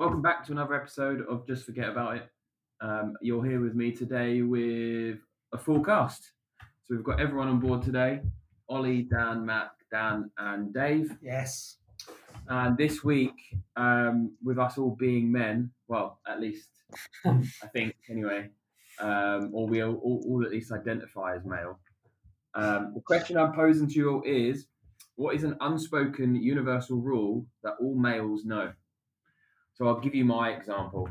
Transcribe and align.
welcome 0.00 0.22
back 0.22 0.42
to 0.42 0.52
another 0.52 0.74
episode 0.74 1.26
of 1.28 1.46
Just 1.46 1.66
Forget 1.66 1.90
About 1.90 2.16
It. 2.16 2.30
Um, 2.80 3.12
you're 3.20 3.44
here 3.44 3.60
with 3.60 3.74
me 3.74 3.92
today 3.92 4.40
with 4.40 5.18
a 5.52 5.58
full 5.58 5.84
cast. 5.84 6.30
So 6.84 6.94
we've 6.94 7.04
got 7.04 7.20
everyone 7.20 7.48
on 7.48 7.60
board 7.60 7.82
today 7.82 8.22
Ollie, 8.70 9.02
Dan, 9.02 9.44
Matt, 9.44 9.72
Dan, 9.92 10.30
and 10.38 10.72
Dave. 10.72 11.14
Yes. 11.20 11.76
And 12.48 12.78
this 12.78 13.04
week, 13.04 13.34
um, 13.76 14.32
with 14.42 14.58
us 14.58 14.78
all 14.78 14.96
being 14.98 15.30
men, 15.30 15.70
well, 15.86 16.20
at 16.26 16.40
least 16.40 16.70
I 17.26 17.66
think 17.74 17.94
anyway, 18.08 18.48
um, 19.00 19.50
or 19.52 19.66
we 19.66 19.82
all, 19.82 19.96
all, 19.96 20.24
all 20.26 20.46
at 20.46 20.50
least 20.50 20.72
identify 20.72 21.36
as 21.36 21.44
male. 21.44 21.78
Um, 22.54 22.92
the 22.94 23.02
question 23.02 23.36
I'm 23.36 23.52
posing 23.52 23.86
to 23.88 23.94
you 23.94 24.10
all 24.14 24.22
is 24.24 24.64
what 25.16 25.34
is 25.34 25.44
an 25.44 25.58
unspoken 25.60 26.34
universal 26.36 27.02
rule 27.02 27.44
that 27.62 27.74
all 27.78 27.94
males 27.94 28.46
know? 28.46 28.72
So 29.80 29.88
I'll 29.88 29.98
give 29.98 30.14
you 30.14 30.26
my 30.26 30.50
example, 30.50 31.08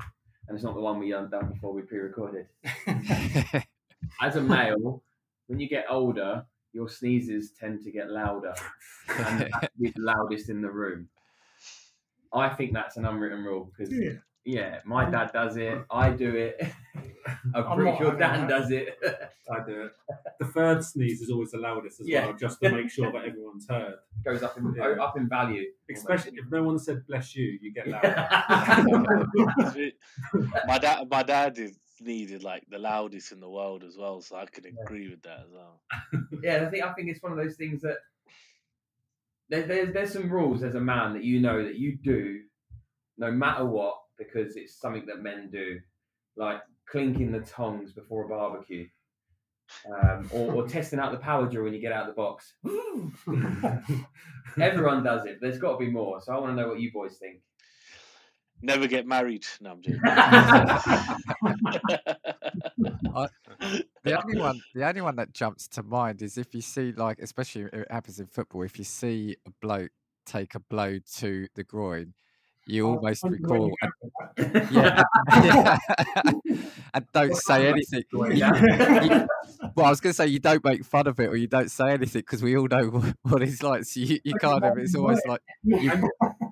and 0.48 0.56
it's 0.56 0.64
not 0.64 0.76
the 0.76 0.80
one 0.80 1.00
we 1.00 1.10
done 1.10 1.32
done 1.32 1.52
before 1.52 1.74
we 1.74 1.82
pre-recorded. 1.82 2.50
As 4.22 4.36
a 4.36 4.42
male, 4.42 5.02
when 5.48 5.60
you 5.60 5.68
get 5.68 5.86
older, 5.90 6.46
your 6.72 6.88
sneezes 6.88 7.52
tend 7.54 7.82
to 7.84 7.90
get 7.92 8.12
louder, 8.12 8.54
and 9.08 9.40
you 9.40 9.48
have 9.52 9.62
to 9.62 9.72
be 9.82 9.90
the 9.90 10.02
loudest 10.04 10.50
in 10.50 10.62
the 10.62 10.70
room. 10.70 11.10
I 12.32 12.50
think 12.50 12.74
that's 12.74 12.96
an 12.98 13.06
unwritten 13.06 13.44
rule 13.44 13.74
because 13.76 13.92
Yeah. 13.92 14.20
Yeah, 14.46 14.80
my 14.86 15.10
dad 15.10 15.32
does 15.34 15.58
it, 15.58 15.78
I 15.92 16.10
do 16.12 16.36
it. 16.36 16.60
I'm 17.54 17.64
I'm 17.66 17.78
pretty 17.78 17.98
sure 17.98 18.16
Dan 18.18 18.48
that. 18.48 18.50
does 18.50 18.72
it. 18.72 18.98
I 19.52 19.64
do 19.66 19.84
it. 19.84 19.92
The 20.40 20.46
third 20.46 20.84
sneeze 20.84 21.22
is 21.22 21.30
always 21.30 21.52
the 21.52 21.58
loudest 21.60 22.00
as 22.02 22.08
Yeah. 22.08 22.26
well, 22.28 22.36
just 22.36 22.60
to 22.62 22.72
make 22.72 22.90
sure 22.90 23.12
that 23.12 23.24
everyone's 23.26 23.68
heard. 23.70 23.96
Goes 24.24 24.42
up 24.42 24.58
in 24.58 24.74
Yeah. 24.76 24.96
up 25.04 25.18
in 25.18 25.28
value. 25.30 25.66
Especially 25.94 26.32
if 26.38 26.50
no 26.50 26.64
one 26.64 26.80
said 26.80 27.06
bless 27.08 27.36
you, 27.36 27.60
you 27.62 27.72
get 27.74 27.88
loud. 27.88 28.04
Yeah. 28.04 29.90
my 30.68 30.78
dad, 30.80 31.08
my 31.10 31.24
dad 31.24 31.58
is 31.60 31.78
needed 32.02 32.44
like 32.44 32.64
the 32.70 32.80
loudest 32.80 33.32
in 33.32 33.40
the 33.42 33.50
world 33.50 33.84
as 33.84 33.98
well, 33.98 34.22
so 34.22 34.38
I 34.38 34.46
can 34.46 34.66
agree 34.66 35.10
with 35.10 35.22
that 35.24 35.42
as 35.42 35.52
well. 35.52 35.82
yeah, 36.42 36.66
I 36.66 36.70
think 36.70 36.84
I 36.84 36.94
think 36.94 37.10
it's 37.10 37.22
one 37.22 37.32
of 37.32 37.38
those 37.38 37.56
things 37.58 37.82
that 37.82 37.98
there, 39.50 39.64
there's 39.64 39.94
there's 39.94 40.14
some 40.14 40.30
rules 40.30 40.64
as 40.64 40.76
a 40.76 40.80
man 40.82 41.14
that 41.14 41.24
you 41.24 41.40
know 41.42 41.64
that 41.64 41.76
you 41.76 41.98
do 41.98 42.42
no 43.18 43.32
matter 43.32 43.66
what 43.66 43.96
because 44.20 44.56
it's 44.56 44.80
something 44.80 45.08
that 45.08 45.24
men 45.24 45.50
do, 45.52 45.80
like 46.38 46.62
clinking 46.90 47.32
the 47.32 47.40
tongs 47.40 47.94
before 47.94 48.26
a 48.26 48.28
barbecue, 48.28 48.88
um, 49.88 50.30
or, 50.32 50.54
or 50.54 50.68
testing 50.68 51.00
out 51.00 51.12
the 51.12 51.18
power 51.18 51.48
drill 51.48 51.64
when 51.64 51.74
you 51.74 51.82
get 51.82 51.92
out 51.92 52.08
of 52.08 52.16
the 52.16 52.22
box. 52.22 52.54
Everyone 54.62 55.04
does 55.04 55.26
it. 55.26 55.40
There's 55.42 55.58
got 55.58 55.72
to 55.74 55.78
be 55.78 55.90
more. 55.90 56.22
So 56.22 56.34
I 56.34 56.40
want 56.40 56.56
to 56.56 56.62
know 56.62 56.68
what 56.68 56.80
you 56.80 56.92
boys 56.92 57.18
think. 57.18 57.42
Never 58.62 58.88
get 58.88 59.08
married. 59.08 59.46
No, 59.62 59.72
I'm 59.72 59.82
joking. 59.82 60.02
The 64.04 64.22
only 64.22 64.40
one, 64.40 64.62
the 64.74 64.88
only 64.88 65.02
one 65.02 65.16
that 65.18 65.34
jumps 65.34 65.68
to 65.70 65.84
mind 65.84 66.22
is 66.22 66.38
if 66.38 66.56
you 66.56 66.62
see, 66.62 66.94
like, 66.94 67.20
especially 67.20 67.64
it 67.64 67.92
happens 67.92 68.20
in 68.20 68.28
football, 68.28 68.64
if 68.64 68.80
you 68.80 68.86
see 68.86 69.36
a 69.46 69.52
bloke 69.62 69.92
take 70.26 70.56
a 70.56 70.60
blow 70.60 71.00
to 71.18 71.48
the 71.56 71.64
groin, 71.64 72.14
you 72.66 72.88
Oh, 72.88 72.96
almost 72.96 73.24
recall, 73.24 73.72
and, 74.38 74.72
yeah, 74.72 75.04
and, 76.94 77.06
don't 77.14 77.36
say 77.48 77.68
anything. 77.68 78.04
You- 78.12 79.28
well, 79.76 79.88
I 79.88 79.90
was 79.90 80.00
going 80.00 80.12
to 80.12 80.14
say 80.14 80.28
you 80.28 80.40
don't 80.40 80.64
make 80.64 80.86
fun 80.86 81.08
of 81.08 81.20
it 81.20 81.28
or 81.28 81.36
you 81.36 81.48
don't 81.48 81.70
say 81.70 81.92
anything 81.92 82.22
because 82.22 82.42
we 82.42 82.56
all 82.58 82.68
know 82.68 83.14
what, 83.24 83.42
it's 83.42 83.64
like. 83.64 83.84
So 83.86 84.00
you, 84.00 84.20
you 84.24 84.34
kind 84.36 84.64
of, 84.64 84.78
it's 84.78 84.96
always 84.96 85.22
like, 85.26 85.42
you, 85.64 85.92
and, 85.92 86.04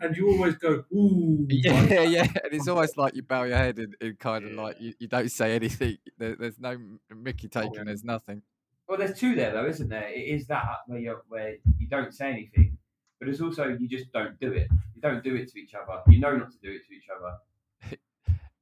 and 0.01 0.17
you 0.17 0.29
always 0.29 0.55
go, 0.55 0.83
ooh. 0.93 1.45
yeah, 1.49 2.01
yeah, 2.01 2.23
and 2.23 2.53
it's 2.53 2.67
almost 2.67 2.97
like 2.97 3.15
you 3.15 3.23
bow 3.23 3.43
your 3.43 3.57
head 3.57 3.77
and, 3.77 3.95
and 4.01 4.19
kind 4.19 4.45
of 4.45 4.51
like 4.53 4.79
you, 4.79 4.93
you 4.99 5.07
don't 5.07 5.31
say 5.31 5.55
anything. 5.55 5.97
There, 6.17 6.35
there's 6.35 6.59
no 6.59 6.77
Mickey 7.15 7.49
oh, 7.55 7.61
taking. 7.61 7.85
There's 7.85 8.03
nothing. 8.03 8.41
Well, 8.87 8.97
there's 8.97 9.19
two 9.19 9.35
there 9.35 9.51
though, 9.51 9.67
isn't 9.67 9.89
there? 9.89 10.07
It 10.07 10.21
is 10.21 10.47
that 10.47 10.63
where 10.87 10.99
you 10.99 11.17
where 11.27 11.55
you 11.77 11.87
don't 11.87 12.13
say 12.13 12.29
anything, 12.31 12.76
but 13.19 13.29
it's 13.29 13.41
also 13.41 13.67
you 13.79 13.87
just 13.87 14.11
don't 14.11 14.39
do 14.39 14.51
it. 14.51 14.67
You 14.95 15.01
don't 15.01 15.23
do 15.23 15.35
it 15.35 15.51
to 15.51 15.59
each 15.59 15.73
other. 15.73 16.01
You 16.07 16.19
know 16.19 16.35
not 16.35 16.51
to 16.51 16.57
do 16.61 16.71
it 16.71 16.87
to 16.87 16.93
each 16.93 17.07
other. 17.15 17.97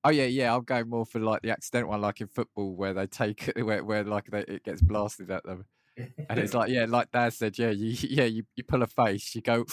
Oh 0.07 0.11
yeah, 0.11 0.25
yeah. 0.25 0.55
I'm 0.55 0.63
going 0.63 0.88
more 0.88 1.03
for 1.03 1.19
like 1.19 1.41
the 1.41 1.49
accidental 1.49 1.89
one, 1.89 1.99
like 1.99 2.21
in 2.21 2.27
football, 2.27 2.75
where 2.75 2.94
they 2.94 3.07
take 3.07 3.47
it, 3.47 3.63
where, 3.63 3.83
where 3.83 4.03
like 4.03 4.27
they, 4.27 4.41
it 4.41 4.63
gets 4.63 4.79
blasted 4.79 5.31
at 5.31 5.44
them, 5.44 5.65
and 5.97 6.38
it's 6.38 6.53
like, 6.53 6.69
yeah, 6.69 6.85
like 6.88 7.11
Dad 7.11 7.33
said, 7.33 7.57
yeah, 7.57 7.71
you, 7.71 7.97
yeah, 8.07 8.25
you, 8.25 8.44
you 8.55 8.63
pull 8.63 8.83
a 8.83 8.85
face, 8.85 9.33
you 9.33 9.41
go, 9.41 9.65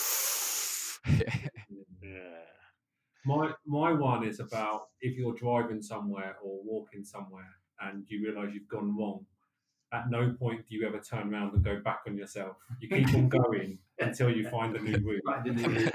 yeah. 1.07 1.29
My 3.25 3.53
my 3.67 3.93
one 3.93 4.27
is 4.27 4.41
about 4.41 4.89
if 5.01 5.17
you're 5.17 5.35
driving 5.35 5.83
somewhere 5.83 6.37
or 6.43 6.61
walking 6.65 7.05
somewhere 7.05 7.49
and 7.81 8.05
you 8.09 8.25
realise 8.25 8.55
you've 8.55 8.69
gone 8.69 8.97
wrong. 8.97 9.25
At 9.93 10.09
no 10.11 10.33
point 10.33 10.67
do 10.67 10.75
you 10.75 10.87
ever 10.87 10.99
turn 10.99 11.33
around 11.33 11.53
and 11.55 11.63
go 11.63 11.79
back 11.81 12.01
on 12.07 12.17
yourself. 12.17 12.57
You 12.81 12.89
keep 12.89 13.09
on 13.15 13.29
going 13.29 13.79
until 13.99 14.31
you 14.35 14.49
find 14.49 14.75
a 14.75 14.81
new 14.81 14.97
route, 14.99 15.23
Right, 15.27 15.45
didn't 15.45 15.59
you? 15.71 15.91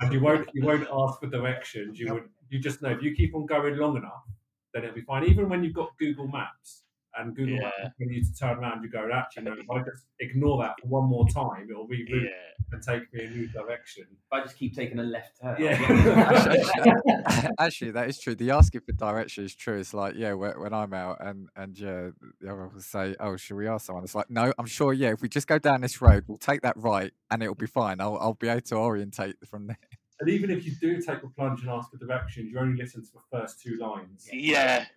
and 0.00 0.12
you 0.12 0.20
won't 0.20 0.48
you 0.54 0.64
won't 0.64 0.86
ask 0.92 1.18
for 1.20 1.26
directions. 1.26 1.98
You 1.98 2.14
would 2.14 2.28
you 2.48 2.60
just 2.60 2.80
know 2.80 2.90
if 2.90 3.02
you 3.02 3.14
keep 3.14 3.34
on 3.34 3.46
going 3.46 3.76
long 3.76 3.96
enough, 3.96 4.24
then 4.72 4.84
it'll 4.84 4.94
be 4.94 5.02
fine. 5.02 5.24
Even 5.24 5.48
when 5.48 5.64
you've 5.64 5.74
got 5.74 5.98
Google 5.98 6.28
Maps 6.28 6.84
and 7.18 7.34
Google 7.34 7.56
Yeah. 7.56 7.70
Maps, 7.82 7.94
when 7.98 8.08
you 8.10 8.22
to 8.22 8.34
turn 8.34 8.58
around, 8.58 8.82
you 8.82 8.90
go, 8.90 9.08
actually, 9.12 9.44
no, 9.44 9.52
if 9.52 9.70
I 9.70 9.78
just 9.78 10.04
ignore 10.20 10.62
that 10.62 10.80
for 10.80 10.86
one 10.88 11.08
more 11.08 11.26
time, 11.28 11.68
it'll 11.70 11.88
reroute 11.88 12.24
yeah. 12.24 12.72
and 12.72 12.82
take 12.82 13.12
me 13.12 13.24
a 13.24 13.30
new 13.30 13.48
direction. 13.48 14.04
If 14.10 14.32
I 14.32 14.42
just 14.42 14.56
keep 14.56 14.74
taking 14.74 14.98
a 14.98 15.02
left 15.02 15.40
turn. 15.40 15.56
Yeah. 15.58 15.72
actually, 15.72 17.48
actually, 17.58 17.90
that 17.92 18.08
is 18.08 18.18
true. 18.18 18.34
The 18.34 18.50
asking 18.52 18.82
for 18.82 18.92
direction 18.92 19.44
is 19.44 19.54
true. 19.54 19.78
It's 19.78 19.94
like, 19.94 20.14
yeah, 20.16 20.34
when, 20.34 20.52
when 20.60 20.72
I'm 20.72 20.92
out 20.94 21.18
and 21.20 21.48
and 21.56 21.78
yeah, 21.78 22.10
the 22.40 22.52
other 22.52 22.68
will 22.68 22.80
say, 22.80 23.16
oh, 23.20 23.36
should 23.36 23.56
we 23.56 23.66
ask 23.66 23.86
someone? 23.86 24.04
It's 24.04 24.14
like, 24.14 24.30
no, 24.30 24.52
I'm 24.58 24.66
sure. 24.66 24.92
Yeah, 24.92 25.12
if 25.12 25.22
we 25.22 25.28
just 25.28 25.46
go 25.46 25.58
down 25.58 25.80
this 25.80 26.00
road, 26.00 26.24
we'll 26.26 26.38
take 26.38 26.62
that 26.62 26.76
right, 26.76 27.12
and 27.30 27.42
it'll 27.42 27.54
be 27.54 27.66
fine. 27.66 28.00
I'll 28.00 28.18
I'll 28.18 28.34
be 28.34 28.48
able 28.48 28.60
to 28.60 28.76
orientate 28.76 29.36
from 29.46 29.66
there. 29.68 29.78
And 30.20 30.28
even 30.28 30.50
if 30.50 30.66
you 30.66 30.72
do 30.78 31.00
take 31.00 31.22
a 31.22 31.28
plunge 31.28 31.62
and 31.62 31.70
ask 31.70 31.90
for 31.90 31.96
directions, 31.96 32.50
you 32.52 32.58
only 32.58 32.80
listen 32.80 33.02
to 33.02 33.10
the 33.12 33.38
first 33.38 33.62
two 33.62 33.78
lines. 33.78 34.28
Yeah. 34.30 34.84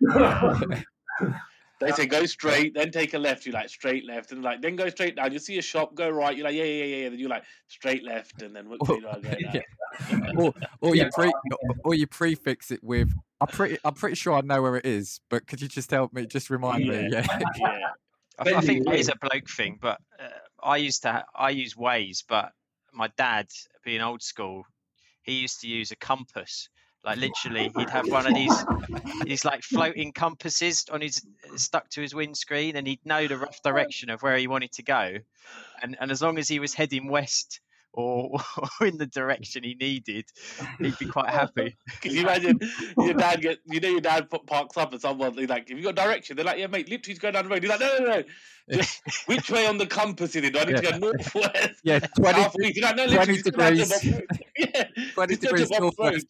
They 1.80 1.90
say 1.92 2.06
go 2.06 2.24
straight, 2.24 2.74
then 2.74 2.90
take 2.90 3.14
a 3.14 3.18
left. 3.18 3.44
You're 3.44 3.54
like 3.54 3.68
straight 3.68 4.06
left, 4.06 4.32
and 4.32 4.42
like 4.42 4.62
then 4.62 4.76
go 4.76 4.88
straight 4.88 5.16
down. 5.16 5.32
You 5.32 5.38
see 5.38 5.58
a 5.58 5.62
shop, 5.62 5.94
go 5.94 6.08
right. 6.08 6.36
You're 6.36 6.44
like 6.44 6.54
yeah, 6.54 6.64
yeah, 6.64 6.84
yeah, 6.84 6.96
yeah. 6.96 7.08
Then 7.08 7.18
you're 7.18 7.28
like 7.28 7.44
straight 7.68 8.04
left, 8.04 8.42
and 8.42 8.54
then 8.54 8.68
what 8.68 8.86
you 8.88 9.00
know, 9.00 9.18
go 9.20 9.34
yeah. 9.38 10.30
or 10.36 10.54
or 10.80 10.94
Yeah, 10.94 11.04
you 11.04 11.10
pre 11.10 11.32
or 11.84 11.94
you 11.94 12.06
prefix 12.06 12.70
it 12.70 12.82
with 12.82 13.10
I'm 13.40 13.48
pretty 13.48 13.78
I'm 13.84 13.94
pretty 13.94 14.14
sure 14.14 14.34
I 14.34 14.40
know 14.40 14.62
where 14.62 14.76
it 14.76 14.86
is, 14.86 15.20
but 15.28 15.46
could 15.46 15.60
you 15.60 15.68
just 15.68 15.90
help 15.90 16.12
me? 16.12 16.26
Just 16.26 16.48
remind 16.48 16.86
me. 16.86 17.08
Yeah. 17.10 17.26
yeah. 17.58 17.78
I, 18.38 18.54
I 18.54 18.60
think 18.62 18.88
it 18.88 18.98
is 18.98 19.08
a 19.08 19.14
bloke 19.20 19.48
thing, 19.48 19.78
but 19.80 20.00
uh, 20.18 20.28
I 20.62 20.78
used 20.78 21.02
to 21.02 21.12
ha- 21.12 21.24
I 21.34 21.50
use 21.50 21.74
Waze, 21.74 22.24
but 22.26 22.52
my 22.92 23.08
dad, 23.16 23.48
being 23.84 24.00
old 24.00 24.22
school, 24.22 24.64
he 25.22 25.34
used 25.34 25.60
to 25.60 25.68
use 25.68 25.90
a 25.90 25.96
compass. 25.96 26.68
Like 27.04 27.18
literally, 27.18 27.70
he'd 27.76 27.90
have 27.90 28.08
one 28.08 28.26
of 28.26 28.34
these 28.34 28.64
these 29.24 29.44
like 29.44 29.62
floating 29.62 30.12
compasses 30.12 30.86
on 30.90 31.02
his 31.02 31.22
stuck 31.56 31.90
to 31.90 32.00
his 32.00 32.14
windscreen, 32.14 32.76
and 32.76 32.86
he'd 32.86 33.04
know 33.04 33.26
the 33.26 33.36
rough 33.36 33.62
direction 33.62 34.08
of 34.10 34.22
where 34.22 34.36
he 34.36 34.46
wanted 34.46 34.72
to 34.72 34.82
go, 34.82 35.16
and 35.82 35.96
and 36.00 36.10
as 36.10 36.22
long 36.22 36.38
as 36.38 36.48
he 36.48 36.58
was 36.58 36.72
heading 36.72 37.08
west 37.08 37.60
or, 37.92 38.38
or 38.80 38.86
in 38.86 38.96
the 38.96 39.06
direction 39.06 39.62
he 39.62 39.74
needed, 39.74 40.24
he'd 40.78 40.98
be 40.98 41.06
quite 41.06 41.30
happy. 41.30 41.76
Can 42.00 42.12
you 42.12 42.22
imagine 42.22 42.58
your 42.98 43.14
dad 43.14 43.40
get 43.42 43.58
you 43.66 43.80
know 43.80 43.88
your 43.88 44.00
dad 44.00 44.28
parks 44.46 44.76
up 44.76 44.92
and 44.92 45.00
someone 45.00 45.36
they 45.36 45.46
like, 45.46 45.68
have 45.68 45.78
you 45.78 45.84
got 45.84 45.94
direction? 45.94 46.36
They're 46.36 46.44
like, 46.44 46.58
Yeah, 46.58 46.66
mate, 46.66 46.88
literally 46.88 47.14
just 47.14 47.20
go 47.20 47.30
down 47.30 47.44
the 47.44 47.50
road. 47.50 47.62
He's 47.62 47.70
like, 47.70 47.80
No, 47.80 47.98
no, 47.98 48.04
no. 48.06 48.22
Just 48.72 49.02
which 49.26 49.50
way 49.50 49.66
on 49.66 49.78
the 49.78 49.86
compass 49.86 50.34
is 50.36 50.44
it? 50.44 50.52
Do 50.52 50.60
I 50.60 50.64
need 50.64 50.76
to 50.76 50.82
go 50.82 50.96
north, 50.98 51.34
west, 51.34 51.80
Yeah, 51.82 51.98
20, 51.98 52.42
south, 52.42 52.56
east? 52.60 52.74
He's 52.74 52.82
like, 52.82 52.96
no, 52.96 53.06
20 53.06 53.18
literally, 53.18 53.42
just 53.42 53.52
go 53.52 53.58
down 53.58 53.76
to 53.76 53.84
degrees. 53.84 54.40
Yeah, 54.56 54.84
20 55.14 55.34
just 55.34 55.42
go 55.42 55.48
to 55.48 55.64
degrees 55.64 55.68
Bob's 55.68 55.80
road. 55.80 55.82
northwest. 55.98 56.26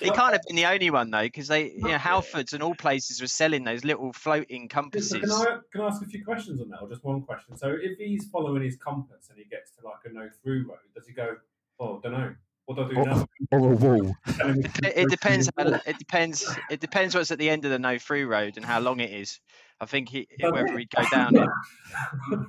He 0.00 0.10
can't 0.10 0.32
have 0.32 0.42
been 0.46 0.56
the 0.56 0.66
only 0.66 0.90
one 0.90 1.10
though, 1.10 1.22
because 1.22 1.48
they, 1.48 1.70
you 1.72 1.82
know, 1.88 1.96
Halfords 1.96 2.52
and 2.52 2.62
all 2.62 2.74
places 2.74 3.20
were 3.20 3.26
selling 3.26 3.64
those 3.64 3.84
little 3.84 4.12
floating 4.12 4.62
So 4.70 4.80
compasses. 4.82 5.20
can 5.20 5.30
I 5.30 5.58
can 5.72 5.80
I 5.80 5.86
ask 5.86 6.02
a 6.02 6.06
few 6.06 6.24
questions 6.24 6.60
on 6.60 6.68
that, 6.70 6.80
or 6.80 6.88
just 6.88 7.04
one 7.04 7.22
question? 7.22 7.56
So 7.56 7.74
if 7.80 7.98
he's 7.98 8.26
following 8.28 8.62
his 8.62 8.76
compass 8.76 9.28
and 9.30 9.38
he 9.38 9.44
gets 9.44 9.70
to 9.72 9.84
like 9.84 9.96
a 10.04 10.12
no 10.12 10.28
through 10.42 10.66
road, 10.68 10.78
does 10.94 11.06
he 11.06 11.12
go, 11.12 11.36
"Oh, 11.80 11.98
I 11.98 12.00
don't 12.08 12.12
know, 12.12 12.34
what 12.66 12.76
do 12.76 12.84
I 12.84 12.88
do 12.88 13.00
Oh, 13.00 13.04
now?" 13.04 13.26
Or 13.50 13.72
a 13.72 13.76
wall. 13.76 14.14
Tell 14.36 14.50
It, 14.50 14.66
it 14.84 15.10
depends. 15.10 15.48
It 15.56 15.98
depends. 15.98 16.56
It 16.70 16.80
depends 16.80 17.14
what's 17.14 17.30
at 17.30 17.38
the 17.38 17.48
end 17.50 17.64
of 17.64 17.70
the 17.70 17.78
no 17.78 17.98
through 17.98 18.26
road 18.26 18.56
and 18.56 18.64
how 18.66 18.80
long 18.80 19.00
it 19.00 19.10
is. 19.10 19.40
I 19.80 19.86
think 19.86 20.08
he, 20.08 20.26
whether 20.40 20.76
he'd 20.76 20.90
go 20.90 21.02
down 21.10 21.36
it. 21.36 21.48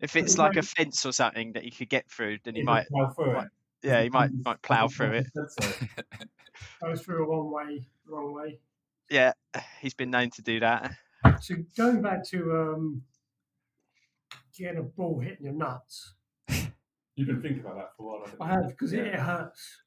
If 0.00 0.14
it's 0.14 0.38
like 0.38 0.56
a 0.56 0.62
fence 0.62 1.04
or 1.04 1.10
something 1.12 1.52
that 1.54 1.64
he 1.64 1.70
could 1.72 1.88
get 1.88 2.08
through, 2.08 2.38
then 2.44 2.54
he 2.54 2.60
he 2.60 2.64
might. 2.64 2.86
through 3.16 3.32
might- 3.34 3.44
it. 3.46 3.48
Yeah, 3.82 4.02
he 4.02 4.08
might 4.10 4.30
might 4.44 4.62
plough 4.62 4.88
through 4.88 5.12
it. 5.12 5.26
So, 5.48 5.70
Goes 6.82 7.02
through 7.02 7.24
a 7.24 7.28
one 7.28 7.50
way, 7.50 7.86
wrong 8.06 8.32
way. 8.32 8.60
Yeah, 9.10 9.32
he's 9.80 9.94
been 9.94 10.10
known 10.10 10.30
to 10.30 10.42
do 10.42 10.60
that. 10.60 10.92
So 11.40 11.54
going 11.76 12.02
back 12.02 12.24
to 12.28 12.52
um, 12.56 13.02
getting 14.56 14.78
a 14.78 14.82
ball 14.82 15.20
hitting 15.20 15.44
your 15.46 15.54
nuts, 15.54 16.14
You've 17.14 17.26
been 17.26 17.42
thinking 17.42 17.60
about 17.60 17.76
that 17.76 17.90
for 17.96 18.02
a 18.02 18.06
while. 18.06 18.20
haven't 18.24 18.40
I 18.42 18.48
have 18.52 18.68
because 18.68 18.92
it 18.94 19.14
hurts. 19.14 19.78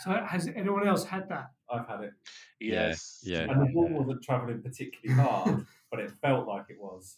So 0.00 0.10
has 0.12 0.46
anyone 0.48 0.86
else 0.86 1.04
had 1.04 1.28
that? 1.30 1.52
I've 1.72 1.86
had 1.86 2.00
it, 2.02 2.12
Yes. 2.60 3.20
yeah. 3.22 3.42
and 3.48 3.62
the 3.62 3.72
ball 3.72 3.88
wasn't 3.88 4.22
travelling 4.22 4.60
particularly 4.60 5.22
hard, 5.22 5.64
but 5.90 6.00
it 6.00 6.10
felt 6.20 6.46
like 6.48 6.64
it 6.68 6.76
was. 6.78 7.16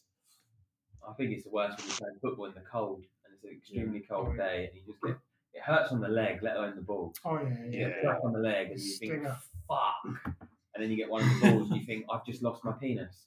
I 1.09 1.13
think 1.15 1.33
it's 1.33 1.45
the 1.45 1.51
worst 1.51 1.79
when 1.79 1.89
you're 1.89 1.97
playing 1.97 2.19
football 2.23 2.45
in 2.47 2.55
the 2.55 2.61
cold 2.71 3.05
and 3.25 3.35
it's 3.35 3.43
an 3.45 3.51
extremely 3.51 4.01
cold 4.01 4.29
Oh, 4.33 4.37
day 4.37 4.69
and 4.71 4.77
you 4.77 4.83
just 4.93 5.01
get 5.03 5.11
it 5.13 5.19
hurts 5.65 5.93
on 5.93 6.01
the 6.01 6.09
leg, 6.09 6.43
let 6.43 6.57
alone 6.57 6.75
the 6.77 6.83
ball. 6.83 7.15
Oh 7.25 7.37
yeah, 7.43 7.49
You 7.65 7.71
yeah. 7.81 7.89
get 7.89 7.99
stuck 8.03 8.25
on 8.25 8.33
the 8.33 8.39
leg 8.41 8.71
and 8.73 8.81
you 8.81 8.93
think, 8.97 9.23
fuck. 9.69 9.95
And 10.75 10.83
then 10.83 10.91
you 10.91 10.97
get 10.97 11.11
one 11.11 11.23
of 11.23 11.29
the 11.41 11.51
balls 11.51 11.71
and 11.71 11.81
you 11.81 11.87
think, 11.87 12.07
I've 12.11 12.25
just 12.25 12.43
lost 12.43 12.65
my 12.65 12.73
penis. 12.73 13.27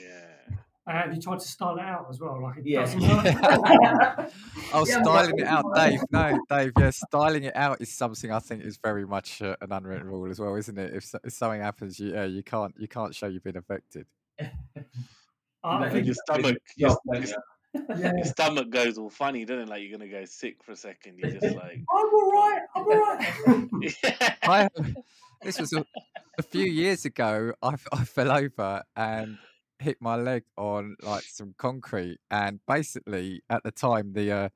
Yeah. 0.00 0.56
And 0.86 1.16
you 1.16 1.22
tried 1.22 1.40
to 1.40 1.48
style 1.48 1.76
it 1.78 1.82
out 1.82 2.06
as 2.10 2.20
well, 2.20 2.42
like 2.42 2.58
it 2.58 2.66
Yeah. 2.66 2.80
doesn't 2.80 3.00
work. 3.00 4.30
Oh, 4.74 4.84
Yeah, 4.88 5.02
styling 5.02 5.38
it 5.38 5.46
out, 5.46 5.64
Dave. 5.74 6.00
No, 6.10 6.38
Dave. 6.50 6.72
Yeah, 6.78 6.90
styling 6.90 7.44
it 7.44 7.56
out 7.56 7.80
is 7.80 7.90
something 7.90 8.30
I 8.30 8.38
think 8.40 8.62
is 8.64 8.78
very 8.82 9.06
much 9.06 9.40
uh, 9.40 9.56
an 9.62 9.72
unwritten 9.72 10.06
rule 10.08 10.30
as 10.30 10.38
well, 10.40 10.54
isn't 10.56 10.76
it? 10.78 10.94
If, 10.94 11.04
so- 11.06 11.20
if 11.24 11.32
something 11.32 11.60
happens, 11.62 11.98
you 11.98 12.12
yeah, 12.12 12.24
you 12.24 12.42
can't 12.42 12.74
you 12.78 12.86
can't 12.88 13.14
show 13.14 13.26
you've 13.28 13.44
been 13.44 13.56
affected. 13.56 14.06
I 15.62 15.78
Like, 15.78 15.92
think, 15.92 16.06
Your 16.06 16.14
stomach, 16.26 16.58
Yeah, 16.76 16.88
your, 16.88 16.98
your, 17.14 17.22
you? 17.24 17.34
Yeah. 17.74 18.12
your 18.16 18.24
stomach 18.24 18.70
goes 18.70 18.98
all 18.98 19.10
funny, 19.10 19.44
doesn't 19.44 19.64
it? 19.64 19.68
Like 19.68 19.82
you're 19.82 19.96
gonna 19.96 20.10
go 20.10 20.24
sick 20.24 20.62
for 20.62 20.72
a 20.72 20.76
second. 20.76 21.18
You're 21.18 21.32
just 21.32 21.56
like, 21.56 21.80
I'm 21.94 22.14
all 22.14 22.32
right. 22.32 22.62
I'm 22.74 22.84
all 22.84 23.16
right. 23.16 23.68
yeah. 24.02 24.34
I, 24.42 24.68
this 25.42 25.58
was 25.58 25.72
a, 25.72 25.84
a 26.38 26.42
few 26.42 26.66
years 26.66 27.04
ago. 27.04 27.52
I, 27.62 27.74
I 27.92 28.04
fell 28.04 28.30
over 28.30 28.82
and 28.96 29.38
hit 29.78 29.98
my 30.00 30.16
leg 30.16 30.44
on 30.56 30.96
like 31.02 31.24
some 31.24 31.54
concrete, 31.58 32.18
and 32.30 32.60
basically 32.66 33.42
at 33.50 33.62
the 33.64 33.72
time 33.72 34.12
the 34.12 34.32
uh, 34.32 34.48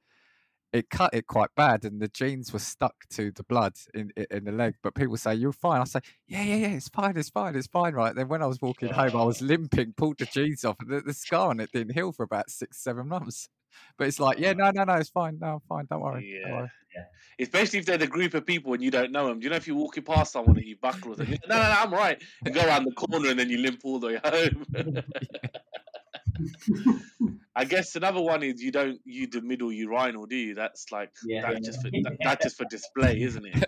it 0.73 0.91
cut 0.91 1.15
it 1.15 1.27
quite 1.27 1.51
bad, 1.57 1.85
and 1.85 2.01
the 2.01 2.09
jeans 2.09 2.53
were 2.53 2.59
stuck 2.59 2.95
to 3.11 3.31
the 3.33 3.43
blood 3.45 3.75
in 3.95 4.11
in 4.31 4.45
the 4.45 4.53
leg. 4.53 4.75
But 4.83 4.95
people 4.95 5.17
say 5.17 5.35
you're 5.35 5.53
fine. 5.53 5.81
I 5.81 5.85
say 5.85 6.01
yeah, 6.27 6.43
yeah, 6.43 6.57
yeah, 6.57 6.69
it's 6.75 6.89
fine, 6.89 7.17
it's 7.17 7.31
fine, 7.31 7.57
it's 7.57 7.67
fine. 7.69 7.95
Right 7.95 8.15
then, 8.15 8.29
when 8.29 8.43
I 8.43 8.47
was 8.47 8.61
walking 8.61 8.91
home, 8.91 9.17
I 9.17 9.25
was 9.25 9.41
limping, 9.41 9.95
pulled 9.97 10.19
the 10.19 10.27
jeans 10.27 10.65
off, 10.65 10.77
and 10.81 10.91
the, 10.91 11.01
the 11.01 11.15
scar 11.15 11.51
on 11.51 11.61
it 11.61 11.71
didn't 11.73 11.95
heal 11.95 12.13
for 12.13 12.23
about 12.25 12.51
six, 12.51 12.83
seven 12.83 13.09
months. 13.09 13.49
But 13.99 14.09
it's 14.09 14.19
like, 14.19 14.39
yeah, 14.39 14.55
no, 14.55 14.71
no, 14.71 14.83
no, 14.85 14.95
it's 14.95 15.11
fine. 15.11 15.39
No, 15.41 15.47
I'm 15.55 15.61
fine. 15.69 15.87
Don't 15.91 16.01
worry. 16.01 16.41
Don't 16.43 16.51
Yeah. 16.51 16.57
worry. 16.57 16.71
Especially 17.39 17.79
if 17.79 17.85
they're 17.87 17.99
the 17.99 18.07
group 18.09 18.35
of 18.35 18.45
people 18.45 18.73
and 18.73 18.83
you 18.83 18.91
don't 18.91 19.13
know 19.13 19.29
them. 19.29 19.39
Do 19.39 19.45
you 19.45 19.51
know 19.51 19.57
if 19.57 19.69
you're 19.69 19.77
walking 19.77 20.03
past 20.03 20.33
someone 20.33 20.57
and 20.57 20.67
you 20.67 20.77
buckle 20.81 21.11
with 21.11 21.19
them? 21.19 21.31
No, 21.31 21.57
no, 21.57 21.63
no, 21.63 21.71
I'm 21.71 21.93
right. 21.93 22.21
You 22.45 22.51
go 22.53 22.65
around 22.67 22.85
the 22.87 22.93
corner 22.93 23.29
and 23.29 23.39
then 23.39 23.51
you 23.51 23.59
limp 23.59 23.81
all 23.85 24.01
the 24.01 24.07
way 24.09 24.21
home. 24.25 24.65
I 27.57 27.65
guess 27.65 27.97
another 27.97 28.21
one 28.21 28.43
is 28.43 28.63
you 28.63 28.71
don't 28.71 29.01
use 29.05 29.31
the 29.31 29.41
middle 29.41 29.73
urinal, 29.73 30.27
do 30.27 30.37
you? 30.37 30.55
That's 30.55 30.91
like 30.93 31.11
Yeah. 31.25 31.43
that's 31.43 31.67
just 31.67 31.83
for 31.83 31.91
that, 31.91 32.17
that's 32.23 32.45
just 32.45 32.57
for 32.57 32.65
display, 32.67 33.21
isn't 33.23 33.45
it? 33.45 33.65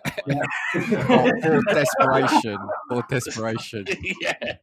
For, 0.73 1.41
for 1.43 1.61
desperation, 1.75 2.59
for 2.89 3.05
desperation. 3.09 3.85
yeah. 4.21 4.57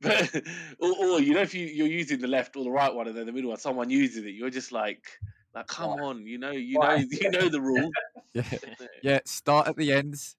but, 0.00 0.42
or, 0.78 0.96
or 1.04 1.20
you 1.20 1.34
know 1.34 1.42
if 1.42 1.54
you, 1.54 1.66
you're 1.66 1.88
using 1.88 2.20
the 2.20 2.28
left 2.28 2.56
or 2.56 2.64
the 2.64 2.70
right 2.70 2.94
one 2.94 3.08
and 3.08 3.16
then 3.16 3.26
the 3.26 3.32
middle 3.32 3.50
one, 3.50 3.58
someone 3.58 3.90
uses 3.90 4.24
it, 4.24 4.30
you're 4.30 4.50
just 4.50 4.72
like 4.72 5.04
like 5.54 5.66
come 5.66 5.90
on, 6.00 6.26
you 6.26 6.38
know, 6.38 6.52
you 6.52 6.78
know 6.78 6.94
you 6.94 7.30
know 7.30 7.48
the 7.48 7.60
rule. 7.60 7.90
Yeah, 8.34 8.44
yeah. 9.02 9.18
Start 9.26 9.68
at 9.68 9.76
the 9.76 9.92
ends, 9.92 10.36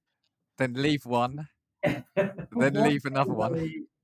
then 0.58 0.74
leave 0.74 1.06
one, 1.06 1.48
then 1.84 2.74
leave 2.74 3.06
another 3.06 3.34
one. 3.34 3.56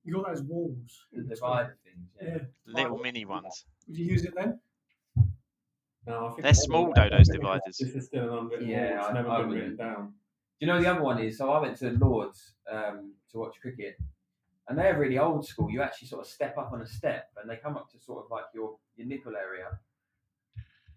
You 0.06 0.14
got 0.14 0.28
those 0.28 0.44
walls. 0.44 1.06
The 1.12 1.24
divider 1.24 1.78
things, 1.94 2.10
yeah. 2.22 2.28
Yeah. 2.66 2.82
Little 2.84 2.98
mini 3.00 3.26
ones. 3.26 3.66
Would 3.88 3.98
you 3.98 4.06
use 4.06 4.24
it 4.24 4.34
then? 4.36 4.60
No, 6.08 6.28
I 6.28 6.30
think 6.32 6.44
They're 6.44 6.54
small 6.54 6.94
dodos 6.94 7.18
those 7.18 7.30
dividers. 7.30 7.78
This 7.80 7.96
is 7.96 8.06
still 8.08 8.30
an 8.32 8.38
unwritten 8.40 8.68
Yeah, 8.70 8.90
rule. 8.90 9.00
It's 9.00 9.08
I- 9.10 9.14
never 9.14 9.30
I 9.30 9.42
been 9.42 9.50
written 9.52 9.76
down. 9.76 10.06
Do 10.60 10.66
you 10.66 10.68
know 10.68 10.82
the 10.82 10.90
other 10.92 11.02
one 11.04 11.20
is? 11.20 11.38
So 11.38 11.50
I 11.52 11.60
went 11.60 11.78
to 11.78 11.92
Lords 11.92 12.54
um, 12.70 13.14
to 13.32 13.38
watch 13.40 13.56
cricket, 13.62 13.98
and 14.68 14.78
they're 14.78 14.98
really 15.00 15.18
old 15.18 15.46
school. 15.48 15.70
You 15.70 15.82
actually 15.82 16.08
sort 16.10 16.22
of 16.22 16.28
step 16.28 16.58
up 16.58 16.72
on 16.74 16.82
a 16.82 16.86
step, 16.86 17.30
and 17.40 17.50
they 17.50 17.56
come 17.58 17.78
up 17.78 17.90
to 17.92 18.00
sort 18.00 18.26
of 18.26 18.32
like 18.32 18.46
your 18.54 18.76
your 18.98 19.08
nipple 19.08 19.36
area, 19.38 19.68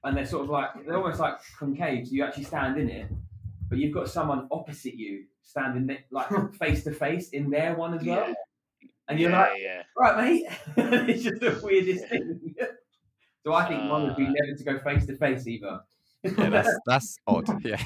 and 0.05 0.17
they're 0.17 0.27
sort 0.27 0.45
of 0.45 0.51
like 0.51 0.71
they're 0.85 0.97
almost 0.97 1.21
like 1.21 1.37
concave. 1.59 2.09
So 2.09 2.15
you 2.15 2.25
actually 2.25 2.45
stand 2.45 2.77
in 2.79 2.89
it, 2.91 3.07
but 3.69 3.79
you've 3.79 3.95
got 3.95 4.09
someone 4.09 4.49
opposite 4.51 4.95
you 4.95 5.25
standing 5.43 5.87
ne- 5.87 6.05
like 6.11 6.29
face 6.59 6.83
to 6.85 6.93
face 6.93 7.29
in 7.31 7.49
their 7.51 7.75
one 7.77 7.95
as 7.95 8.05
well, 8.05 8.29
Yeah. 8.29 8.35
And 9.09 9.19
you're 9.21 9.31
yeah, 9.31 9.41
like, 9.41 9.61
yeah. 9.61 9.83
right, 9.97 10.25
mate. 10.25 10.47
it's 11.11 11.23
just 11.25 11.41
the 11.41 11.61
weirdest 11.63 12.09
thing. 12.09 12.55
so 13.45 13.53
I 13.53 13.67
think 13.69 13.91
one 13.91 14.05
would 14.05 14.17
be 14.17 14.25
Uh. 14.27 14.33
never 14.33 14.57
to 14.57 14.65
go 14.65 14.79
face 14.81 15.07
to 15.07 15.17
face 15.17 15.47
either. 15.47 15.81
Yeah, 16.25 16.51
that's 16.51 16.71
that's 16.87 17.17
odd. 17.27 17.49
Yeah, 17.65 17.83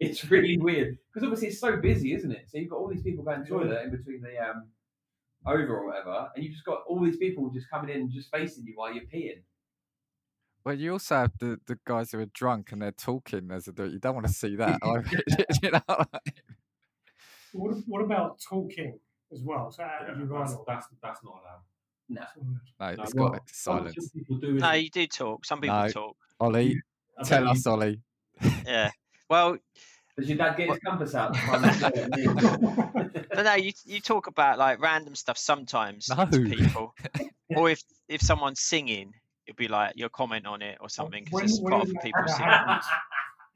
it's 0.00 0.28
really 0.30 0.58
weird 0.58 0.98
because 1.12 1.24
obviously 1.24 1.48
it's 1.48 1.60
so 1.60 1.76
busy, 1.76 2.14
isn't 2.14 2.32
it? 2.32 2.46
So 2.48 2.58
you've 2.58 2.70
got 2.70 2.76
all 2.78 2.88
these 2.88 3.02
people 3.02 3.22
going 3.24 3.38
to 3.38 3.42
the 3.44 3.48
toilet 3.50 3.82
in 3.84 3.90
between 3.90 4.22
the 4.22 4.36
um 4.38 4.68
over 5.46 5.78
or 5.78 5.86
whatever, 5.86 6.28
and 6.34 6.44
you've 6.44 6.52
just 6.52 6.64
got 6.66 6.80
all 6.88 7.00
these 7.02 7.16
people 7.16 7.48
just 7.50 7.70
coming 7.70 7.90
in, 7.94 8.02
and 8.02 8.10
just 8.12 8.30
facing 8.30 8.64
you 8.66 8.72
while 8.76 8.92
you're 8.92 9.04
peeing. 9.04 9.42
well, 10.64 10.74
you 10.74 10.92
also 10.92 11.14
have 11.14 11.32
the, 11.38 11.58
the 11.66 11.78
guys 11.86 12.12
who 12.12 12.18
are 12.20 12.26
drunk 12.26 12.72
and 12.72 12.82
they're 12.82 12.92
talking 12.92 13.50
as 13.50 13.64
they 13.64 13.72
do 13.72 13.84
it. 13.84 13.92
You 13.92 13.98
don't 13.98 14.14
want 14.14 14.26
to 14.26 14.32
see 14.32 14.56
that. 14.56 14.78
you 15.62 15.70
know, 15.70 15.80
like- 15.88 16.42
What, 17.52 17.76
what 17.86 18.02
about 18.02 18.38
talking 18.46 18.98
as 19.32 19.42
well? 19.42 19.70
So 19.70 19.82
uh, 19.82 19.88
Yeah, 20.06 20.22
a 20.22 20.26
that's, 20.26 20.56
that's 20.66 20.86
that's 21.02 21.24
not 21.24 21.32
allowed. 21.42 21.62
No, 22.08 22.22
no, 22.42 22.96
No, 22.96 23.02
it's 23.04 23.14
well, 23.14 23.28
got 23.30 23.42
some- 23.50 23.78
silence. 23.78 23.94
Some 23.96 24.08
people 24.20 24.36
do 24.38 24.56
is 24.56 24.62
No, 24.62 24.72
you 24.72 24.90
do 24.90 25.06
talk. 25.06 25.44
Some 25.44 25.60
people 25.60 25.76
No. 25.82 25.88
talk. 25.88 26.16
Ollie, 26.40 26.80
I 27.18 27.22
tell 27.22 27.48
us, 27.48 27.64
you- 27.64 27.70
Ollie. 27.72 28.00
Yeah. 28.66 28.90
Well, 29.28 29.58
does 30.18 30.28
your 30.28 30.38
dad 30.38 30.56
get 30.56 30.68
his 30.70 30.78
compass 30.80 31.14
out? 31.14 31.34
to 31.34 31.40
find 31.46 31.64
that 31.64 33.26
no, 33.36 33.42
no. 33.42 33.54
You 33.54 33.72
you 33.84 34.00
talk 34.00 34.26
about 34.26 34.58
like 34.58 34.80
random 34.80 35.14
stuff 35.14 35.38
sometimes 35.38 36.08
No. 36.08 36.24
to 36.26 36.44
people, 36.48 36.94
or 37.56 37.70
if 37.70 37.82
if 38.08 38.20
someone's 38.20 38.60
singing, 38.60 39.14
it'll 39.46 39.56
be 39.56 39.68
like 39.68 39.92
your 39.96 40.08
comment 40.08 40.46
on 40.46 40.62
it 40.62 40.78
or 40.80 40.88
something 40.88 41.24
because 41.24 41.42
it's 41.42 41.60
part 41.60 41.74
of 41.74 41.78
has 41.80 41.82
often 41.82 41.94
that 41.94 42.02
people 42.02 42.20
ever 42.20 42.28
sing. 42.28 42.44
happened? 42.44 42.82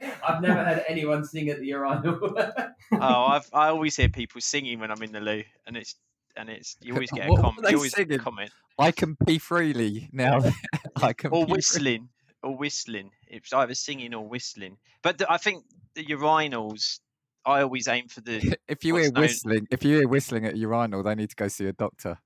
I've 0.00 0.42
never 0.42 0.64
heard 0.64 0.84
anyone 0.88 1.24
sing 1.24 1.48
at 1.48 1.60
the 1.60 1.66
urinal. 1.66 2.18
Oh, 2.26 2.64
I've 3.00 3.48
I 3.52 3.68
always 3.68 3.96
hear 3.96 4.08
people 4.08 4.40
singing 4.40 4.80
when 4.80 4.90
I'm 4.90 5.02
in 5.02 5.12
the 5.12 5.20
loo, 5.20 5.42
and 5.66 5.76
it's 5.76 5.94
and 6.36 6.48
it's 6.48 6.76
you 6.80 6.92
always 6.94 7.10
get 7.10 7.28
a 7.30 7.34
comment. 7.36 7.62
they 7.62 7.70
You 7.70 7.76
always 7.76 7.94
singing? 7.94 8.18
comment 8.18 8.50
I 8.78 8.90
can 8.90 9.16
pee 9.26 9.38
freely 9.38 10.08
now. 10.12 10.40
I 10.96 11.12
can 11.12 11.30
or 11.30 11.44
pee 11.44 11.50
free- 11.50 11.56
whistling 11.56 12.08
or 12.42 12.56
whistling. 12.56 13.10
It's 13.28 13.52
either 13.52 13.74
singing 13.74 14.14
or 14.14 14.26
whistling. 14.26 14.78
But 15.02 15.18
the, 15.18 15.30
I 15.30 15.38
think 15.38 15.64
the 15.94 16.04
urinals. 16.04 16.98
I 17.46 17.60
always 17.60 17.88
aim 17.88 18.08
for 18.08 18.22
the 18.22 18.56
If 18.68 18.84
you 18.86 18.96
hear 18.96 19.12
known- 19.12 19.20
whistling, 19.20 19.66
if 19.70 19.84
you 19.84 19.98
hear 19.98 20.08
whistling 20.08 20.46
at 20.46 20.54
a 20.54 20.56
urinal, 20.56 21.02
they 21.02 21.14
need 21.14 21.28
to 21.28 21.36
go 21.36 21.46
see 21.48 21.66
a 21.66 21.74
doctor. 21.74 22.16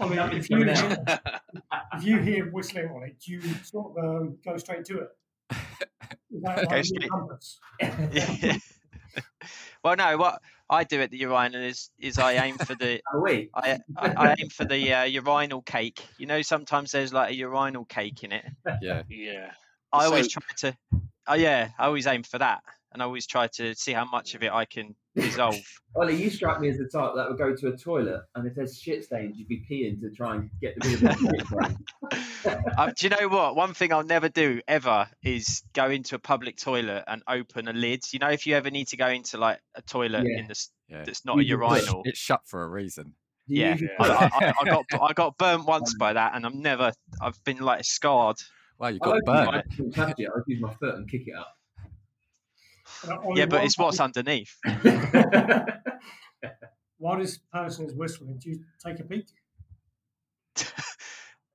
Ollie, 0.00 0.16
Nothing's 0.16 0.46
if, 0.46 0.50
you 0.50 0.64
hear, 0.64 1.04
if 1.94 2.02
you 2.04 2.18
hear 2.18 2.50
whistling 2.50 2.88
on 2.88 3.02
it, 3.02 3.20
do 3.20 3.32
you 3.32 3.42
sort 3.62 3.96
of 3.98 4.02
um, 4.04 4.38
go 4.44 4.56
straight 4.56 4.86
to 4.86 5.00
it? 5.00 5.08
Is 6.30 6.42
that 6.42 6.68
Go 6.68 6.82
straight- 6.82 7.10
compass? 7.10 7.58
well, 9.84 9.96
no. 9.96 10.16
What 10.16 10.40
I 10.70 10.84
do 10.84 11.00
at 11.02 11.10
the 11.10 11.18
urinal 11.18 11.62
is 11.62 11.90
is 11.98 12.18
I 12.18 12.32
aim 12.44 12.56
for 12.58 12.74
the 12.74 13.00
Are 13.12 13.20
we? 13.20 13.50
I, 13.54 13.78
I, 13.96 14.08
I 14.16 14.34
aim 14.38 14.48
for 14.48 14.64
the 14.64 14.92
uh, 14.94 15.04
urinal 15.04 15.62
cake. 15.62 16.00
You 16.18 16.26
know, 16.26 16.42
sometimes 16.42 16.92
there's 16.92 17.12
like 17.12 17.30
a 17.30 17.34
urinal 17.34 17.84
cake 17.84 18.24
in 18.24 18.32
it. 18.32 18.44
Yeah. 18.80 19.02
yeah. 19.08 19.50
I 19.92 20.06
always 20.06 20.28
try 20.28 20.42
to. 20.58 20.76
Oh 21.26 21.34
yeah, 21.34 21.68
I 21.78 21.86
always 21.86 22.06
aim 22.06 22.22
for 22.22 22.38
that, 22.38 22.62
and 22.92 23.02
I 23.02 23.06
always 23.06 23.26
try 23.26 23.46
to 23.54 23.74
see 23.74 23.92
how 23.92 24.04
much 24.04 24.34
of 24.34 24.42
it 24.42 24.52
I 24.52 24.64
can 24.64 24.94
dissolve. 25.14 25.56
Ollie, 25.96 26.16
you 26.22 26.30
strike 26.30 26.60
me 26.60 26.68
as 26.70 26.78
the 26.78 26.84
type 26.84 27.12
that 27.16 27.28
would 27.28 27.38
go 27.38 27.54
to 27.54 27.68
a 27.68 27.76
toilet 27.76 28.22
and 28.34 28.46
if 28.46 28.54
there's 28.54 28.78
shit 28.78 29.04
stains, 29.04 29.38
you'd 29.38 29.48
be 29.48 29.64
peeing 29.70 30.00
to 30.00 30.10
try 30.10 30.36
and 30.36 30.50
get 30.60 30.74
the 30.76 30.88
bit 30.88 30.94
of 30.94 31.00
that 31.00 31.18
shit 31.18 31.46
stain. 32.42 32.64
um, 32.78 32.92
do 32.96 33.06
you 33.06 33.10
know 33.10 33.28
what? 33.28 33.56
One 33.56 33.74
thing 33.74 33.92
I'll 33.92 34.04
never 34.04 34.28
do 34.28 34.60
ever 34.68 35.08
is 35.22 35.62
go 35.72 35.90
into 35.90 36.14
a 36.14 36.18
public 36.18 36.56
toilet 36.56 37.04
and 37.06 37.22
open 37.28 37.68
a 37.68 37.72
lid. 37.72 38.04
You 38.12 38.18
know, 38.18 38.30
if 38.30 38.46
you 38.46 38.54
ever 38.56 38.70
need 38.70 38.88
to 38.88 38.96
go 38.96 39.08
into 39.08 39.38
like 39.38 39.60
a 39.74 39.82
toilet 39.82 40.24
Yeah. 40.26 40.40
in 40.40 40.48
this 40.48 40.70
Yeah. 40.88 41.04
that's 41.04 41.24
not 41.24 41.38
a 41.38 41.44
You 41.44 41.56
just 41.58 41.68
push 41.68 41.82
urinal. 41.86 42.02
It's 42.04 42.18
shut 42.18 42.40
for 42.46 42.62
a 42.62 42.68
reason. 42.68 43.14
Do 43.48 43.54
Yeah. 43.56 43.76
I, 43.98 44.08
I, 44.08 44.46
I, 44.46 44.52
I 44.60 44.64
got 44.64 44.84
I 45.00 45.12
got 45.12 45.36
burnt 45.38 45.66
once 45.66 45.94
by 45.98 46.12
that, 46.12 46.34
and 46.34 46.46
I'm 46.46 46.60
never. 46.62 46.92
I've 47.20 47.42
been 47.44 47.58
like 47.58 47.84
scarred. 47.84 48.36
Well, 48.78 48.90
you 48.92 49.00
got 49.00 49.12
don't 49.12 49.24
burnt. 49.24 49.64
think 49.76 49.98
I 49.98 50.06
touch 50.06 50.14
it. 50.18 50.28
I 50.28 50.34
would 50.36 50.44
use 50.46 50.60
my 50.60 50.72
foot 50.74 50.94
and 50.96 51.10
kick 51.10 51.22
it 51.26 51.34
up. 51.38 51.54
Ollie, 53.24 53.40
Yeah, 53.40 53.46
but 53.46 53.64
it's 53.64 53.78
what's 53.78 54.00
underneath. 54.00 54.56
While 56.98 57.18
this 57.18 57.38
person 57.52 57.86
is 57.86 57.94
whistling, 57.94 58.38
do 58.38 58.50
you 58.50 58.60
take 58.84 59.00
a 59.00 59.04
peek? 59.04 59.26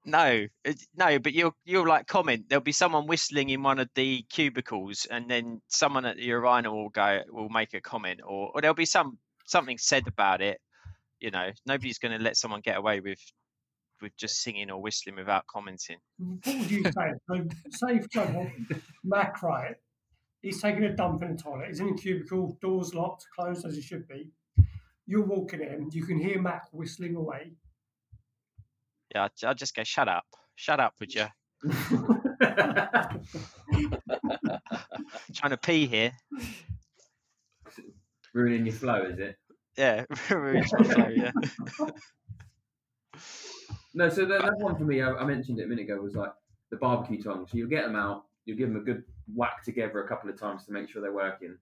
No, 0.10 0.48
no, 0.96 1.20
but 1.20 1.34
you'll 1.34 1.54
you'll 1.66 1.86
like 1.86 2.08
comment. 2.08 2.46
There'll 2.48 2.64
be 2.64 2.72
someone 2.72 3.08
whistling 3.08 3.50
in 3.50 3.62
one 3.62 3.78
of 3.78 3.90
the 3.94 4.24
cubicles, 4.30 5.06
and 5.12 5.30
then 5.30 5.62
someone 5.68 6.06
at 6.06 6.16
the 6.16 6.24
urinal 6.24 6.82
will 6.82 6.88
go 6.88 7.24
will 7.28 7.50
make 7.50 7.74
a 7.74 7.82
comment, 7.82 8.22
or 8.26 8.54
or 8.56 8.62
there'll 8.62 8.74
be 8.74 8.86
some 8.86 9.18
something 9.46 9.78
said 9.78 10.08
about 10.08 10.42
it. 10.42 10.62
You 11.20 11.32
know, 11.32 11.50
nobody's 11.66 12.00
going 12.00 12.18
to 12.18 12.24
let 12.24 12.38
someone 12.38 12.62
get 12.62 12.78
away 12.78 13.02
with 13.02 13.20
with 14.02 14.16
just 14.16 14.42
singing 14.42 14.72
or 14.72 14.82
whistling 14.82 15.18
without 15.18 15.46
commenting. 15.48 15.98
What 16.18 16.46
would 16.46 16.72
you 16.72 16.84
say? 16.86 17.14
So, 17.30 17.48
say, 17.72 18.00
for 18.00 18.06
example, 18.06 18.52
Mac, 19.04 19.44
right? 19.44 19.76
He's 20.42 20.62
taking 20.62 20.84
a 20.84 20.96
dump 20.96 21.22
in 21.24 21.36
the 21.36 21.42
toilet. 21.42 21.68
He's 21.68 21.80
in 21.80 21.90
a 21.90 21.96
cubicle, 21.96 22.58
doors 22.62 22.94
locked, 22.94 23.26
closed 23.36 23.66
as 23.66 23.78
it 23.78 23.84
should 23.84 24.08
be. 24.08 24.32
You're 25.06 25.26
walking 25.26 25.62
in. 25.62 25.90
You 25.92 26.06
can 26.06 26.20
hear 26.20 26.42
Mac 26.42 26.68
whistling 26.72 27.16
away. 27.16 27.54
Yeah, 29.14 29.26
I'd, 29.26 29.46
I'd 29.46 29.58
just 29.58 29.76
go, 29.76 29.84
shut 29.84 30.08
up. 30.08 30.26
Shut 30.56 30.80
up, 30.80 30.94
would 31.00 31.14
you? 31.14 31.26
Trying 35.34 35.52
to 35.52 35.58
pee 35.58 35.88
here. 35.88 36.12
Ruining 38.34 38.66
your 38.66 38.76
flow, 38.76 39.04
is 39.04 39.18
it? 39.18 39.38
Yeah, 39.78 40.06
ruins 40.30 40.72
my 40.74 40.84
flow, 40.84 41.08
yeah. 41.10 41.32
No, 43.94 44.10
so 44.10 44.26
that, 44.26 44.42
that's 44.42 44.62
one 44.62 44.76
for 44.76 44.84
me. 44.84 45.02
I, 45.02 45.12
I 45.14 45.24
mentioned 45.24 45.60
it 45.60 45.64
a 45.64 45.68
minute 45.68 45.86
ago. 45.86 46.00
Was 46.02 46.16
like 46.16 46.32
the 46.70 46.78
barbecue 46.78 47.22
tongs. 47.22 47.50
So 47.52 47.58
you'll 47.58 47.70
get 47.70 47.84
them 47.84 47.96
out. 47.96 48.27
You'll 48.48 48.58
give 48.58 48.70
them 48.70 48.78
a 48.78 48.84
good 48.84 49.04
whack 49.36 49.62
together 49.64 50.02
a 50.04 50.08
couple 50.08 50.30
of 50.30 50.40
times 50.40 50.66
to 50.66 50.72
make 50.72 50.90
sure 50.90 51.02
they're 51.02 51.14
working, 51.14 51.56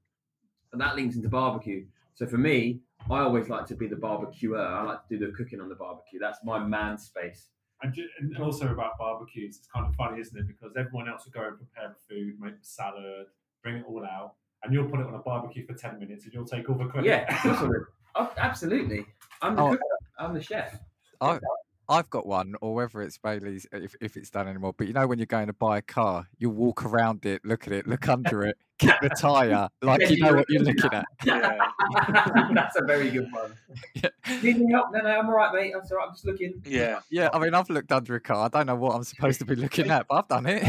and 0.71 0.79
that 0.81 0.95
links 0.95 1.15
into 1.15 1.27
barbecue. 1.29 1.85
So 2.13 2.25
for 2.27 2.37
me, 2.37 2.79
I 3.11 3.19
always 3.19 3.49
like 3.49 3.65
to 3.67 3.75
be 3.75 3.87
the 3.87 3.95
barbecuer. 3.95 4.57
I 4.61 4.83
like 4.83 5.05
to 5.09 5.17
do 5.17 5.25
the 5.25 5.33
cooking 5.33 5.59
on 5.59 5.67
the 5.67 5.75
barbecue. 5.75 6.19
That's 6.19 6.37
my 6.45 6.59
man 6.59 6.97
space. 6.97 7.47
And, 7.81 7.93
ju- 7.93 8.07
and 8.19 8.37
also 8.37 8.71
about 8.71 8.97
barbecues, 8.97 9.57
it's 9.57 9.67
kind 9.67 9.85
of 9.85 9.93
funny, 9.95 10.21
isn't 10.21 10.37
it? 10.39 10.47
Because 10.47 10.77
everyone 10.77 11.09
else 11.09 11.25
will 11.25 11.33
go 11.33 11.47
and 11.47 11.57
prepare 11.57 11.89
the 11.89 12.15
food, 12.15 12.39
make 12.39 12.57
the 12.59 12.65
salad, 12.65 13.25
bring 13.63 13.75
it 13.77 13.85
all 13.87 14.05
out, 14.05 14.35
and 14.63 14.73
you'll 14.73 14.89
put 14.89 15.01
it 15.01 15.07
on 15.07 15.13
a 15.15 15.19
barbecue 15.19 15.65
for 15.67 15.73
10 15.73 15.99
minutes 15.99 16.23
and 16.23 16.33
you'll 16.33 16.45
take 16.45 16.69
all 16.69 16.77
the 16.77 16.85
credit. 16.85 17.07
Yeah, 17.09 17.35
of 17.35 17.41
course 17.41 17.57
I 17.59 17.63
would. 17.65 17.81
Oh, 18.15 18.31
absolutely. 18.37 19.05
I'm 19.41 19.55
the 19.57 19.61
Oh. 19.61 19.69
cooker. 19.71 19.83
I'm 20.19 20.33
the 20.33 20.41
chef. 20.41 20.79
Oh. 21.19 21.31
I, 21.31 21.39
I've 21.87 22.09
got 22.09 22.25
one, 22.25 22.55
or 22.61 22.73
whether 22.73 23.01
it's 23.01 23.17
Bailey's, 23.17 23.67
if, 23.71 23.95
if 24.01 24.17
it's 24.17 24.29
done 24.29 24.47
anymore. 24.47 24.73
But 24.77 24.87
you 24.87 24.93
know, 24.93 25.05
when 25.07 25.19
you're 25.19 25.25
going 25.25 25.47
to 25.47 25.53
buy 25.53 25.77
a 25.77 25.81
car, 25.81 26.27
you 26.37 26.49
walk 26.49 26.85
around 26.85 27.25
it, 27.25 27.43
look 27.45 27.67
at 27.67 27.73
it, 27.73 27.87
look 27.87 28.07
under 28.09 28.43
it, 28.43 28.57
kick 28.79 28.95
the 29.01 29.09
tire, 29.09 29.69
like 29.81 30.01
Yeah, 30.01 30.09
you 30.09 30.23
know 30.23 30.33
what 30.33 30.45
you're 30.49 30.63
looking 30.63 30.93
at. 30.93 31.05
Yeah. 31.25 31.57
That's 32.53 32.75
a 32.77 32.83
very 32.85 33.09
good 33.11 33.27
one. 33.31 33.53
Yeah. 33.93 34.09
Need 34.41 34.55
any 34.57 34.71
help? 34.71 34.91
No, 34.91 34.99
no, 34.99 35.09
I'm 35.09 35.27
all 35.27 35.35
right, 35.35 35.53
mate. 35.53 35.73
That's 35.75 35.91
all 35.91 35.97
right. 35.97 36.07
I'm 36.07 36.13
just 36.13 36.25
looking. 36.25 36.61
Yeah. 36.65 36.99
Yeah, 37.09 37.29
I 37.33 37.39
mean, 37.39 37.53
I've 37.53 37.69
looked 37.69 37.91
under 37.91 38.15
a 38.15 38.19
car. 38.19 38.45
I 38.45 38.47
don't 38.47 38.67
know 38.67 38.75
what 38.75 38.95
I'm 38.95 39.03
supposed 39.03 39.39
to 39.39 39.45
be 39.45 39.55
looking 39.55 39.89
at, 39.91 40.07
but 40.07 40.15
I've 40.15 40.27
done 40.27 40.45
it. 40.47 40.63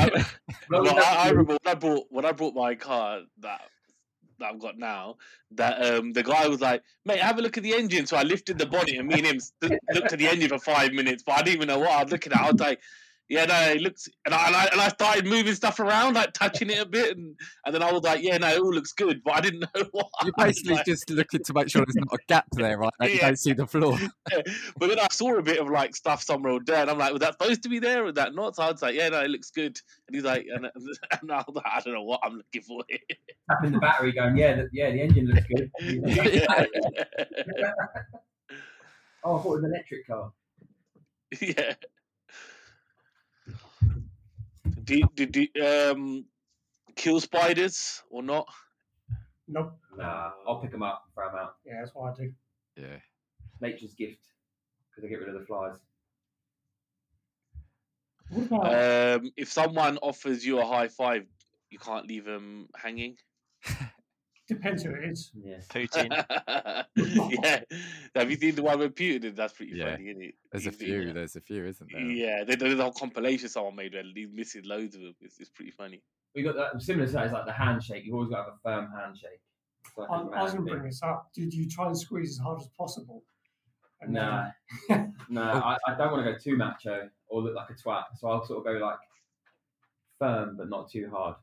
Well, 0.70 0.84
Well, 0.84 0.98
I, 0.98 1.26
I 1.26 1.28
remember 1.30 1.56
when 1.62 1.74
I 1.74 1.74
bought 1.74 2.06
when 2.10 2.24
I 2.24 2.32
brought 2.32 2.54
my 2.54 2.74
car 2.74 3.20
that 3.40 3.62
that 4.38 4.52
I've 4.52 4.60
got 4.60 4.78
now. 4.78 5.16
That 5.52 5.84
um 5.84 6.12
the 6.12 6.22
guy 6.22 6.46
was 6.48 6.60
like, 6.60 6.82
"Mate, 7.04 7.20
have 7.20 7.38
a 7.38 7.42
look 7.42 7.56
at 7.56 7.62
the 7.62 7.74
engine." 7.74 8.06
So 8.06 8.16
I 8.16 8.22
lifted 8.22 8.58
the 8.58 8.66
bonnet 8.66 8.96
and 8.96 9.08
me 9.08 9.18
and 9.18 9.26
him 9.26 9.40
looked 9.94 10.12
at 10.12 10.18
the 10.18 10.28
engine 10.28 10.48
for 10.48 10.58
five 10.58 10.92
minutes, 10.92 11.22
but 11.22 11.38
I 11.38 11.42
didn't 11.42 11.56
even 11.56 11.68
know 11.68 11.78
what 11.78 11.90
I 11.90 12.02
was 12.02 12.12
looking 12.12 12.32
at. 12.32 12.40
I 12.40 12.50
was 12.50 12.60
like, 12.60 12.80
"Yeah, 13.28 13.44
no, 13.46 13.60
it 13.72 13.80
looks," 13.80 14.08
and 14.24 14.34
I, 14.34 14.46
and 14.46 14.56
I 14.56 14.64
and 14.72 14.80
I 14.80 14.88
started 14.88 15.26
moving 15.26 15.54
stuff 15.54 15.80
around, 15.80 16.14
like 16.14 16.32
touching 16.32 16.70
it 16.70 16.78
a 16.80 16.86
bit, 16.86 17.16
and, 17.16 17.34
and 17.64 17.74
then 17.74 17.82
I 17.82 17.92
was 17.92 18.02
like, 18.02 18.22
"Yeah, 18.22 18.38
no, 18.38 18.48
it 18.48 18.60
all 18.60 18.72
looks 18.72 18.92
good," 18.92 19.22
but 19.24 19.34
I 19.34 19.40
didn't 19.40 19.60
know 19.60 19.84
what. 19.92 20.06
You're 20.22 20.32
basically 20.36 20.74
like- 20.74 20.86
just 20.86 21.08
looking 21.10 21.42
to 21.42 21.52
make 21.54 21.68
sure 21.68 21.84
there's 21.84 21.96
not 21.96 22.12
a 22.12 22.18
gap 22.28 22.46
there, 22.52 22.78
right? 22.78 22.92
That 23.00 23.12
you 23.12 23.18
don't 23.18 23.38
see 23.38 23.52
the 23.52 23.66
floor. 23.66 23.98
but 24.78 24.88
then 24.88 24.98
I 25.00 25.08
saw 25.10 25.36
a 25.36 25.42
bit 25.42 25.58
of 25.58 25.68
like 25.68 25.96
stuff 25.96 26.22
somewhere 26.22 26.52
on 26.52 26.62
there, 26.66 26.82
and 26.82 26.90
I'm 26.90 26.98
like, 26.98 27.12
was 27.12 27.20
that 27.20 27.34
supposed 27.40 27.62
to 27.64 27.68
be 27.68 27.78
there 27.78 28.04
or 28.06 28.12
that 28.12 28.34
not? 28.34 28.56
So 28.56 28.62
I 28.62 28.70
was 28.70 28.82
like, 28.82 28.94
yeah, 28.94 29.08
no, 29.08 29.20
it 29.22 29.30
looks 29.30 29.50
good. 29.50 29.78
And 30.08 30.14
he's 30.14 30.24
like, 30.24 30.46
and, 30.52 30.66
and 31.22 31.32
I 31.32 31.44
was 31.46 31.56
like, 31.56 31.64
I 31.66 31.80
don't 31.80 31.94
know 31.94 32.02
what 32.04 32.20
I'm 32.22 32.36
looking 32.36 32.62
for 32.62 32.84
here. 32.88 32.98
tapping 33.50 33.72
the 33.72 33.78
battery, 33.78 34.12
going, 34.12 34.36
yeah, 34.36 34.54
the, 34.54 34.68
yeah, 34.72 34.90
the 34.90 35.00
engine 35.00 35.26
looks 35.26 35.46
good. 35.48 35.70
oh, 39.24 39.38
I 39.38 39.42
thought 39.42 39.44
it 39.44 39.48
was 39.48 39.64
an 39.64 39.70
electric 39.72 40.06
car. 40.06 40.32
yeah. 41.40 41.74
Do, 44.86 45.02
do, 45.14 45.26
do 45.26 45.46
um 45.64 46.26
kill 46.94 47.20
spiders 47.20 48.02
or 48.08 48.22
not? 48.22 48.46
Nope. 49.48 49.78
Nah, 49.96 50.30
I'll 50.46 50.60
pick 50.60 50.70
them 50.70 50.82
up, 50.82 51.02
and 51.06 51.14
throw 51.14 51.26
them 51.28 51.38
out. 51.40 51.56
Yeah, 51.64 51.80
that's 51.80 51.94
what 51.94 52.12
I 52.12 52.16
do. 52.16 52.32
Yeah. 52.76 52.98
Nature's 53.60 53.94
gift 53.94 54.20
because 54.90 55.02
they 55.02 55.08
get 55.08 55.20
rid 55.20 55.28
of 55.28 55.40
the 55.40 55.46
flies. 55.46 55.76
What 58.30 58.46
about 58.46 59.20
Um, 59.22 59.32
if 59.36 59.50
someone 59.50 59.98
offers 59.98 60.44
you 60.44 60.60
a 60.60 60.66
high 60.66 60.88
five, 60.88 61.26
you 61.70 61.78
can't 61.78 62.06
leave 62.06 62.24
them 62.24 62.68
hanging. 62.76 63.16
depends 64.48 64.82
who 64.82 64.90
it 64.94 65.04
is. 65.10 65.30
Yeah. 65.34 65.58
Putin. 65.68 66.84
yeah. 67.42 67.60
Have 68.14 68.30
you 68.30 68.36
seen 68.36 68.54
the 68.54 68.62
one 68.62 68.78
with 68.78 68.94
Putin? 68.94 69.20
did? 69.22 69.36
That's 69.36 69.52
pretty 69.54 69.72
Yeah. 69.74 69.92
funny, 69.96 70.10
isn't 70.10 70.22
it? 70.22 70.34
There's 70.52 70.66
a 70.66 70.72
few. 70.72 71.00
yeah. 71.02 71.12
There's 71.12 71.36
a 71.36 71.40
few, 71.40 71.64
isn't 71.66 71.90
there? 71.92 72.00
Yeah, 72.02 72.44
there- 72.44 72.56
there's 72.56 72.78
a 72.78 72.82
whole 72.82 72.92
compilation 72.92 73.48
someone 73.48 73.76
made 73.76 73.94
where 73.94 74.02
he's 74.14 74.28
missing 74.32 74.62
loads 74.64 74.94
of 74.94 75.02
them. 75.02 75.14
It's, 75.20 75.38
it's 75.40 75.50
pretty 75.50 75.70
funny. 75.72 76.02
We 76.34 76.42
got 76.42 76.54
that 76.56 76.80
similar 76.82 77.06
to 77.06 77.12
that 77.12 77.26
is 77.26 77.32
like 77.32 77.46
the 77.46 77.52
handshake. 77.52 78.04
You've 78.04 78.14
always 78.14 78.30
got 78.30 78.44
to 78.44 78.50
have 78.50 78.52
a 78.52 78.58
firm 78.62 78.92
handshake. 78.98 79.40
It's 79.86 79.96
like 79.96 80.08
a 80.08 80.12
I, 80.12 80.16
I 80.16 80.42
was 80.42 80.52
man 80.52 80.62
going 80.62 80.66
to 80.66 80.74
bring 80.74 80.90
this 80.90 81.02
up. 81.02 81.28
Did 81.34 81.52
you 81.54 81.68
try 81.68 81.86
and 81.86 81.98
squeeze 81.98 82.30
as 82.32 82.38
hard 82.38 82.60
as 82.60 82.68
possible? 82.78 83.22
And 84.00 84.14
then- 84.14 84.52
Nah, 85.28 85.54
no, 85.54 85.60
I, 85.60 85.76
I 85.88 85.94
don't 85.96 86.12
want 86.12 86.24
to 86.26 86.32
go 86.32 86.38
too 86.38 86.56
macho 86.56 87.08
or 87.28 87.42
look 87.42 87.54
like 87.56 87.70
a 87.70 87.74
twat. 87.74 88.04
So 88.18 88.28
I'll 88.28 88.44
sort 88.44 88.58
of 88.58 88.64
go 88.64 88.84
like 88.84 88.98
firm 90.18 90.56
but 90.56 90.68
not 90.68 90.90
too 90.90 91.08
hard. 91.10 91.34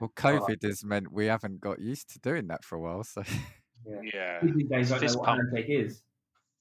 Well, 0.00 0.12
I 0.22 0.30
like 0.32 0.42
COVID 0.42 0.62
has 0.64 0.84
meant 0.84 1.12
we 1.12 1.26
haven't 1.26 1.60
got 1.60 1.80
used 1.80 2.12
to 2.12 2.18
doing 2.18 2.48
that 2.48 2.64
for 2.64 2.76
a 2.76 2.80
while. 2.80 3.04
So, 3.04 3.22
Yeah. 3.86 4.00
Yeah. 4.14 4.40
Kids 4.40 4.54
these 4.56 4.68
days 4.68 4.90
don't 4.90 5.02
know 5.02 5.18
what 5.18 5.26
pump. 5.26 5.40
handshake 5.42 5.66
is. 5.68 6.02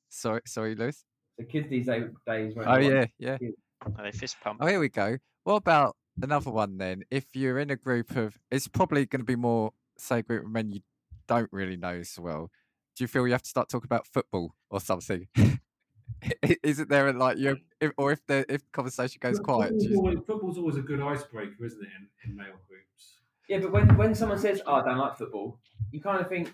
sorry, 0.09 0.41
sorry, 0.45 0.75
Lewis. 0.75 1.05
The 1.37 1.45
kids 1.45 1.69
these 1.69 1.87
days, 1.87 2.05
days 2.27 2.55
won't 2.55 2.67
Oh 2.67 2.77
yeah, 2.77 3.05
yeah. 3.17 3.37
Are 3.81 3.91
oh, 3.99 4.03
they 4.03 4.11
fist 4.11 4.37
pump? 4.43 4.59
Oh, 4.61 4.67
here 4.67 4.79
we 4.79 4.89
go. 4.89 5.17
What 5.43 5.55
about 5.55 5.95
another 6.21 6.51
one 6.51 6.77
then? 6.77 7.03
If 7.09 7.25
you're 7.33 7.59
in 7.59 7.69
a 7.69 7.75
group 7.75 8.15
of, 8.15 8.37
it's 8.51 8.67
probably 8.67 9.05
going 9.05 9.21
to 9.21 9.25
be 9.25 9.35
more, 9.35 9.71
say, 9.97 10.19
a 10.19 10.23
group 10.23 10.45
of 10.45 10.51
men 10.51 10.71
you 10.71 10.81
don't 11.27 11.49
really 11.51 11.75
know 11.75 11.95
as 11.95 12.17
well. 12.19 12.49
Do 12.95 13.03
you 13.03 13.07
feel 13.07 13.25
you 13.25 13.33
have 13.33 13.41
to 13.41 13.49
start 13.49 13.69
talking 13.69 13.87
about 13.87 14.05
football 14.05 14.53
or 14.69 14.79
something? 14.79 15.27
Isn't 16.63 16.89
there 16.89 17.07
a, 17.07 17.13
like 17.13 17.37
you, 17.37 17.57
um. 17.81 17.91
or 17.97 18.11
if 18.11 18.25
the 18.27 18.45
if 18.47 18.61
the 18.61 18.71
conversation 18.71 19.19
goes 19.21 19.37
Foot- 19.37 19.45
quiet? 19.45 19.71
Football's 19.71 19.97
always, 19.97 20.19
football's 20.25 20.57
always 20.57 20.75
a 20.77 20.81
good 20.81 21.01
icebreaker, 21.01 21.65
isn't 21.65 21.81
it, 21.81 21.89
in, 21.97 22.29
in 22.31 22.37
male 22.37 22.59
groups? 22.69 23.15
Yeah, 23.49 23.59
but 23.59 23.71
when, 23.71 23.97
when 23.97 24.15
someone 24.15 24.39
says, 24.39 24.61
"Oh, 24.65 24.75
I 24.75 24.83
don't 24.85 24.97
like 24.97 25.17
football," 25.17 25.59
you 25.91 25.99
kind 26.01 26.21
of 26.21 26.29
think, 26.29 26.53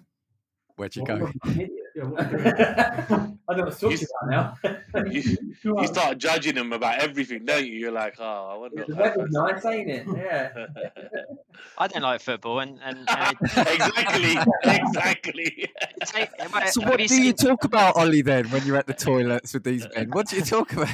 Where'd 0.75 0.95
you 0.95 1.03
Well, 1.07 1.17
go? 1.19 1.31
"I'm 1.43 1.51
an 1.51 1.61
idiot." 1.61 1.71
Yeah, 1.95 2.03
what 2.05 2.21
are 2.21 2.31
you 2.31 2.37
doing? 2.37 3.39
I 3.49 3.53
don't 3.55 3.57
know 3.57 3.63
what 3.65 3.73
to 3.73 3.79
talk 3.79 3.91
You- 3.91 4.07
about 4.21 4.29
now. 4.63 5.05
You, 5.11 5.21
you 5.63 5.87
start 5.87 6.17
judging 6.17 6.55
them 6.55 6.71
about 6.73 6.99
everything, 6.99 7.45
don't 7.45 7.65
you? 7.65 7.73
You're 7.73 7.91
like, 7.91 8.15
oh, 8.19 8.49
I 8.51 8.55
wonder. 8.57 8.85
the 8.87 8.95
what 8.95 9.03
that 9.15 9.17
weather's 9.17 9.31
nice, 9.31 9.65
ain't 9.65 9.89
it? 9.89 10.05
Yeah. 10.15 10.65
I 11.77 11.87
don't 11.87 12.01
like 12.01 12.21
football, 12.21 12.59
and 12.59 12.79
and, 12.83 13.07
and 13.09 13.37
exactly, 13.41 14.37
exactly. 14.63 15.69
it 15.69 16.07
take, 16.07 16.29
well, 16.53 16.67
So 16.67 16.81
what 16.81 16.99
do 16.99 17.21
you 17.21 17.33
talk 17.33 17.63
about, 17.65 17.95
Ollie? 17.97 18.21
Then 18.21 18.49
when 18.49 18.65
you're 18.65 18.77
at 18.77 18.87
the 18.87 18.93
toilets 18.93 19.53
with 19.53 19.63
these 19.63 19.85
men, 19.95 20.09
what 20.11 20.27
do 20.27 20.37
you 20.37 20.41
talk 20.43 20.73
about? 20.73 20.89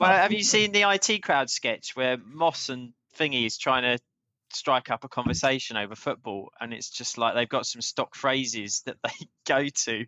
Well, 0.00 0.10
have 0.10 0.32
you 0.32 0.42
seen 0.42 0.72
the 0.72 0.82
IT 0.82 1.22
crowd 1.22 1.48
sketch 1.50 1.94
where 1.94 2.16
Moss 2.18 2.68
and 2.68 2.92
Thingy 3.18 3.46
is 3.46 3.56
trying 3.58 3.82
to 3.82 3.98
strike 4.56 4.90
up 4.90 5.04
a 5.04 5.08
conversation 5.08 5.76
over 5.76 5.94
football, 5.94 6.50
and 6.60 6.72
it's 6.72 6.90
just 6.90 7.18
like 7.18 7.34
they've 7.34 7.48
got 7.48 7.66
some 7.66 7.80
stock 7.82 8.14
phrases 8.14 8.82
that 8.86 8.96
they 9.02 9.10
go 9.46 9.68
to, 9.68 10.04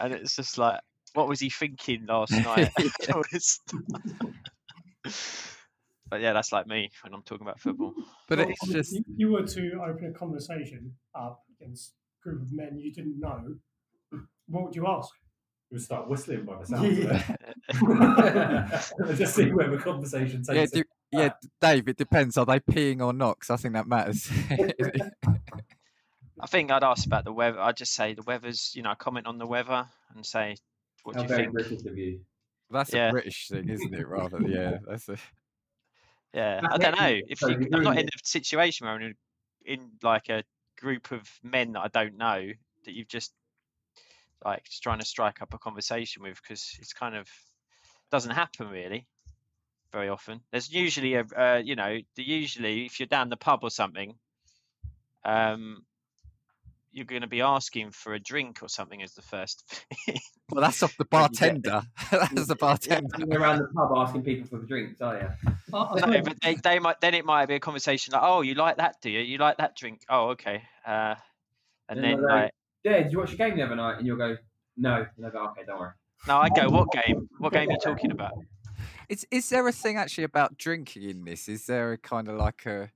and 0.00 0.12
it's 0.12 0.36
just 0.36 0.58
like, 0.58 0.80
what 1.14 1.28
was 1.28 1.40
he 1.40 1.50
thinking 1.50 2.06
last 2.06 2.32
night? 2.44 2.70
But 6.08 6.20
yeah, 6.20 6.32
that's 6.32 6.52
like 6.52 6.68
me 6.68 6.90
when 7.02 7.12
I'm 7.14 7.22
talking 7.22 7.44
about 7.44 7.58
football. 7.58 7.92
But 8.28 8.38
Well, 8.38 8.48
it's 8.48 8.62
I 8.62 8.66
mean, 8.66 8.76
just 8.76 8.94
If 8.94 9.04
you 9.16 9.32
were 9.32 9.42
to 9.42 9.82
open 9.84 10.04
a 10.04 10.12
conversation 10.12 10.94
up 11.16 11.42
against 11.60 11.94
a 12.20 12.22
group 12.22 12.42
of 12.42 12.52
men 12.52 12.78
you 12.78 12.92
didn't 12.92 13.18
know, 13.18 13.56
what 14.46 14.64
would 14.64 14.76
you 14.76 14.86
ask? 14.86 15.10
We'll 15.68 15.80
start 15.80 16.08
whistling 16.08 16.44
by 16.44 16.58
the 16.60 16.66
sound 16.66 16.96
Yeah. 16.96 17.22
of 19.00 19.08
it. 19.10 19.16
Just 19.18 19.34
see 19.34 19.50
where 19.50 19.68
the 19.68 19.78
conversation 19.78 20.44
takes 20.44 20.54
yeah, 20.54 20.62
us. 20.62 20.70
do, 20.70 20.84
yeah, 21.12 21.26
uh, 21.26 21.30
Dave. 21.60 21.88
It 21.88 21.96
depends. 21.96 22.36
Are 22.36 22.46
they 22.46 22.60
peeing 22.60 23.04
or 23.04 23.12
not? 23.12 23.38
Because 23.38 23.50
I 23.50 23.56
think 23.56 23.74
that 23.74 23.86
matters. 23.86 24.30
I 26.40 26.46
think 26.46 26.70
I'd 26.70 26.84
ask 26.84 27.06
about 27.06 27.24
the 27.24 27.32
weather. 27.32 27.60
I'd 27.60 27.76
just 27.76 27.94
say 27.94 28.14
the 28.14 28.22
weather's, 28.22 28.72
you 28.74 28.82
know, 28.82 28.94
comment 28.94 29.26
on 29.26 29.38
the 29.38 29.46
weather 29.46 29.86
and 30.14 30.24
say, 30.24 30.56
what 31.02 31.16
How 31.16 31.22
do 31.22 31.24
you 31.24 31.28
very 31.28 31.42
think? 31.44 31.52
British 31.54 31.86
of 31.86 31.96
you. 31.96 32.20
That's 32.70 32.92
Yeah. 32.92 33.08
a 33.08 33.12
British 33.12 33.48
thing, 33.48 33.68
isn't 33.68 33.94
it? 33.94 34.06
Rather, 34.06 34.40
yeah. 34.42 34.78
That's 34.88 35.08
a. 35.08 35.16
Yeah, 36.34 36.60
I 36.70 36.76
don't 36.76 36.98
know. 36.98 37.20
If 37.28 37.40
you, 37.40 37.48
you 37.48 37.68
I'm 37.72 37.82
not 37.82 37.98
in 37.98 38.06
a 38.06 38.18
situation 38.24 38.86
where 38.86 38.94
I'm 38.94 39.02
in, 39.02 39.14
in 39.64 39.90
like 40.02 40.28
a 40.28 40.44
group 40.78 41.10
of 41.12 41.22
men 41.42 41.72
that 41.72 41.80
I 41.80 41.88
don't 41.88 42.18
know 42.18 42.50
that 42.84 42.92
you've 42.92 43.08
just 43.08 43.32
like 44.44 44.64
just 44.64 44.82
trying 44.82 44.98
to 44.98 45.04
strike 45.06 45.40
up 45.40 45.54
a 45.54 45.58
conversation 45.58 46.22
with 46.22 46.40
because 46.42 46.76
it's 46.78 46.92
kind 46.92 47.14
of 47.14 47.26
doesn't 48.10 48.32
happen 48.32 48.68
really 48.68 49.06
very 49.92 50.08
often. 50.08 50.40
There's 50.50 50.70
usually 50.72 51.14
a 51.14 51.24
uh, 51.36 51.60
you 51.64 51.76
know 51.76 51.98
the 52.16 52.22
usually 52.22 52.86
if 52.86 53.00
you're 53.00 53.06
down 53.06 53.28
the 53.28 53.36
pub 53.36 53.60
or 53.62 53.70
something, 53.70 54.14
um, 55.24 55.84
you're 56.92 57.04
going 57.04 57.22
to 57.22 57.28
be 57.28 57.42
asking 57.42 57.90
for 57.90 58.14
a 58.14 58.18
drink 58.20 58.60
or 58.62 58.68
something 58.68 59.02
as 59.02 59.14
the 59.14 59.22
first 59.22 59.64
thing. 59.68 60.16
Well, 60.48 60.62
that's 60.62 60.80
off 60.84 60.96
the 60.96 61.04
When 61.10 61.24
you 61.24 61.28
get 61.40 61.60
bartender. 61.64 61.82
that's 62.12 62.46
the 62.46 62.46
You're 62.46 62.56
bartender. 62.56 63.36
around 63.36 63.58
the 63.58 63.66
pub 63.74 63.90
asking 63.96 64.22
people 64.22 64.46
for 64.46 64.64
drinks, 64.64 65.00
are 65.00 65.18
you? 65.18 65.52
I, 65.74 65.78
I 66.02 66.06
No, 66.06 66.22
but 66.22 66.36
they, 66.40 66.54
they 66.54 66.78
might 66.78 67.00
then 67.00 67.14
it 67.14 67.24
might 67.24 67.46
be 67.46 67.56
a 67.56 67.60
conversation 67.60 68.12
like, 68.12 68.22
oh, 68.22 68.42
you 68.42 68.54
like 68.54 68.76
that, 68.76 68.94
do 69.02 69.10
you? 69.10 69.18
You 69.18 69.38
like 69.38 69.56
that 69.56 69.74
drink? 69.74 70.02
Oh, 70.08 70.28
okay. 70.28 70.62
Uh, 70.86 71.16
and 71.88 71.98
Then 71.98 72.02
then 72.12 72.16
they'll 72.20 72.28
like, 72.28 72.50
Dad, 72.84 73.02
did 73.02 73.12
you 73.12 73.18
watch 73.18 73.32
the 73.32 73.36
game 73.38 73.56
the 73.56 73.64
other 73.64 73.74
night? 73.74 73.98
And 73.98 74.06
you'll 74.06 74.16
go, 74.16 74.36
no. 74.76 74.94
And 74.98 75.06
they'll 75.18 75.32
go, 75.32 75.48
okay, 75.48 75.62
don't 75.66 75.80
worry. 75.80 75.90
no, 76.28 76.38
I 76.38 76.48
go, 76.50 76.68
what 76.70 76.92
game? 76.92 77.28
What 77.38 77.52
game 77.52 77.68
are 77.68 77.72
you 77.72 77.78
talking 77.82 78.12
about? 78.12 78.34
Is 79.08 79.26
is 79.30 79.48
there 79.50 79.66
a 79.68 79.72
thing 79.72 79.96
actually 79.96 80.24
about 80.24 80.56
drinking 80.56 81.04
in 81.08 81.24
this? 81.24 81.48
Is 81.48 81.66
there 81.66 81.92
a 81.92 81.98
kind 81.98 82.28
of 82.28 82.36
like 82.36 82.66
a 82.66 82.90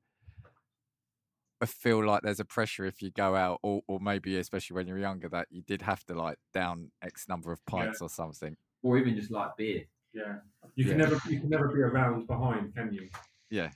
a 1.60 1.66
feel 1.66 2.04
like 2.04 2.22
there's 2.22 2.40
a 2.40 2.44
pressure 2.44 2.84
if 2.86 3.02
you 3.02 3.10
go 3.10 3.36
out, 3.36 3.60
or 3.62 3.82
or 3.86 4.00
maybe 4.00 4.36
especially 4.38 4.74
when 4.74 4.86
you're 4.86 4.98
younger 4.98 5.28
that 5.28 5.46
you 5.50 5.62
did 5.62 5.82
have 5.82 6.04
to 6.06 6.14
like 6.14 6.38
down 6.52 6.90
X 7.02 7.28
number 7.28 7.52
of 7.52 7.60
Yeah. 7.68 7.70
pints 7.84 8.00
or 8.00 8.08
something? 8.08 8.56
Or 8.82 8.98
even 8.98 9.14
just 9.14 9.30
like 9.30 9.56
beer. 9.56 9.84
Yeah, 10.12 10.38
you 10.74 10.84
can 10.84 10.98
Yeah. 10.98 11.06
never 11.06 11.20
you 11.30 11.40
can 11.40 11.48
never 11.50 11.68
be 11.68 11.80
around 11.80 12.26
behind, 12.26 12.74
can 12.74 12.92
you? 12.92 13.08
Yeah. 13.50 13.70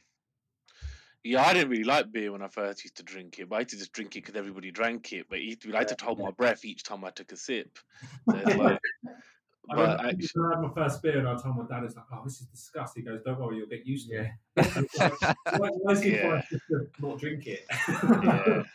Yeah, 1.22 1.42
I 1.42 1.54
didn't 1.54 1.70
really 1.70 1.84
like 1.84 2.12
beer 2.12 2.32
when 2.32 2.42
I 2.42 2.48
first 2.48 2.84
used 2.84 2.96
to 2.96 3.02
drink 3.02 3.38
it, 3.38 3.48
but 3.48 3.56
I 3.56 3.58
used 3.60 3.70
to 3.70 3.76
just 3.78 3.92
drink 3.92 4.14
it 4.16 4.24
because 4.24 4.36
everybody 4.36 4.70
drank 4.70 5.10
it. 5.12 5.26
But 5.28 5.38
it- 5.38 5.64
I 5.74 5.78
had 5.78 5.88
to 5.96 6.04
hold 6.04 6.18
my 6.18 6.32
breath 6.32 6.64
each 6.66 6.82
time 6.82 7.02
I 7.04 7.10
took 7.10 7.32
a 7.32 7.36
sip. 7.36 7.78
So 8.30 8.34
like, 8.58 8.78
I 9.70 9.74
but 9.76 9.82
remember 9.82 10.08
actually, 10.08 10.42
I 10.44 10.50
had 10.56 10.62
my 10.62 10.74
first 10.74 11.02
beer 11.02 11.18
and 11.18 11.28
I 11.28 11.34
told 11.40 11.56
my 11.56 11.64
dad, 11.68 11.84
it's 11.84 11.96
like, 11.96 12.04
oh, 12.12 12.20
this 12.24 12.40
is 12.40 12.46
disgusting. 12.48 13.02
He 13.04 13.08
goes, 13.08 13.20
don't 13.24 13.40
worry, 13.40 13.56
you'll 13.56 13.66
get 13.68 13.86
used 13.86 14.08
to 14.10 14.16
it. 14.16 14.30
Yeah. 14.56 14.62
It's 14.76 14.98
why- 14.98 15.68
why 15.68 15.92
is 15.92 16.02
it 16.02 16.12
Yeah. 16.12 16.28
worse 16.28 16.44
just 16.50 16.64
to 16.68 16.88
not 17.00 17.18
drink 17.18 17.46
it? 17.46 17.64
yeah. 18.22 18.62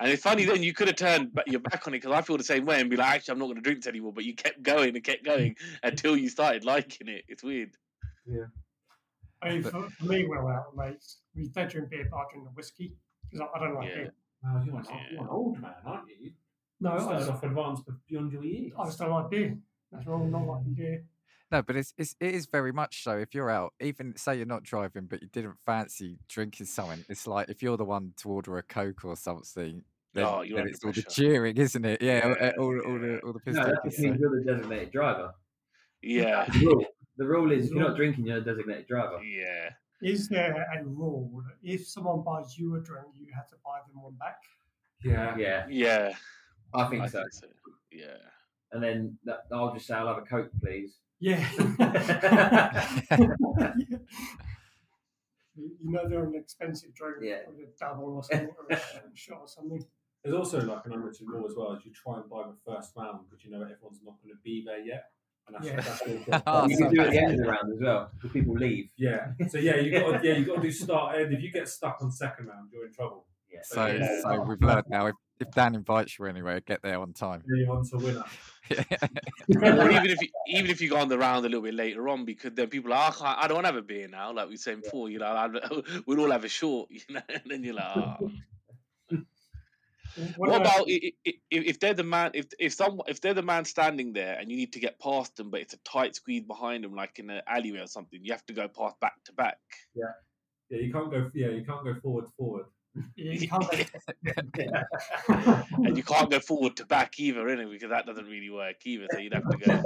And 0.00 0.10
it's 0.10 0.22
funny 0.22 0.46
then 0.46 0.62
you 0.62 0.72
could 0.72 0.88
have 0.88 0.96
turned 0.96 1.38
your 1.46 1.60
back 1.60 1.86
on 1.86 1.92
it 1.92 1.98
because 2.00 2.12
I 2.12 2.22
feel 2.22 2.38
the 2.38 2.42
same 2.42 2.64
way 2.64 2.80
and 2.80 2.88
be 2.88 2.96
like, 2.96 3.16
actually, 3.16 3.32
I'm 3.32 3.38
not 3.38 3.44
going 3.48 3.56
to 3.56 3.60
drink 3.60 3.80
this 3.80 3.86
anymore. 3.86 4.14
But 4.14 4.24
you 4.24 4.34
kept 4.34 4.62
going 4.62 4.94
and 4.96 5.04
kept 5.04 5.26
going 5.26 5.56
until 5.82 6.16
you 6.16 6.30
started 6.30 6.64
liking 6.64 7.06
it. 7.08 7.24
It's 7.28 7.42
weird. 7.44 7.72
I 9.42 9.50
mean, 9.50 9.62
for, 9.62 9.90
for 9.90 10.04
me, 10.06 10.26
well, 10.26 10.42
we're 10.44 10.54
out 10.54 10.74
with 10.74 10.86
mates, 10.86 11.18
we 11.34 11.48
don't 11.48 11.70
drink 11.70 11.90
beer, 11.90 12.08
but 12.10 12.16
I 12.16 12.22
drink 12.30 12.46
the 12.46 12.50
whiskey 12.52 12.94
because 13.30 13.46
I, 13.54 13.58
I 13.58 13.62
don't 13.62 13.74
like 13.74 13.88
Yeah. 13.90 13.94
beer. 13.94 14.14
Uh, 14.42 14.48
oh, 14.56 14.64
you're, 14.64 14.76
an, 14.76 14.84
Yeah. 14.88 14.96
you're 15.12 15.20
an 15.22 15.28
old 15.28 15.60
man, 15.60 15.74
aren't 15.84 16.08
you? 16.08 16.32
No, 16.80 16.92
I 16.92 16.98
started 16.98 17.18
just, 17.18 17.30
off 17.30 17.42
advanced 17.42 17.82
beyond 18.08 18.32
your 18.32 18.42
years. 18.42 18.72
I 18.78 18.84
just 18.86 18.98
don't 18.98 19.10
like 19.10 19.28
beer. 19.30 19.58
That's 19.92 20.06
wrong, 20.06 20.30
not 20.30 20.46
liking 20.46 20.74
beer. 20.74 21.04
No, 21.52 21.62
but 21.62 21.74
it's, 21.74 21.92
it's 21.98 22.14
it 22.20 22.32
is 22.34 22.46
very 22.46 22.70
much 22.72 23.02
so. 23.02 23.18
If 23.18 23.34
you're 23.34 23.50
out, 23.50 23.72
even 23.80 24.16
say 24.16 24.36
you're 24.36 24.46
not 24.46 24.62
driving, 24.62 25.06
but 25.06 25.20
you 25.20 25.26
didn't 25.28 25.56
fancy 25.66 26.18
drinking 26.28 26.66
something, 26.66 27.04
it's 27.08 27.26
like 27.26 27.48
if 27.48 27.60
you're 27.62 27.76
the 27.76 27.84
one 27.84 28.12
to 28.18 28.28
order 28.30 28.56
a 28.58 28.62
coke 28.62 29.04
or 29.04 29.16
something, 29.16 29.82
then, 30.14 30.24
Oh, 30.24 30.42
you're 30.42 30.58
then 30.58 30.68
it's 30.68 30.84
all 30.84 30.92
the 30.92 31.02
cheering, 31.02 31.56
isn't 31.56 31.84
it? 31.84 32.00
Yeah, 32.02 32.20
all- 32.24 32.36
Yeah, 32.40 32.52
all, 32.56 32.80
all, 32.86 32.92
yeah. 33.00 33.06
the 33.16 33.20
all 33.24 33.32
the 33.32 33.40
piss 33.40 33.56
No, 33.56 33.64
that 33.64 33.80
just 33.84 33.98
means 33.98 34.20
you're 34.20 34.38
the 34.38 34.44
designated 34.44 34.92
driver. 34.92 35.34
Yeah. 36.02 36.46
The 36.46 36.58
rule, 36.66 36.84
the 37.18 37.26
rule 37.26 37.50
is 37.52 37.66
if 37.66 37.72
you're 37.72 37.88
not 37.88 37.96
drinking, 37.96 38.26
you're 38.26 38.38
a 38.38 38.44
designated 38.44 38.86
driver. 38.86 39.20
Yeah. 39.22 39.70
Is 40.02 40.28
there 40.28 40.66
a 40.78 40.84
rule 40.84 41.42
that 41.46 41.56
if 41.68 41.86
someone 41.86 42.22
buys 42.22 42.56
you 42.56 42.76
a 42.76 42.80
drink, 42.80 43.06
you 43.18 43.26
have 43.34 43.48
to 43.48 43.56
buy 43.64 43.80
them 43.88 44.02
one 44.02 44.14
back? 44.14 44.36
yeah. 45.04 45.36
Yeah, 45.36 45.66
Yeah. 45.68 46.12
I 46.74 46.84
think 46.88 47.02
I 47.02 47.06
so. 47.08 47.18
think 47.18 47.32
so. 47.32 47.46
Yeah. 47.90 48.06
And 48.72 48.82
then 48.82 49.18
that, 49.24 49.46
I'll 49.52 49.72
just 49.74 49.86
say, 49.86 49.94
I'll 49.94 50.06
have 50.08 50.18
a 50.18 50.22
Coke, 50.22 50.50
please. 50.62 50.98
Yeah. 51.18 51.46
you 55.56 55.70
you 55.82 55.90
know 55.90 56.08
they're 56.08 56.24
an 56.24 56.34
expensive 56.34 56.94
drink, 56.94 57.16
Yeah. 57.22 57.40
or 57.46 57.52
a 57.52 57.66
double 57.78 58.16
or 58.16 58.24
something, 58.24 58.48
or 58.48 58.76
a 58.76 58.80
shot 59.14 59.38
or 59.40 59.48
something. 59.48 59.84
There's 60.22 60.34
also 60.36 60.60
like 60.60 60.84
an 60.86 60.92
unwritten 60.92 61.26
rule 61.26 61.46
as 61.48 61.54
well, 61.56 61.72
as 61.74 61.84
you 61.84 61.92
try 61.92 62.16
and 62.20 62.28
buy 62.28 62.44
the 62.46 62.56
first 62.70 62.92
round 62.96 63.20
because 63.28 63.44
you 63.44 63.50
know 63.50 63.62
everyone's 63.62 64.00
not 64.04 64.16
going 64.22 64.34
to 64.34 64.40
be 64.44 64.62
there 64.66 64.78
yet. 64.80 65.04
And 65.46 65.56
that's, 65.56 65.66
Yeah. 65.66 65.80
that's 65.80 66.06
your. 66.06 66.42
Oh, 66.46 66.66
you 66.68 66.76
can 66.76 66.90
do 66.94 67.00
it 67.00 67.06
at 67.06 67.10
the 67.12 67.18
end 67.18 67.32
of 67.32 67.38
the 67.38 67.48
round 67.50 67.72
as 67.72 67.80
well, 67.80 68.10
because 68.14 68.32
people 68.32 68.54
leave. 68.54 68.90
Yeah. 68.96 69.32
So 69.48 69.58
yeah, 69.58 69.76
you 69.76 69.90
got 69.90 70.20
to, 70.22 70.26
yeah 70.28 70.36
you 70.36 70.44
got 70.46 70.56
to 70.56 70.62
do 70.62 70.70
start 70.70 71.16
end. 71.18 71.32
If 71.32 71.42
you 71.42 71.50
get 71.50 71.68
stuck 71.68 71.98
on 72.00 72.12
second 72.12 72.46
round, 72.46 72.70
you're 72.72 72.86
in 72.86 72.92
trouble. 72.92 73.26
Yeah. 73.52 73.60
So, 73.64 73.86
Yeah. 73.86 74.20
so 74.22 74.42
we've 74.42 74.60
learned 74.62 74.86
now. 74.88 75.06
If, 75.06 75.16
if 75.40 75.50
Dan 75.52 75.74
invites 75.74 76.18
you 76.18 76.26
anywhere, 76.26 76.60
get 76.60 76.82
there 76.82 76.98
on 77.00 77.12
time. 77.12 77.42
Then 77.46 77.58
you're 77.60 77.70
on 77.76 77.84
to 77.88 77.96
winner. 77.96 78.24
or 78.70 79.90
even 79.90 80.06
if 80.10 80.20
you, 80.22 80.28
even 80.48 80.70
if 80.70 80.80
you 80.80 80.88
go 80.90 80.98
on 80.98 81.08
the 81.08 81.18
round 81.18 81.44
a 81.44 81.48
little 81.48 81.62
bit 81.62 81.74
later 81.74 82.08
on, 82.08 82.24
because 82.24 82.52
then 82.54 82.68
people 82.68 82.92
are, 82.92 83.10
like, 83.10 83.20
"Oh, 83.20 83.24
I, 83.24 83.44
I 83.44 83.48
don't 83.48 83.64
have 83.64 83.76
a 83.76 83.82
beer 83.82 84.06
now. 84.06 84.32
Like 84.32 84.46
we 84.46 84.52
were 84.54 84.58
saying 84.58 84.82
before, 84.82 85.08
you 85.10 85.18
know, 85.18 85.26
I'd, 85.26 85.52
we'd 86.06 86.18
all 86.18 86.30
have 86.30 86.44
a 86.44 86.48
short, 86.48 86.90
you 86.92 87.00
know. 87.08 87.22
And 87.28 87.42
then 87.46 87.64
you're 87.64 87.74
like, 87.74 87.96
oh. 87.96 88.30
What, 90.36 90.50
what 90.50 90.60
about, 90.60 90.74
about 90.76 90.88
i- 90.90 91.12
i- 91.26 91.30
i- 91.30 91.34
if 91.50 91.78
they're 91.78 91.94
the 91.94 92.02
man? 92.02 92.32
If 92.34 92.46
if 92.58 92.72
some 92.74 93.00
if 93.06 93.20
they're 93.20 93.32
the 93.32 93.42
man 93.42 93.64
standing 93.64 94.12
there 94.12 94.36
and 94.38 94.50
you 94.50 94.56
need 94.56 94.72
to 94.72 94.80
get 94.80 94.98
past 94.98 95.36
them, 95.36 95.50
but 95.50 95.60
it's 95.60 95.72
a 95.72 95.78
tight 95.78 96.16
squeeze 96.16 96.42
behind 96.42 96.82
them, 96.82 96.94
like 96.94 97.18
in 97.20 97.30
an 97.30 97.42
alleyway 97.46 97.78
or 97.80 97.86
something, 97.86 98.18
you 98.22 98.32
have 98.32 98.44
to 98.46 98.52
go 98.52 98.66
past 98.66 98.98
back 99.00 99.14
to 99.26 99.32
back. 99.32 99.58
Yeah, 99.94 100.06
yeah, 100.68 100.80
you 100.80 100.92
can't 100.92 101.10
go. 101.12 101.30
Yeah, 101.32 101.50
you 101.50 101.64
can't 101.64 101.84
go 101.84 101.94
forward 102.00 102.24
forward. 102.36 102.66
You 103.16 103.48
can't 103.48 103.64
and 105.72 105.96
you 105.96 106.02
can't 106.02 106.30
go 106.30 106.40
forward 106.40 106.76
to 106.76 106.86
back 106.86 107.18
either, 107.18 107.44
innit? 107.44 107.70
Because 107.70 107.90
that 107.90 108.06
doesn't 108.06 108.26
really 108.26 108.50
work 108.50 108.76
either. 108.84 109.06
So 109.12 109.18
you'd 109.18 109.34
have 109.34 109.48
to 109.48 109.56
go. 109.58 109.82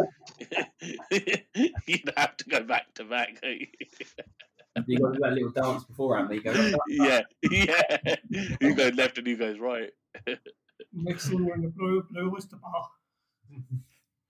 you'd 1.86 2.12
have 2.16 2.36
to 2.38 2.44
go 2.48 2.62
back 2.62 2.94
to 2.94 3.04
back. 3.04 3.38
You 3.42 4.98
got 4.98 5.12
to 5.12 5.12
do 5.14 5.18
that 5.20 5.32
little 5.32 5.50
dance 5.50 5.84
beforehand. 5.84 6.30
You 6.32 6.42
go, 6.42 6.76
yeah, 6.88 7.20
yeah. 7.50 8.16
You 8.60 8.74
go 8.74 8.88
left 8.88 9.18
and 9.18 9.26
you 9.26 9.36
goes 9.36 9.58
right. 9.58 9.90
Next 10.92 11.28
thing 11.28 11.44
you're 11.44 11.54
in 11.54 11.62
the 11.62 11.68
blue, 11.68 12.04
blue 12.10 12.32
oyster 12.34 12.56
bar. 12.56 12.88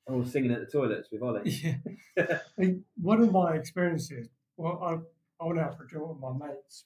I 0.09 0.13
was 0.13 0.31
singing 0.31 0.51
at 0.53 0.61
the 0.61 0.67
toilets 0.67 1.09
with 1.11 1.23
Ollie. 1.23 1.51
Yeah. 1.51 1.77
I 2.19 2.39
mean, 2.59 2.85
one 3.01 3.23
of 3.23 3.33
my 3.33 3.55
experiences, 3.55 4.29
well, 4.57 4.79
I, 4.83 5.43
I 5.43 5.47
went 5.47 5.61
out 5.61 5.77
for 5.79 5.85
a 5.85 5.89
drink 5.89 6.09
with 6.09 6.19
my 6.19 6.47
mates. 6.47 6.85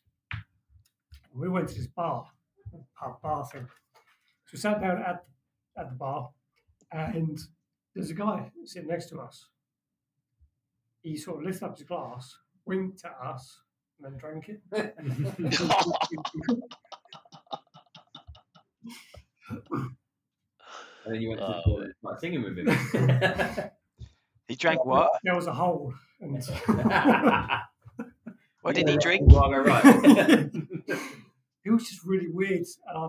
We 1.38 1.48
went 1.48 1.68
to 1.68 1.74
this 1.74 1.87
bar, 1.87 2.27
pub 2.98 3.20
bar 3.22 3.46
thing. 3.46 3.66
So 4.46 4.51
we 4.55 4.59
sat 4.59 4.81
down 4.81 4.98
at, 5.03 5.24
at 5.77 5.90
the 5.90 5.94
bar, 5.96 6.31
and 6.90 7.38
there's 7.94 8.11
a 8.11 8.14
guy 8.14 8.51
sitting 8.64 8.88
next 8.88 9.07
to 9.11 9.20
us. 9.20 9.46
He 11.03 11.16
sort 11.16 11.38
of 11.38 11.44
lifted 11.46 11.66
up 11.66 11.79
his 11.79 11.87
glass, 11.87 12.37
winked 12.64 13.05
at 13.05 13.16
us, 13.24 13.61
and 14.03 14.12
then 14.12 14.18
drank 14.18 14.48
it. 14.48 14.61
And 21.05 21.14
then 21.14 21.22
you 21.22 21.29
went 21.31 21.40
to 21.40 21.46
the 21.46 21.55
Oh. 21.55 21.62
toilet 21.64 21.92
and 22.05 22.20
singing 22.20 22.42
with 22.42 22.59
him. 22.59 22.68
He 24.48 24.57
drank 24.57 24.83
what? 24.87 25.11
There 25.24 25.35
was 25.35 25.46
a 25.46 25.53
hole. 25.53 25.92
And 26.20 26.42
What 28.62 28.74
did 28.74 28.88
he 28.88 28.96
drink? 28.96 29.31
Well, 29.31 29.51
right. 29.53 30.51
It 31.68 31.72
was 31.72 31.88
just 31.88 32.04
really 32.04 32.28
weird. 32.28 32.66
And 32.87 32.98
I, 32.98 33.09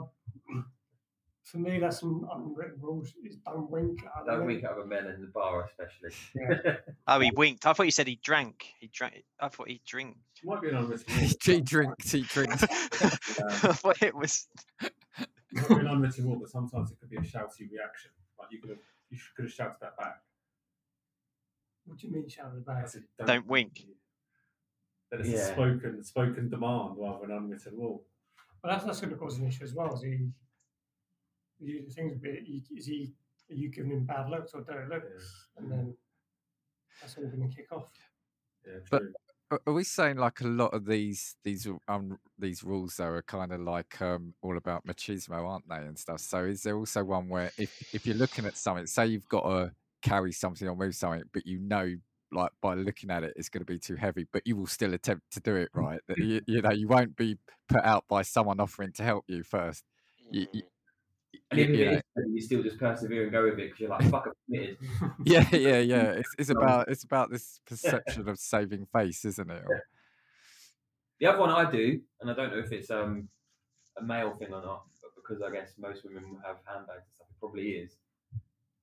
for 1.43 1.57
me, 1.57 1.79
that's 1.79 2.03
an 2.03 2.27
unwritten 2.31 2.77
rules. 2.79 3.13
Is 3.25 3.37
don't 3.45 3.69
wink. 3.71 4.01
at 4.05 4.25
Don't 4.25 4.45
wink 4.45 4.63
at 4.63 4.71
other 4.71 4.85
men 4.85 5.07
in 5.07 5.21
the 5.21 5.27
bar, 5.27 5.65
especially. 5.65 6.11
Oh, 7.07 7.19
he 7.19 7.31
winked. 7.31 7.65
I 7.65 7.73
thought 7.73 7.87
you 7.87 7.91
said 7.91 8.07
he 8.07 8.19
drank. 8.23 8.67
He 8.79 8.87
drank. 8.93 9.23
I 9.39 9.47
thought 9.47 9.67
he 9.67 9.81
drank. 9.87 10.15
Might 10.43 10.61
be 10.61 10.69
an 10.69 10.75
unwritten 10.75 11.05
rule. 11.17 11.27
he 11.41 11.61
drinks, 11.61 12.11
he 12.11 12.21
drinks. 12.21 12.63
I 12.63 13.73
thought 13.73 14.03
it 14.03 14.13
was. 14.13 14.47
Might 14.79 15.67
be 15.67 15.73
an 15.75 15.87
unwritten 15.87 16.25
rule, 16.25 16.37
but 16.39 16.49
sometimes 16.49 16.91
it 16.91 16.99
could 16.99 17.09
be 17.09 17.17
a 17.17 17.21
shouty 17.21 17.65
reaction. 17.71 18.11
Like 18.37 18.49
you 18.51 18.59
could 18.61 18.69
have, 18.71 18.79
you 19.09 19.17
could 19.35 19.45
have 19.45 19.51
shouted 19.51 19.77
that 19.81 19.97
back. 19.97 20.21
What 21.85 21.97
do 21.97 22.07
you 22.07 22.13
mean 22.13 22.29
shouted 22.29 22.63
I 22.67 22.73
about? 22.73 22.89
said, 22.91 23.03
Don't 23.25 23.47
wink. 23.47 23.85
That 25.09 25.21
it's 25.21 25.29
a 25.29 25.45
spoken 25.53 26.03
spoken 26.03 26.49
demand 26.49 26.93
rather 26.99 27.25
than 27.25 27.35
unwritten 27.35 27.73
rule. 27.75 28.03
But 28.61 28.69
that's 28.69 28.85
that's 28.85 28.99
going 29.01 29.11
to 29.11 29.17
cause 29.17 29.37
an 29.37 29.47
issue 29.47 29.63
as 29.63 29.73
well. 29.73 29.93
Is 29.95 30.01
he? 30.01 30.29
The 31.61 31.81
things 31.93 32.13
a 32.15 32.19
bit. 32.19 32.43
Is 32.75 32.85
he? 32.85 33.13
Are 33.49 33.55
you 33.55 33.69
giving 33.69 33.91
him 33.91 34.05
bad 34.05 34.29
looks 34.29 34.51
or 34.53 34.61
dirty 34.61 34.87
looks? 34.93 35.47
And 35.57 35.71
then 35.71 35.93
that's 37.01 37.15
only 37.17 37.29
going 37.35 37.49
to 37.49 37.55
kick 37.55 37.71
off. 37.71 37.85
Yeah, 38.65 38.79
But- 38.89 39.03
Are 39.51 39.59
are 39.65 39.73
we 39.73 39.83
saying 39.83 40.17
like 40.17 40.41
a 40.41 40.47
lot 40.47 40.75
of 40.75 40.85
these 40.85 41.35
these 41.43 41.67
um 41.87 42.19
these 42.37 42.63
rules 42.63 42.97
though 42.97 43.05
are 43.05 43.23
kind 43.23 43.51
of 43.51 43.61
like 43.61 43.99
um 43.99 44.35
all 44.43 44.57
about 44.57 44.85
machismo, 44.85 45.43
aren't 45.49 45.67
they, 45.67 45.77
and 45.77 45.97
stuff? 45.97 46.19
So 46.21 46.43
is 46.45 46.61
there 46.61 46.77
also 46.77 47.03
one 47.03 47.27
where 47.29 47.51
if 47.57 47.93
if 47.95 48.05
you're 48.05 48.15
looking 48.15 48.45
at 48.45 48.57
something, 48.57 48.85
say 48.85 49.07
you've 49.07 49.27
got 49.27 49.43
to 49.49 49.71
carry 50.03 50.31
something 50.31 50.67
or 50.67 50.75
move 50.75 50.93
something, 50.95 51.23
but 51.33 51.47
you 51.47 51.57
know 51.59 51.91
like 52.31 52.51
by 52.61 52.75
looking 52.75 53.09
at 53.09 53.23
it 53.23 53.33
it's 53.35 53.49
going 53.49 53.61
to 53.61 53.71
be 53.71 53.79
too 53.79 53.95
heavy, 53.95 54.27
but 54.31 54.45
you 54.45 54.55
will 54.55 54.67
still 54.67 54.93
attempt 54.93 55.31
to 55.31 55.39
do 55.39 55.55
it 55.55 55.69
mm. 55.73 55.81
right. 55.81 55.99
That 56.07 56.17
mm. 56.17 56.27
you, 56.27 56.41
you 56.47 56.61
know 56.61 56.71
you 56.71 56.87
won't 56.87 57.15
be 57.15 57.37
put 57.67 57.83
out 57.83 58.05
by 58.07 58.21
someone 58.21 58.59
offering 58.59 58.91
to 58.93 59.03
help 59.03 59.25
you 59.27 59.43
first. 59.43 59.83
You, 60.31 60.47
you, 60.53 60.61
mm. 60.61 60.67
And 61.51 61.59
even 61.59 61.75
you 61.75 61.85
if 61.89 61.97
is, 61.97 62.03
you 62.33 62.41
still 62.41 62.63
just 62.63 62.77
persevere 62.77 63.23
and 63.23 63.31
go 63.31 63.43
with 63.43 63.53
it 63.53 63.67
because 63.67 63.79
you're 63.79 63.89
like, 63.89 64.09
fuck, 64.09 64.27
committed. 64.45 64.77
yeah, 65.25 65.47
yeah, 65.51 65.79
yeah. 65.79 66.11
It's 66.17 66.35
it's 66.37 66.49
about 66.49 66.89
it's 66.89 67.03
about 67.03 67.31
this 67.31 67.59
perception 67.65 68.29
of 68.29 68.37
saving 68.37 68.85
face, 68.93 69.25
isn't 69.25 69.49
it? 69.49 69.63
Or- 69.67 69.83
The 71.19 71.27
other 71.27 71.39
one 71.39 71.49
I 71.49 71.69
do, 71.69 72.01
and 72.21 72.29
I 72.29 72.33
don't 72.35 72.51
know 72.51 72.59
if 72.59 72.71
it's 72.71 72.91
um 72.91 73.29
a 73.97 74.03
male 74.03 74.35
thing 74.35 74.53
or 74.53 74.61
not, 74.61 74.85
but 75.01 75.11
because 75.15 75.41
I 75.41 75.51
guess 75.51 75.73
most 75.79 76.03
women 76.03 76.37
have 76.45 76.57
handbags 76.65 77.05
and 77.05 77.13
stuff, 77.15 77.27
it 77.29 77.39
probably 77.39 77.69
is. 77.69 77.97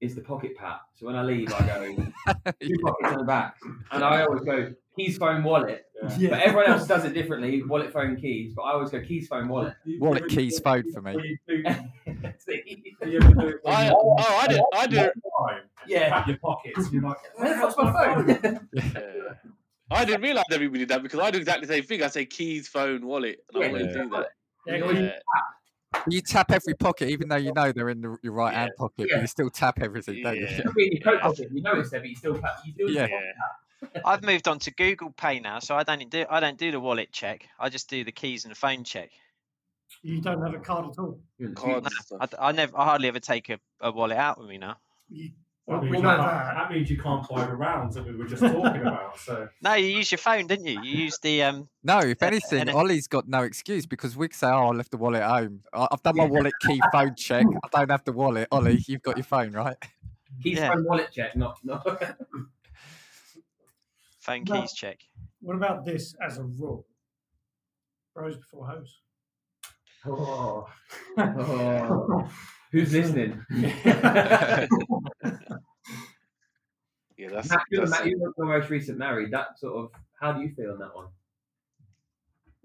Is 0.02 0.14
the 0.14 0.20
pocket 0.20 0.54
pat. 0.56 0.80
So 0.94 1.06
when 1.06 1.16
I 1.16 1.22
leave, 1.22 1.50
I 1.54 1.66
go 1.66 1.94
two 2.60 2.78
pockets 2.82 3.12
on 3.12 3.18
the 3.18 3.24
back, 3.24 3.56
and 3.90 4.04
I 4.04 4.24
always 4.26 4.42
go 4.44 4.74
keys, 4.94 5.16
phone, 5.16 5.42
wallet, 5.42 5.86
Yeah. 6.18 6.28
But 6.30 6.40
everyone 6.40 6.66
else 6.70 6.86
does 6.86 7.06
it 7.06 7.14
differently. 7.14 7.62
Wallet, 7.62 7.92
phone, 7.94 8.14
keys. 8.16 8.52
But 8.54 8.62
I 8.62 8.72
always 8.72 8.90
go 8.90 9.00
keys, 9.00 9.26
phone, 9.26 9.48
wallet. 9.48 9.74
Wallet, 9.98 10.24
you- 10.30 10.36
keys, 10.36 10.58
phone 10.60 10.92
for 10.92 11.00
me. 11.00 11.14
When 11.14 11.24
you 11.24 11.38
do- 11.48 11.64
See? 12.38 12.94
you 13.06 13.18
ever 13.22 13.34
do 13.34 13.48
it 13.48 13.56
when 13.62 13.74
I, 13.74 13.88
oh, 13.90 14.16
oh, 14.18 14.36
I 14.42 14.46
did. 14.46 14.60
I 14.74 14.86
did. 14.86 14.98
Time, 14.98 15.60
Yeah. 15.86 16.26
Your 16.28 16.36
pockets. 16.38 16.92
You're 16.92 17.02
like, 17.02 17.16
Where 17.36 17.54
the 17.54 17.60
fuck's 17.60 17.76
my 17.78 17.92
phone? 18.44 18.68
Yeah. 18.74 19.34
I 19.90 20.04
didn't 20.04 20.20
realize 20.22 20.44
everybody 20.52 20.80
did 20.80 20.88
that 20.88 21.02
because 21.02 21.20
I 21.20 21.30
do 21.30 21.38
exactly 21.38 21.66
the 21.66 21.72
same 21.74 21.84
thing. 21.84 22.02
I 22.02 22.08
say 22.08 22.26
keys, 22.26 22.68
phone, 22.68 23.06
wallet. 23.06 23.38
And 23.54 23.62
I 23.62 23.66
Yeah, 23.66 23.72
always 23.72 23.86
yeah. 23.86 24.02
do 24.02 24.10
that. 24.10 24.28
Yeah, 24.66 24.84
well, 24.84 25.12
you- 26.08 26.20
tap 26.20 26.50
every 26.52 26.74
pocket, 26.74 27.08
even 27.08 27.28
though 27.28 27.36
you 27.36 27.52
know 27.52 27.72
they're 27.72 27.88
in 27.90 28.00
the, 28.00 28.16
your 28.22 28.32
right 28.32 28.54
hand 28.54 28.72
pocket. 28.78 29.08
Yeah. 29.08 29.16
But 29.16 29.20
you 29.22 29.26
still 29.26 29.50
tap 29.50 29.80
everything, 29.80 30.22
don't 30.22 30.36
you? 30.36 30.46
Yeah. 30.46 30.58
It'll 30.58 30.72
be 30.72 30.86
in 30.86 30.92
your 30.92 31.00
coat 31.02 31.20
pocket. 31.20 31.48
You 31.52 31.62
notice 31.62 31.90
that, 31.90 32.00
but 32.00 32.08
you 32.08 32.16
still, 32.16 32.40
you 32.64 32.72
still 32.72 32.90
Yeah. 32.90 33.06
Yeah. 33.06 33.90
I've 34.04 34.22
moved 34.22 34.48
on 34.48 34.58
to 34.60 34.70
Google 34.72 35.10
Pay 35.10 35.38
now, 35.40 35.58
so 35.58 35.76
I 35.76 35.82
don't 35.82 36.08
do 36.08 36.24
I 36.30 36.40
don't 36.40 36.56
do 36.56 36.70
the 36.72 36.80
wallet 36.80 37.12
check. 37.12 37.46
I 37.60 37.68
just 37.68 37.90
do 37.90 38.04
the 38.04 38.12
keys 38.12 38.44
and 38.44 38.50
the 38.50 38.56
phone 38.56 38.84
check. 38.84 39.10
you 40.02 40.20
don't 40.20 40.42
have 40.42 40.54
a 40.54 40.58
card 40.58 40.86
at 40.90 40.98
all. 40.98 41.20
Cards 41.54 41.86
and 41.86 42.20
I, 42.20 42.26
stuff. 42.26 42.34
I 42.40 42.52
never 42.52 42.76
I 42.76 42.84
hardly 42.84 43.08
ever 43.08 43.20
take 43.20 43.50
a, 43.50 43.58
a 43.80 43.92
wallet 43.92 44.16
out 44.16 44.38
with 44.38 44.48
me 44.48 44.56
now. 44.58 44.76
You, 45.10 45.30
that 45.68 45.72
well, 45.72 45.82
means, 45.82 45.96
you 45.96 46.02
can't, 46.02 46.20
that. 46.22 46.54
that 46.54 46.70
means 46.70 46.90
you 46.90 46.98
can't 46.98 47.28
buy 47.28 47.44
the 47.46 47.56
rounds 47.56 47.94
that 47.96 48.06
we 48.06 48.14
were 48.14 48.26
just 48.26 48.40
talking 48.42 48.82
about. 48.82 49.18
So 49.18 49.48
No, 49.62 49.74
you 49.74 49.86
use 49.88 50.10
your 50.12 50.18
phone, 50.18 50.46
didn't 50.46 50.66
you? 50.66 50.80
You 50.80 50.98
use 51.04 51.18
the 51.18 51.42
um 51.42 51.68
No, 51.82 51.98
if 51.98 52.22
anything, 52.22 52.68
Ollie's 52.70 53.08
got 53.08 53.26
no 53.28 53.42
excuse 53.42 53.84
because 53.86 54.16
we 54.16 54.28
say, 54.32 54.46
"Oh, 54.46 54.68
I 54.68 54.70
left 54.70 54.92
the 54.92 54.96
wallet 54.96 55.22
at 55.22 55.28
home. 55.28 55.60
I- 55.72 55.88
I've 55.90 56.02
done 56.02 56.16
my 56.16 56.26
wallet 56.26 56.52
key 56.62 56.80
phone 56.92 57.14
check. 57.16 57.44
I 57.64 57.68
don't 57.78 57.90
have 57.90 58.04
the 58.04 58.12
wallet." 58.12 58.46
Ollie, 58.52 58.84
you've 58.86 59.02
got 59.02 59.16
your 59.16 59.24
phone, 59.24 59.50
right? 59.52 59.76
Keys, 60.42 60.58
Yeah. 60.58 60.72
phone, 60.72 60.84
wallet 60.84 61.10
check. 61.12 61.34
Not, 61.34 61.58
not. 61.64 61.82
phone 64.20 64.44
No. 64.48 64.60
keys 64.60 64.72
check. 64.72 65.00
What 65.40 65.56
about 65.56 65.84
this 65.84 66.14
as 66.24 66.38
a 66.38 66.44
rule? 66.44 66.86
Rose 68.14 68.36
before 68.36 68.66
hose. 68.68 69.00
Oh. 70.06 70.66
Oh. 71.18 72.28
Who's 72.72 72.92
listening? 72.92 73.44
Yeah, 77.16 77.28
that's, 77.32 77.48
Matt, 77.48 77.62
that's 77.70 77.90
Matt, 77.90 78.06
you're 78.06 78.32
the 78.36 78.44
most 78.44 78.68
recent 78.68 78.98
married. 78.98 79.30
That 79.32 79.58
sort 79.58 79.76
of. 79.76 79.90
How 80.20 80.32
do 80.32 80.40
you 80.42 80.50
feel 80.54 80.72
on 80.72 80.78
that 80.78 80.94
one? 80.94 81.06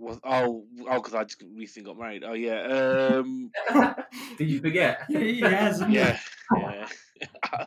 was, 0.01 0.19
oh, 0.23 0.65
oh, 0.89 0.95
because 0.95 1.13
I 1.13 1.23
just 1.23 1.43
recently 1.55 1.85
got 1.87 1.99
married. 1.99 2.23
Oh 2.25 2.33
yeah, 2.33 2.63
um, 2.63 3.51
Did 4.37 4.49
you 4.49 4.59
forget? 4.59 5.03
yeah, 5.07 5.19
he 5.19 5.39
has. 5.41 5.51
hasn't 5.51 5.91
yeah, 5.91 6.19
yeah. 6.57 6.87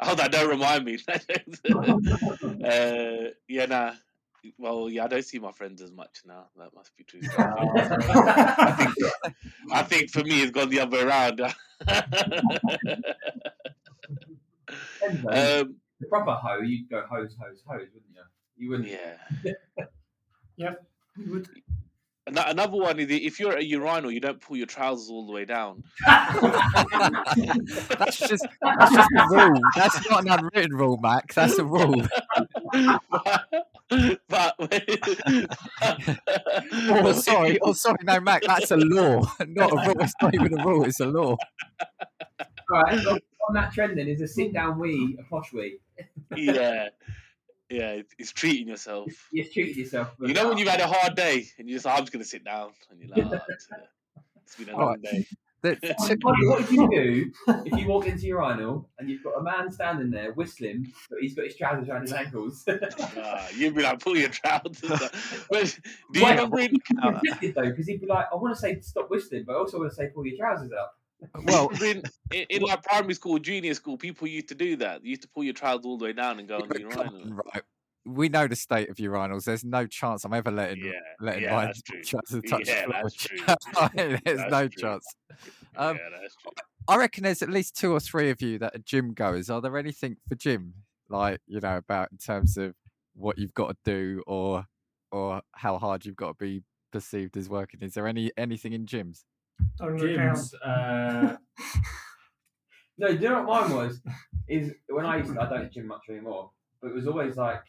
oh, 0.00 0.14
that 0.14 0.30
don't 0.30 0.48
remind 0.48 0.84
me. 0.84 0.98
uh, 2.64 3.30
yeah, 3.48 3.66
nah. 3.66 3.92
Well, 4.58 4.90
yeah, 4.90 5.04
I 5.04 5.08
don't 5.08 5.24
see 5.24 5.38
my 5.38 5.52
friends 5.52 5.80
as 5.80 5.90
much 5.90 6.20
now. 6.26 6.46
That 6.58 6.74
must 6.74 6.94
be 6.96 7.04
true. 7.04 7.20
I 7.38 8.72
think, 8.72 8.92
I 9.72 9.82
think 9.82 10.10
for 10.10 10.22
me, 10.22 10.42
it's 10.42 10.50
gone 10.50 10.68
the 10.68 10.80
other 10.80 10.98
way 10.98 11.02
around. 11.02 11.40
Um, 15.28 15.76
the 16.04 16.08
proper 16.08 16.32
hoe, 16.32 16.60
you'd 16.60 16.88
go 16.90 17.02
hose, 17.10 17.34
hose, 17.40 17.62
hose, 17.66 17.88
wouldn't 17.92 18.14
you? 18.14 18.22
You 18.56 18.70
wouldn't. 18.70 18.88
yeah. 18.88 19.16
yeah, 20.56 20.74
You 21.16 21.32
would. 21.32 21.48
Another 22.26 22.78
one 22.78 22.98
is 23.00 23.10
if 23.10 23.38
you're 23.38 23.52
at 23.52 23.58
a 23.58 23.64
urinal, 23.66 24.10
you 24.10 24.18
don't 24.18 24.40
pull 24.40 24.56
your 24.56 24.66
trousers 24.66 25.10
all 25.10 25.26
the 25.26 25.32
way 25.32 25.44
down. 25.44 25.84
That's 26.06 27.36
just 28.16 28.46
that's 28.62 28.94
just 28.94 29.10
a 29.18 29.26
rule. 29.28 29.60
That's 29.76 30.08
not 30.08 30.22
an 30.24 30.30
unwritten 30.30 30.74
rule, 30.74 30.96
Mac. 31.02 31.34
That's 31.34 31.58
a 31.58 31.64
rule. 31.66 32.00
but 34.26 34.54
Oh, 36.88 37.12
sorry. 37.12 37.58
Oh, 37.60 37.74
sorry. 37.74 37.98
No, 38.04 38.18
Mac. 38.20 38.40
That's 38.46 38.70
a 38.70 38.78
law, 38.78 39.30
not 39.46 39.72
a 39.72 39.76
rule. 39.86 40.00
It's 40.00 40.14
not 40.22 40.34
even 40.34 40.58
a 40.58 40.64
rule. 40.64 40.84
It's 40.84 41.00
a 41.00 41.06
law. 41.06 41.36
All 42.70 42.82
right. 42.84 43.20
On, 43.48 43.56
on 43.56 43.62
that 43.62 43.72
trend, 43.72 43.98
then 43.98 44.08
is 44.08 44.20
a 44.20 44.28
sit 44.28 44.52
down 44.52 44.78
wee 44.78 45.16
a 45.18 45.22
posh 45.24 45.52
wee? 45.52 45.78
yeah, 46.36 46.88
yeah, 47.70 48.00
it's 48.18 48.32
treating 48.32 48.68
yourself. 48.68 49.10
You've 49.32 49.52
treated 49.52 49.76
yourself. 49.76 50.14
You 50.20 50.34
know 50.34 50.48
when 50.48 50.58
you've 50.58 50.68
had 50.68 50.80
a 50.80 50.86
hard 50.86 51.14
day 51.14 51.46
and 51.58 51.68
you're 51.68 51.76
just 51.76 51.86
like, 51.86 51.96
I'm 51.96 52.02
just 52.02 52.12
gonna 52.12 52.24
sit 52.24 52.44
down, 52.44 52.72
and 52.90 53.00
you're 53.00 53.10
like, 53.10 53.40
oh, 53.40 53.54
it's 54.42 54.56
been 54.56 54.68
a 54.68 54.72
long 54.72 54.82
Alright. 54.82 55.02
day. 55.02 55.26
What, 55.64 56.18
what 56.22 56.60
would 56.60 56.70
you 56.70 56.90
do 56.90 57.32
if 57.64 57.78
you 57.78 57.88
walk 57.88 58.06
into 58.06 58.26
your 58.26 58.42
urinal 58.42 58.86
and 58.98 59.08
you've 59.08 59.24
got 59.24 59.30
a 59.30 59.42
man 59.42 59.72
standing 59.72 60.10
there 60.10 60.32
whistling, 60.34 60.92
but 61.08 61.20
he's 61.20 61.34
got 61.34 61.46
his 61.46 61.56
trousers 61.56 61.88
around 61.88 62.02
his 62.02 62.12
ankles? 62.12 62.68
Uh, 63.16 63.46
you'd 63.56 63.74
be 63.74 63.82
like, 63.82 63.98
pull 63.98 64.16
your 64.16 64.28
trousers. 64.28 64.90
up. 64.90 65.14
But 65.50 65.78
do 66.12 66.20
you 66.20 66.24
Wait, 66.26 66.30
remember? 66.32 66.58
In, 66.58 66.78
conflicted 66.80 67.54
though, 67.54 67.70
because 67.70 67.86
he'd 67.86 68.00
be 68.00 68.06
like, 68.06 68.26
I 68.30 68.36
want 68.36 68.54
to 68.54 68.60
say 68.60 68.78
stop 68.80 69.08
whistling, 69.08 69.44
but 69.46 69.54
I 69.54 69.56
also 69.56 69.78
want 69.78 69.90
to 69.90 69.96
say 69.96 70.08
pull 70.14 70.26
your 70.26 70.36
trousers 70.36 70.70
up. 70.72 70.94
Well, 71.44 71.68
in, 71.82 72.02
in, 72.32 72.46
in 72.50 72.62
like 72.62 72.82
primary 72.82 73.14
school, 73.14 73.38
junior 73.38 73.74
school, 73.74 73.96
people 73.96 74.26
used 74.28 74.48
to 74.48 74.54
do 74.54 74.76
that. 74.76 75.04
You 75.04 75.10
used 75.10 75.22
to 75.22 75.28
pull 75.28 75.44
your 75.44 75.54
trousers 75.54 75.84
all 75.84 75.98
the 75.98 76.06
way 76.06 76.12
down 76.12 76.38
and 76.38 76.48
go 76.48 76.62
on 76.62 76.68
the 76.68 76.80
urinal. 76.80 77.30
right. 77.30 77.62
We 78.06 78.28
know 78.28 78.46
the 78.46 78.56
state 78.56 78.90
of 78.90 78.96
urinals. 78.96 79.44
There's 79.44 79.64
no 79.64 79.86
chance 79.86 80.24
I'm 80.24 80.34
ever 80.34 80.50
letting 80.50 80.84
Yeah, 80.84 80.92
letting 81.20 81.44
yeah, 81.44 81.50
my 81.50 81.66
that's 81.66 81.82
true. 81.86 82.02
trousers 82.02 82.42
touch 82.50 82.66
Yeah, 82.66 82.86
the 82.86 83.10
floor. 83.10 83.90
There's 84.24 84.38
That's 84.38 84.50
no 84.50 84.68
true. 84.68 84.82
chance. 84.82 85.14
Um, 85.76 85.96
yeah, 85.96 86.18
that's 86.20 86.36
true. 86.36 86.52
I 86.86 86.96
reckon 86.96 87.24
there's 87.24 87.40
at 87.40 87.48
least 87.48 87.76
two 87.76 87.92
or 87.92 88.00
three 88.00 88.28
of 88.30 88.42
you 88.42 88.58
that 88.58 88.74
are 88.74 88.78
gym 88.78 89.14
goers. 89.14 89.48
Are 89.48 89.60
there 89.62 89.78
anything 89.78 90.16
for 90.28 90.34
gym, 90.34 90.74
like 91.08 91.40
you 91.46 91.60
know, 91.60 91.78
about 91.78 92.12
in 92.12 92.18
terms 92.18 92.58
of 92.58 92.74
what 93.14 93.38
you've 93.38 93.54
got 93.54 93.68
to 93.68 93.76
do 93.84 94.22
or 94.26 94.66
or 95.10 95.40
how 95.52 95.78
hard 95.78 96.04
you've 96.04 96.16
got 96.16 96.38
to 96.38 96.44
be 96.44 96.62
perceived 96.92 97.36
as 97.38 97.48
working? 97.48 97.80
Is 97.80 97.94
there 97.94 98.06
any 98.06 98.32
anything 98.36 98.74
in 98.74 98.84
gyms? 98.84 99.24
Don't 99.78 99.96
look 99.96 100.16
down. 100.16 100.34
gyms, 100.34 100.54
uh, 100.64 101.36
No, 102.98 103.08
do 103.08 103.14
you 103.14 103.28
know 103.28 103.42
what 103.42 103.68
mine 103.68 103.76
was? 103.76 104.00
Is 104.48 104.72
when 104.88 105.06
I 105.06 105.16
used 105.18 105.32
to, 105.32 105.40
I 105.40 105.48
don't 105.48 105.72
gym 105.72 105.86
much 105.86 106.02
anymore, 106.08 106.50
but 106.80 106.88
it 106.88 106.94
was 106.94 107.06
always 107.06 107.36
like 107.36 107.62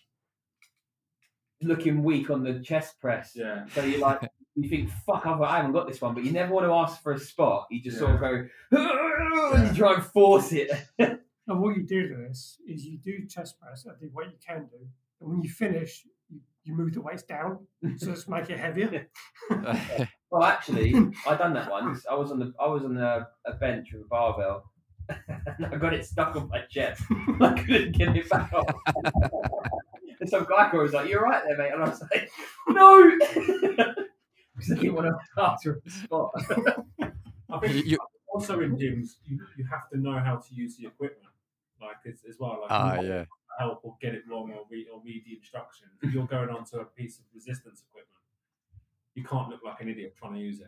looking 1.61 2.03
weak 2.03 2.29
on 2.29 2.43
the 2.43 2.59
chest 2.59 2.99
press. 2.99 3.31
yeah, 3.33 3.65
So 3.73 3.83
you 3.83 3.97
like 3.99 4.21
you 4.55 4.69
think, 4.69 4.89
fuck, 5.05 5.25
I've, 5.25 5.41
I 5.41 5.57
haven't 5.57 5.71
got 5.71 5.87
this 5.87 6.01
one, 6.01 6.13
but 6.13 6.23
you 6.23 6.31
never 6.31 6.53
want 6.53 6.65
to 6.65 6.73
ask 6.73 7.01
for 7.01 7.13
a 7.13 7.19
spot. 7.19 7.67
You 7.71 7.81
just 7.81 7.97
sort 7.97 8.11
of 8.11 8.19
go, 8.19 8.45
and 8.71 9.67
you 9.69 9.73
try 9.75 9.95
and 9.95 10.03
force 10.03 10.51
it. 10.51 10.69
And 10.97 11.61
what 11.61 11.75
you 11.77 11.83
do 11.83 12.07
to 12.09 12.15
this 12.15 12.57
is 12.67 12.85
you 12.85 12.97
do 12.97 13.25
chest 13.27 13.59
press, 13.59 13.85
I 13.89 13.93
think 13.99 14.15
what 14.15 14.25
you 14.25 14.37
can 14.45 14.65
do, 14.65 14.87
and 15.21 15.29
when 15.29 15.41
you 15.41 15.49
finish, 15.49 16.03
you, 16.29 16.39
you 16.63 16.73
move 16.73 16.93
the 16.93 17.01
weights 17.01 17.23
down, 17.23 17.67
so 17.97 18.07
just 18.07 18.27
make 18.29 18.49
it 18.49 18.59
heavier. 18.59 19.07
Well, 20.31 20.43
actually, 20.43 20.93
I 21.27 21.35
done 21.35 21.53
that 21.53 21.69
once. 21.69 22.05
I 22.09 22.15
was 22.15 22.31
on 22.31 22.39
the 22.39 22.53
I 22.59 22.67
was 22.67 22.83
on 22.83 22.97
a, 22.97 23.27
a 23.45 23.53
bench 23.53 23.89
with 23.93 24.01
a 24.03 24.05
barbell, 24.05 24.71
and 25.09 25.65
I 25.67 25.75
got 25.77 25.93
it 25.93 26.05
stuck 26.05 26.35
on 26.35 26.49
my 26.49 26.61
chest. 26.69 27.03
I 27.41 27.53
couldn't 27.65 27.91
get 27.97 28.15
it 28.15 28.29
back 28.29 28.51
off. 28.53 28.65
and 30.19 30.29
some 30.29 30.45
guy 30.49 30.69
was 30.73 30.93
like, 30.93 31.09
"You're 31.09 31.21
right 31.21 31.43
there, 31.45 31.57
mate," 31.57 31.71
and 31.73 31.83
I 31.83 31.89
was 31.89 32.01
like, 32.11 32.29
"No," 32.69 33.11
because 34.55 34.71
I 34.71 34.75
didn't 34.75 34.95
want 34.95 35.07
to 35.07 35.41
ask 35.41 35.63
for 35.63 35.81
a 35.85 35.89
spot. 35.89 36.31
I 37.51 37.59
think 37.59 37.73
You- 37.75 37.91
you- 37.91 37.97
also 38.33 38.59
in 38.59 38.75
gyms, 38.75 39.15
you, 39.25 39.39
you 39.55 39.65
have 39.71 39.87
to 39.89 39.97
know 39.97 40.19
how 40.19 40.35
to 40.35 40.53
use 40.53 40.75
the 40.75 40.85
equipment, 40.87 41.31
like 41.81 41.95
as, 42.05 42.21
as 42.27 42.37
well. 42.37 42.59
Like 42.61 42.69
Ah, 42.71 42.99
yeah. 42.99 43.23
help 43.57 43.79
or 43.83 43.95
get 44.01 44.13
it 44.13 44.23
wrong 44.29 44.51
or 44.51 44.65
read 44.69 44.87
or 44.93 45.01
read 45.05 45.23
the 45.25 45.37
instructions. 45.37 45.91
If 46.01 46.11
you're 46.13 46.25
going 46.27 46.49
onto 46.49 46.79
a 46.79 46.83
piece 46.83 47.17
of 47.19 47.23
resistance 47.33 47.83
equipment, 47.87 48.14
you 49.15 49.23
can't 49.23 49.49
look 49.49 49.63
like 49.63 49.81
an 49.81 49.89
idiot 49.89 50.15
trying 50.17 50.33
to 50.33 50.39
use 50.39 50.59
it. 50.59 50.67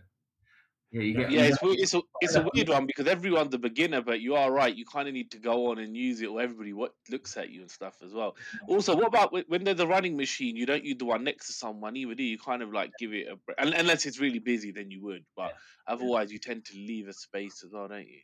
Yeah, 0.90 1.02
you 1.02 1.14
get 1.14 1.30
Yeah, 1.30 1.42
it's 1.44 1.58
it's 1.62 1.94
a 1.94 2.02
it's 2.22 2.36
a 2.36 2.48
weird 2.54 2.70
one 2.70 2.86
because 2.86 3.08
everyone's 3.08 3.54
a 3.54 3.60
beginner, 3.60 4.02
but 4.02 4.22
you 4.22 4.36
are 4.36 4.50
right. 4.50 4.74
You 4.74 4.86
kind 4.86 5.10
of 5.10 5.14
need 5.14 5.32
to 5.32 5.40
go 5.40 5.70
on 5.70 5.80
and 5.80 5.98
use 5.98 6.22
it, 6.22 6.28
or 6.28 6.42
everybody 6.42 6.72
what 6.72 6.94
looks 7.10 7.36
at 7.36 7.50
you 7.50 7.60
and 7.60 7.70
stuff 7.70 8.02
as 8.02 8.14
well. 8.14 8.38
Also, 8.70 8.96
what 8.96 9.08
about 9.08 9.36
wh- 9.36 9.50
when 9.50 9.66
there's 9.66 9.82
a 9.82 9.88
running 9.88 10.16
machine? 10.16 10.56
You 10.56 10.66
don't 10.66 10.86
use 10.86 10.98
the 10.98 11.06
one 11.06 11.26
next 11.26 11.48
to 11.48 11.54
someone 11.54 11.98
either. 11.98 12.16
Do 12.16 12.24
you? 12.24 12.30
you 12.32 12.40
kind 12.40 12.64
of 12.64 12.72
like 12.72 12.92
give 12.98 13.14
it 13.14 13.28
a 13.28 13.36
break, 13.36 13.58
unless 13.60 14.06
it's 14.06 14.20
really 14.20 14.40
busy, 14.40 14.72
then 14.72 14.90
you 14.90 15.02
would. 15.04 15.26
But 15.36 15.56
otherwise, 15.86 16.32
you 16.32 16.40
tend 16.40 16.66
to 16.66 16.78
leave 16.78 17.10
a 17.10 17.14
space 17.14 17.66
as 17.66 17.74
well, 17.74 17.90
don't 17.90 18.08
you? 18.08 18.22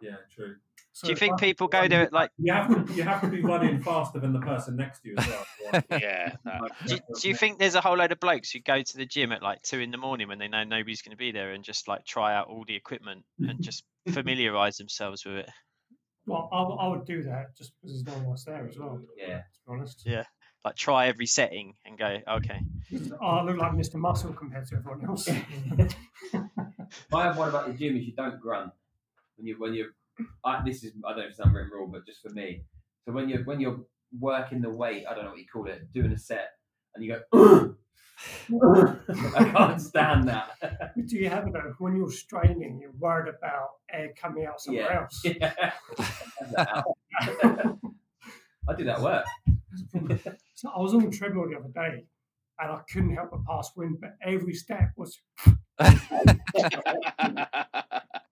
Yeah, 0.00 0.16
true. 0.34 0.56
So 0.92 1.06
Do 1.06 1.12
you 1.12 1.16
think 1.16 1.38
people 1.38 1.68
go 1.68 1.86
there 1.88 2.02
at 2.02 2.12
like 2.12 2.30
You 2.38 2.52
have 2.52 2.86
to 2.86 2.92
you 2.94 3.02
have 3.04 3.20
to 3.20 3.28
be 3.28 3.40
running 3.40 3.80
faster 3.80 4.18
than 4.18 4.32
the 4.32 4.40
person 4.40 4.76
next 4.76 5.00
to 5.02 5.08
you 5.10 5.14
as 5.18 5.26
well. 5.28 5.46
Yeah, 5.90 6.32
that- 6.44 6.72
do, 6.86 6.98
do 7.20 7.28
you 7.28 7.34
think 7.34 7.58
there's 7.58 7.76
a 7.76 7.80
whole 7.80 7.96
load 7.96 8.10
of 8.12 8.18
blokes 8.20 8.50
who 8.50 8.58
go 8.60 8.82
to 8.82 8.96
the 8.96 9.06
gym 9.06 9.30
at 9.32 9.42
like 9.42 9.62
two 9.62 9.78
in 9.78 9.92
the 9.92 9.96
morning 9.98 10.26
when 10.28 10.38
they 10.38 10.48
know 10.48 10.64
nobody's 10.64 11.02
going 11.02 11.12
to 11.12 11.16
be 11.16 11.30
there 11.32 11.52
and 11.52 11.62
just 11.62 11.86
like 11.88 12.04
try 12.04 12.34
out 12.34 12.48
all 12.48 12.64
the 12.66 12.74
equipment 12.74 13.24
and 13.40 13.62
just 13.68 13.84
familiarize 14.10 14.78
themselves 14.78 15.24
with 15.24 15.36
it? 15.36 15.50
Well, 16.26 16.48
I, 16.52 16.84
I 16.84 16.88
would 16.88 17.06
do 17.06 17.22
that 17.24 17.56
just 17.56 17.72
because 17.80 18.02
there's 18.04 18.16
no 18.16 18.22
one 18.22 18.30
else 18.32 18.44
there 18.44 18.66
as 18.68 18.76
well. 18.78 19.00
Yeah. 19.16 19.38
To 19.38 19.42
be 19.66 19.72
honest. 19.72 20.02
Yeah. 20.04 20.24
Like 20.64 20.76
try 20.76 21.06
every 21.06 21.26
setting 21.26 21.74
and 21.86 21.96
go, 21.98 22.18
okay. 22.28 22.60
Oh, 23.22 23.26
I 23.26 23.42
look 23.44 23.56
like 23.56 23.72
Mr. 23.72 23.94
Muscle 23.94 24.32
compared 24.34 24.66
to 24.68 24.76
everyone 24.76 25.06
else. 25.06 25.26
My 27.10 27.28
other 27.28 27.38
one 27.38 27.48
about 27.48 27.66
the 27.68 27.72
gym 27.74 27.96
is 27.96 28.04
you 28.04 28.12
don't 28.14 28.40
grunt 28.40 28.72
when 29.36 29.46
you 29.46 29.54
when 29.58 29.72
you. 29.74 29.90
I, 30.44 30.62
this 30.64 30.82
is 30.84 30.92
I 31.06 31.10
don't 31.10 31.18
know 31.18 31.24
if 31.24 31.30
it's 31.30 31.38
an 31.38 31.48
unwritten 31.48 31.70
rule, 31.72 31.88
but 31.88 32.06
just 32.06 32.20
for 32.22 32.30
me. 32.30 32.62
So 33.04 33.12
when 33.12 33.28
you're 33.28 33.44
when 33.44 33.60
you're 33.60 33.80
working 34.18 34.60
the 34.60 34.70
weight, 34.70 35.04
I 35.08 35.14
don't 35.14 35.24
know 35.24 35.30
what 35.30 35.38
you 35.38 35.46
call 35.52 35.66
it, 35.68 35.92
doing 35.92 36.12
a 36.12 36.18
set, 36.18 36.50
and 36.94 37.04
you 37.04 37.16
go. 37.32 37.32
I 39.34 39.44
can't 39.44 39.80
stand 39.80 40.28
that. 40.28 40.50
But 40.60 41.06
do 41.06 41.16
you 41.16 41.30
have 41.30 41.46
it 41.46 41.54
though? 41.54 41.74
When 41.78 41.96
you're 41.96 42.10
straining, 42.10 42.78
you're 42.80 42.92
worried 42.98 43.34
about 43.34 43.68
air 43.90 44.10
coming 44.20 44.44
out 44.44 44.60
somewhere 44.60 44.90
Yeah. 44.92 44.92
else. 45.00 45.24
Yeah. 45.24 46.82
I 48.68 48.74
did 48.76 48.86
that 48.88 48.98
at 48.98 49.02
work. 49.02 49.24
So 50.54 50.68
I 50.68 50.78
was 50.80 50.92
on 50.94 51.08
the 51.08 51.16
treadmill 51.16 51.48
the 51.48 51.56
other 51.56 51.70
day, 51.74 52.04
and 52.58 52.70
I 52.70 52.80
couldn't 52.92 53.14
help 53.14 53.30
but 53.30 53.44
pass 53.46 53.70
wind, 53.74 53.98
but 54.00 54.16
every 54.22 54.52
step 54.54 54.92
was. 54.96 55.18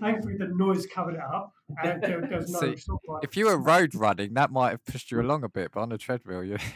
Thankfully, 0.00 0.36
the 0.36 0.46
noise 0.48 0.86
covered 0.86 1.14
it 1.14 1.20
up, 1.20 1.52
and 1.82 2.02
there, 2.02 2.20
there 2.20 2.38
was 2.38 2.50
no 2.50 2.60
See, 2.74 2.76
sort 2.76 3.00
If 3.22 3.36
you 3.36 3.46
were 3.46 3.56
road 3.58 3.94
running, 3.94 4.34
that 4.34 4.50
might 4.50 4.70
have 4.70 4.84
pushed 4.84 5.10
you 5.10 5.20
along 5.20 5.44
a 5.44 5.48
bit, 5.48 5.70
but 5.72 5.80
on 5.80 5.92
a 5.92 5.98
treadmill, 5.98 6.42
you. 6.44 6.58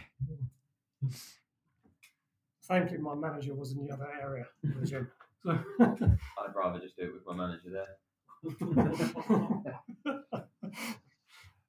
Thankfully, 2.65 3.01
my 3.01 3.15
manager 3.15 3.55
was 3.55 3.73
in 3.73 3.85
the 3.85 3.93
other 3.93 4.09
area 4.23 4.47
of 4.65 4.81
the 4.81 4.87
gym. 4.87 5.09
So, 5.43 5.59
I'd 5.81 6.55
rather 6.55 6.79
just 6.79 6.97
do 6.97 7.05
it 7.05 7.13
with 7.15 7.27
my 7.27 7.35
manager 7.35 7.71
there. 7.71 7.97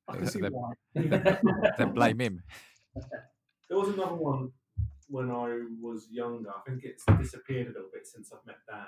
I 0.08 0.15
can 0.17 0.27
see 0.27 0.41
Then- 0.41 0.51
why. 0.54 0.73
then 1.77 1.93
blame 1.93 2.19
him. 2.19 2.43
There 3.69 3.77
was 3.77 3.89
another 3.89 4.15
one 4.15 4.51
when 5.08 5.32
I 5.32 5.62
was 5.82 6.08
younger. 6.12 6.49
I 6.49 6.60
think 6.69 6.84
it's 6.84 7.06
disappeared 7.17 7.67
a 7.67 7.71
little 7.71 7.89
bit 7.93 8.06
since 8.06 8.32
I've 8.34 8.45
met 8.45 8.58
Dan. 8.69 8.86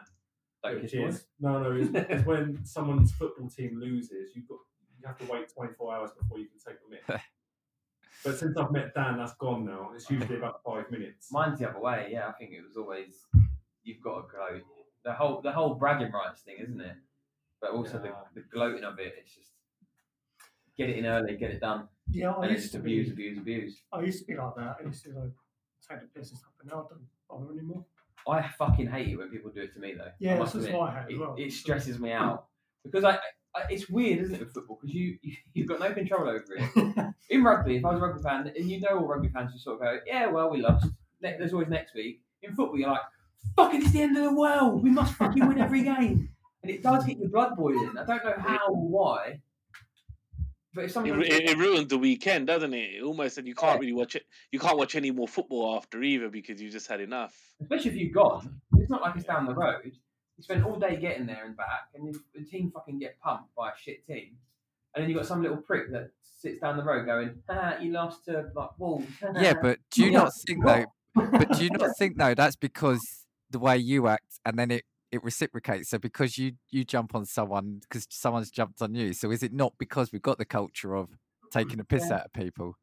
Like 0.64 0.82
Boys? 0.82 1.16
is 1.16 1.26
no, 1.40 1.62
no. 1.62 1.72
It's, 1.76 1.90
it's 1.94 2.26
when 2.26 2.64
someone's 2.66 3.12
football 3.12 3.50
team 3.50 3.80
loses, 3.80 4.36
you've 4.36 4.48
got 4.48 4.60
you 5.00 5.08
have 5.08 5.18
to 5.18 5.26
wait 5.26 5.50
24 5.54 5.94
hours 5.96 6.12
before 6.18 6.40
you 6.40 6.46
can 6.48 6.58
take 6.66 6.80
them 6.82 6.98
in. 7.16 7.22
but 8.24 8.40
since 8.40 8.56
I've 8.58 8.72
met 8.72 8.94
Dan, 8.94 9.18
that's 9.18 9.34
gone 9.36 9.66
now. 9.66 9.92
It's 9.94 10.10
usually 10.10 10.38
about 10.38 10.62
five 10.66 10.90
minutes. 10.90 11.28
Mine's 11.32 11.60
the 11.60 11.70
other 11.70 11.80
way. 11.82 12.08
Yeah, 12.12 12.28
I 12.30 12.32
think 12.34 12.52
it 12.52 12.62
was 12.66 12.78
always 12.78 13.26
you've 13.84 14.02
got 14.02 14.22
to 14.22 14.28
go. 14.32 14.60
The 15.04 15.12
whole 15.14 15.42
the 15.42 15.52
whole 15.52 15.76
bragging 15.76 16.12
rights 16.14 16.42
thing, 16.42 16.56
isn't 16.62 16.80
it? 16.80 16.96
But 17.60 17.72
also 17.72 18.02
Yeah. 18.04 18.12
the, 18.34 18.42
the 18.42 18.48
gloating 18.48 18.86
of 18.86 18.98
it. 19.00 19.16
It's 19.20 19.36
just 19.36 19.52
get 20.78 20.90
it 20.90 20.98
in 20.98 21.06
early, 21.06 21.36
get 21.36 21.52
it 21.52 21.60
done, 21.60 21.88
Yeah, 22.10 22.32
I 22.32 22.44
and 22.44 22.52
used 22.52 22.64
just 22.64 22.74
to 22.76 22.80
be. 22.80 22.94
abuse, 23.02 23.12
abuse, 23.12 23.38
abuse. 23.38 23.82
I 23.92 24.02
used 24.02 24.20
to 24.20 24.26
be 24.26 24.36
like 24.36 24.56
that. 24.56 24.78
I 24.82 24.86
used 24.86 25.04
to 25.04 25.10
like 25.12 25.32
take 25.90 26.00
the 26.02 26.20
piss 26.20 26.30
and 26.32 26.40
stuff, 26.40 26.52
but 26.58 26.68
now 26.74 26.86
I 26.86 26.94
don't 26.94 27.06
bother 27.30 27.52
anymore. 27.52 27.86
I 28.28 28.48
fucking 28.58 28.88
hate 28.88 29.10
it 29.10 29.18
when 29.18 29.30
people 29.30 29.52
do 29.52 29.62
it 29.62 29.74
to 29.74 29.80
me 29.80 29.94
though. 29.98 30.12
Yeah, 30.20 30.38
that's 30.38 30.56
admit. 30.56 30.74
what 30.74 30.90
I 30.90 31.04
hate 31.04 31.16
it, 31.16 31.20
well. 31.20 31.36
it 31.38 31.52
stresses 31.52 32.00
me 32.00 32.12
out 32.12 32.46
because 32.84 33.04
I, 33.04 33.18
I 33.56 33.64
it's 33.70 33.90
weird, 33.90 34.20
isn't 34.20 34.36
it, 34.36 34.40
with 34.40 34.54
football? 34.54 34.80
Because 34.82 34.96
you, 34.96 35.18
you 35.22 35.36
you've 35.54 35.68
got 35.68 35.80
no 35.80 35.94
control 35.94 36.30
over 36.30 36.46
it. 36.50 37.14
In 37.30 37.44
rugby, 37.44 37.78
if 37.78 37.86
I 37.86 37.92
was 37.92 38.00
a 38.00 38.06
rugby 38.06 38.22
fan, 38.22 38.52
and 38.56 38.70
you 38.70 38.80
know 38.80 39.00
all 39.00 39.08
rugby 39.08 39.30
fans 39.30 39.52
just 39.52 39.64
sort 39.64 39.76
of 39.76 39.82
go, 39.82 40.00
yeah, 40.06 40.28
well, 40.28 40.50
we 40.50 40.62
lost. 40.62 40.88
There's 41.22 41.54
always 41.54 41.70
next 41.70 41.96
week. 41.96 42.22
In 42.42 42.54
football, 42.54 42.78
you're 42.78 42.90
like, 42.90 43.02
fucking, 43.56 43.82
it's 43.82 43.92
the 43.92 44.02
end 44.02 44.18
of 44.18 44.24
the 44.24 44.34
world. 44.34 44.84
We 44.84 44.90
must 44.90 45.14
fucking 45.14 45.48
win 45.48 45.60
every 45.60 45.84
game. 45.84 46.30
And 46.62 46.72
it 46.72 46.84
does 46.84 47.06
get 47.06 47.18
your 47.18 47.30
blood 47.30 47.56
boiling. 47.56 47.94
I 47.98 48.06
don't 48.06 48.26
know 48.26 48.36
how 48.38 48.68
or 48.70 48.88
why. 48.88 49.40
But 50.74 50.86
if 50.86 50.90
It, 50.90 50.94
someone 50.94 51.18
ru- 51.20 51.24
it, 51.26 51.50
it 51.50 51.58
ruined 51.58 51.90
the 51.90 51.98
weekend, 51.98 52.48
doesn't 52.48 52.74
it? 52.74 52.96
It 52.96 53.04
Almost, 53.04 53.38
and 53.38 53.48
you 53.48 53.56
can't 53.56 53.76
Yeah. 53.76 53.80
really 53.80 53.94
watch 53.94 54.16
it. 54.16 54.24
You 54.52 54.60
can't 54.60 54.78
watch 54.78 54.96
any 54.96 55.12
more 55.12 55.28
football 55.28 55.76
after 55.78 56.02
either 56.02 56.30
because 56.30 56.62
you 56.62 56.70
just 56.70 56.88
had 56.88 57.00
enough. 57.02 57.36
especially 57.62 57.92
if 57.92 57.98
you've 57.98 58.14
gone, 58.14 58.60
it's 58.78 58.90
not 58.90 59.02
like 59.02 59.16
it's 59.16 59.26
down 59.26 59.46
the 59.46 59.54
road. 59.54 59.92
You 60.38 60.42
spend 60.44 60.64
all 60.66 60.78
day 60.80 60.98
getting 60.98 61.28
there 61.28 61.46
and 61.46 61.56
back, 61.56 61.90
and 61.94 62.10
if 62.10 62.22
the 62.34 62.44
team 62.44 62.72
fucking 62.72 62.98
get 63.00 63.20
pumped 63.20 63.54
by 63.56 63.70
a 63.70 63.74
shit 63.78 64.06
team, 64.08 64.36
and 64.96 65.04
then 65.04 65.10
you've 65.10 65.18
got 65.18 65.28
some 65.28 65.42
little 65.44 65.58
prick 65.58 65.92
that 65.92 66.10
sits 66.22 66.60
down 66.60 66.76
the 66.78 66.84
road 66.84 67.06
going, 67.06 67.36
ah, 67.50 67.78
you 67.80 67.92
lost 67.92 68.26
to 68.26 68.50
like 68.56 68.72
Wolves. 68.80 69.06
Yeah, 69.40 69.54
but 69.62 69.78
do 69.92 70.04
you 70.04 70.12
Yeah, 70.12 70.18
not 70.20 70.32
think 70.48 70.66
though? 70.66 70.86
But 71.16 71.52
do 71.58 71.64
you 71.64 71.70
not 71.70 71.92
think 72.00 72.18
though 72.18 72.34
that's 72.34 72.56
because 72.56 73.00
the 73.52 73.60
way 73.60 73.78
you 73.78 74.08
act, 74.08 74.40
and 74.44 74.58
then 74.58 74.72
it 74.72 74.84
it 75.14 75.24
reciprocates. 75.24 75.90
So 75.90 75.98
because 76.00 76.38
you 76.38 76.54
you 76.72 76.84
jump 76.84 77.14
on 77.16 77.26
someone 77.26 77.80
because 77.82 78.08
someone's 78.10 78.50
jumped 78.52 78.82
on 78.82 78.96
you. 78.96 79.14
So 79.14 79.32
is 79.32 79.44
it 79.44 79.54
not 79.54 79.74
because 79.78 80.12
we've 80.12 80.22
got 80.22 80.38
the 80.40 80.46
culture 80.46 80.96
of 80.96 81.10
taking 81.52 81.80
a 81.80 81.84
piss 81.86 82.06
Yeah. 82.10 82.16
out 82.16 82.26
of 82.26 82.34
people? 82.34 82.76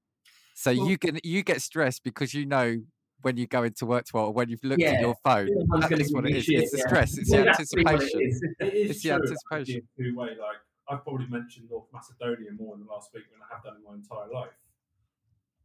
So 0.55 0.73
Well- 0.73 0.89
you 0.89 0.97
can 0.99 1.19
you 1.25 1.43
get 1.43 1.61
stressed 1.61 2.05
because 2.05 2.33
you 2.33 2.47
know 2.47 2.77
when 3.23 3.37
you 3.37 3.47
go 3.47 3.65
into 3.65 3.85
work 3.85 4.07
tomorrow, 4.07 4.29
or 4.29 4.33
when 4.33 4.49
you've 4.49 4.65
looked 4.65 4.81
Yeah, 4.81 4.93
at 4.93 5.01
your 5.01 5.15
phone. 5.23 5.49
That's 5.79 6.11
what 6.15 6.25
it 6.27 6.37
is. 6.37 6.45
shit, 6.45 6.61
It's 6.63 6.71
the 6.73 6.79
yeah. 6.79 6.87
stress. 6.87 7.19
It's 7.19 7.31
Yeah, 7.31 7.37
the 7.37 7.45
what 7.45 7.49
it 7.49 7.61
anticipation. 7.61 8.21
is. 8.23 8.43
It 8.61 8.75
is 8.75 8.91
It's 8.93 9.03
the 9.03 9.11
anticipation. 9.11 9.89
two 9.99 10.15
way. 10.17 10.29
Like 10.41 10.57
I've 10.89 11.03
probably 11.05 11.27
mentioned 11.27 11.69
North 11.71 11.89
Macedonia 11.93 12.53
more 12.53 12.75
in 12.77 12.81
the 12.81 12.91
last 12.91 13.13
week 13.13 13.25
than 13.31 13.41
I 13.43 13.55
have 13.55 13.63
done 13.63 13.77
in 13.77 13.85
my 13.85 13.95
entire 13.95 14.29
life. 14.33 14.55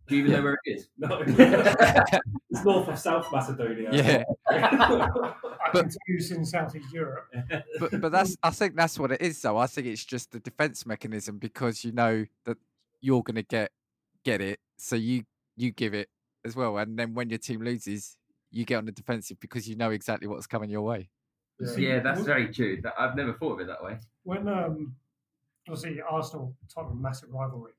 Do 0.08 0.16
you 0.16 0.22
even 0.24 0.34
know 0.34 0.44
where 0.44 0.54
it 0.64 0.72
is? 0.72 0.88
No, 0.98 1.24
it's 1.28 2.64
north 2.64 2.88
of 2.88 3.00
South 3.00 3.32
Macedonia. 3.32 3.90
Yeah. 3.92 4.24
I 4.50 4.60
But- 5.74 5.82
can 5.82 5.90
tell 5.90 5.98
you 6.08 6.16
it's 6.18 6.32
in 6.32 6.46
Southeast 6.46 6.94
Europe. 6.94 7.28
but 7.80 8.00
but 8.02 8.12
that's 8.12 8.38
I 8.44 8.52
think 8.52 8.76
that's 8.76 9.00
what 9.00 9.12
it 9.12 9.22
is 9.22 9.42
though. 9.42 9.58
I 9.58 9.68
think 9.68 9.88
it's 9.88 10.06
just 10.06 10.32
the 10.32 10.40
defense 10.40 10.86
mechanism 10.86 11.38
because 11.38 11.84
you 11.84 11.92
know 11.92 12.26
that 12.46 12.58
you're 13.02 13.24
gonna 13.24 13.42
get 13.44 13.72
get 14.24 14.42
it, 14.42 14.60
so 14.78 14.96
you 14.96 15.24
you 15.58 15.72
give 15.72 15.94
it 15.94 16.10
as 16.46 16.56
well, 16.56 16.78
and 16.78 16.98
then 17.00 17.14
when 17.16 17.30
your 17.30 17.40
team 17.40 17.62
loses, 17.62 18.16
you 18.52 18.64
get 18.66 18.76
on 18.78 18.86
the 18.86 18.92
defensive 18.92 19.40
because 19.40 19.68
you 19.68 19.76
know 19.76 19.90
exactly 19.92 20.28
what's 20.28 20.46
coming 20.48 20.70
your 20.70 20.82
way. 20.84 21.10
Yeah. 21.60 21.76
Yeah, 21.78 22.00
that's 22.00 22.22
very 22.22 22.54
true. 22.54 22.82
I've 23.00 23.16
never 23.16 23.34
thought 23.34 23.54
of 23.54 23.60
it 23.62 23.68
that 23.68 23.84
way. 23.84 23.98
When 24.24 24.48
um, 24.48 24.96
obviously 25.68 26.02
Arsenal 26.02 26.56
Tottenham 26.74 27.02
massive 27.02 27.30
rivalry. 27.32 27.72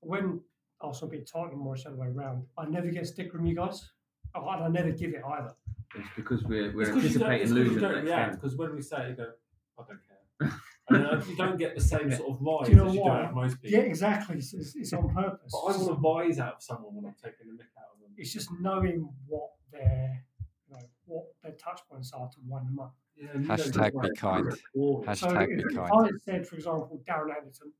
When 0.00 0.40
Arsenal 0.82 1.10
beat 1.10 1.26
Tottenham 1.26 1.66
or 1.66 1.74
it's 1.74 1.84
the 1.84 1.90
other 1.90 1.98
way 1.98 2.08
around, 2.08 2.44
I 2.58 2.66
never 2.66 2.88
get 2.90 3.02
a 3.02 3.06
stick 3.06 3.32
from 3.32 3.46
you 3.46 3.54
guys. 3.54 3.90
Oh, 4.34 4.48
and 4.48 4.64
I 4.64 4.68
never 4.68 4.90
give 4.90 5.10
it 5.14 5.22
either. 5.24 5.52
It's 5.94 6.08
because 6.16 6.42
we're, 6.44 6.72
we're 6.74 6.82
It's 6.82 6.90
'cause 6.90 7.04
anticipating 7.04 7.52
losing 7.52 7.74
You 7.74 7.80
the 7.80 7.80
don't 7.86 7.94
next 7.96 8.06
react 8.06 8.30
game. 8.32 8.40
because 8.40 8.56
when 8.56 8.74
we 8.74 8.82
say 8.82 9.04
it, 9.06 9.10
you 9.10 9.16
go, 9.16 9.32
I 9.78 9.82
don't 9.86 10.00
care. 10.08 10.18
and 10.88 11.06
uh, 11.06 11.22
you 11.28 11.36
don't 11.36 11.58
get 11.58 11.74
the 11.74 11.80
same 11.80 12.10
sort 12.10 12.30
of 12.30 12.40
rise 12.40 12.66
Do 12.66 12.72
you 12.72 12.76
know 12.78 12.86
as 12.86 12.94
you 12.94 13.00
do 13.00 13.04
why? 13.08 13.18
out 13.20 13.24
of 13.28 13.34
most 13.34 13.56
Yeah, 13.62 13.78
exactly. 13.80 14.36
It's, 14.38 14.54
it's, 14.54 14.74
it's 14.74 14.92
on 14.94 15.12
purpose. 15.14 15.52
But 15.52 15.58
I 15.58 15.76
want 15.76 15.90
a 15.90 15.94
rise 16.28 16.38
out 16.38 16.54
of 16.54 16.62
someone 16.62 16.94
when 16.94 17.04
I'm 17.04 17.14
taking 17.22 17.46
the 17.48 17.52
mick 17.62 17.68
out 17.78 17.92
of 17.94 18.00
them. 18.00 18.10
It's 18.16 18.32
just 18.32 18.48
knowing 18.60 19.08
what 19.26 19.50
their, 19.70 20.24
you 20.68 20.74
know, 20.76 20.82
what 21.04 21.24
their 21.42 21.52
touch 21.52 21.80
points 21.90 22.12
are 22.12 22.28
to 22.28 22.36
wind 22.46 22.66
them 22.68 22.78
up. 22.80 22.94
Yeah, 23.14 23.28
and 23.34 23.44
you 23.44 23.50
Hashtag 23.50 23.92
be 24.02 24.08
kind. 24.16 24.44
direct. 24.44 24.62
Hashtag 24.74 25.16
so 25.18 25.46
be 25.46 25.52
if, 25.54 25.66
if. 25.72 25.78
I 25.78 26.08
said, 26.24 26.46
for 26.48 26.56
example, 26.56 27.02
Darren 27.06 27.36
Anderton, 27.36 27.72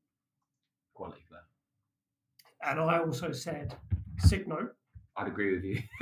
Quality 0.93 1.23
player. 1.27 1.41
And 2.65 2.79
I 2.79 2.99
also 2.99 3.31
said 3.31 3.75
Signo, 4.19 4.69
I'd 5.17 5.27
agree 5.27 5.53
with 5.55 5.63
you. 5.63 5.81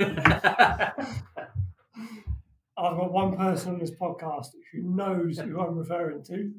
I've 2.78 2.96
got 2.96 3.12
one 3.12 3.36
person 3.36 3.74
on 3.74 3.78
this 3.78 3.90
podcast 3.90 4.48
who 4.72 4.82
knows 4.82 5.38
who 5.38 5.60
I'm 5.60 5.76
referring 5.76 6.22
to, 6.24 6.52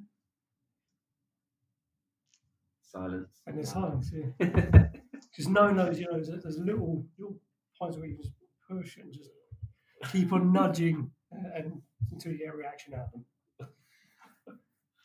Silence. 2.82 3.42
and 3.48 3.58
there's 3.58 3.72
silence 3.72 4.10
here. 4.10 4.34
Because 4.38 5.48
no 5.48 5.63
one 5.63 5.76
knows, 5.78 6.00
you 6.00 6.06
know, 6.06 6.13
there's, 6.13 6.30
there's 6.44 6.60
little 6.60 7.04
little 7.18 7.36
points 7.80 7.98
where 7.98 8.06
you 8.08 8.16
just 8.18 8.32
push 8.70 8.98
and 8.98 9.12
just 9.13 9.30
keep 10.12 10.32
on 10.34 10.52
nudging 10.54 11.10
uh, 11.34 11.38
and 11.58 11.82
until 12.12 12.32
you 12.32 12.38
get 12.39 12.50
a 12.54 12.56
reaction 12.56 12.94
out 12.94 13.08
of 13.16 13.68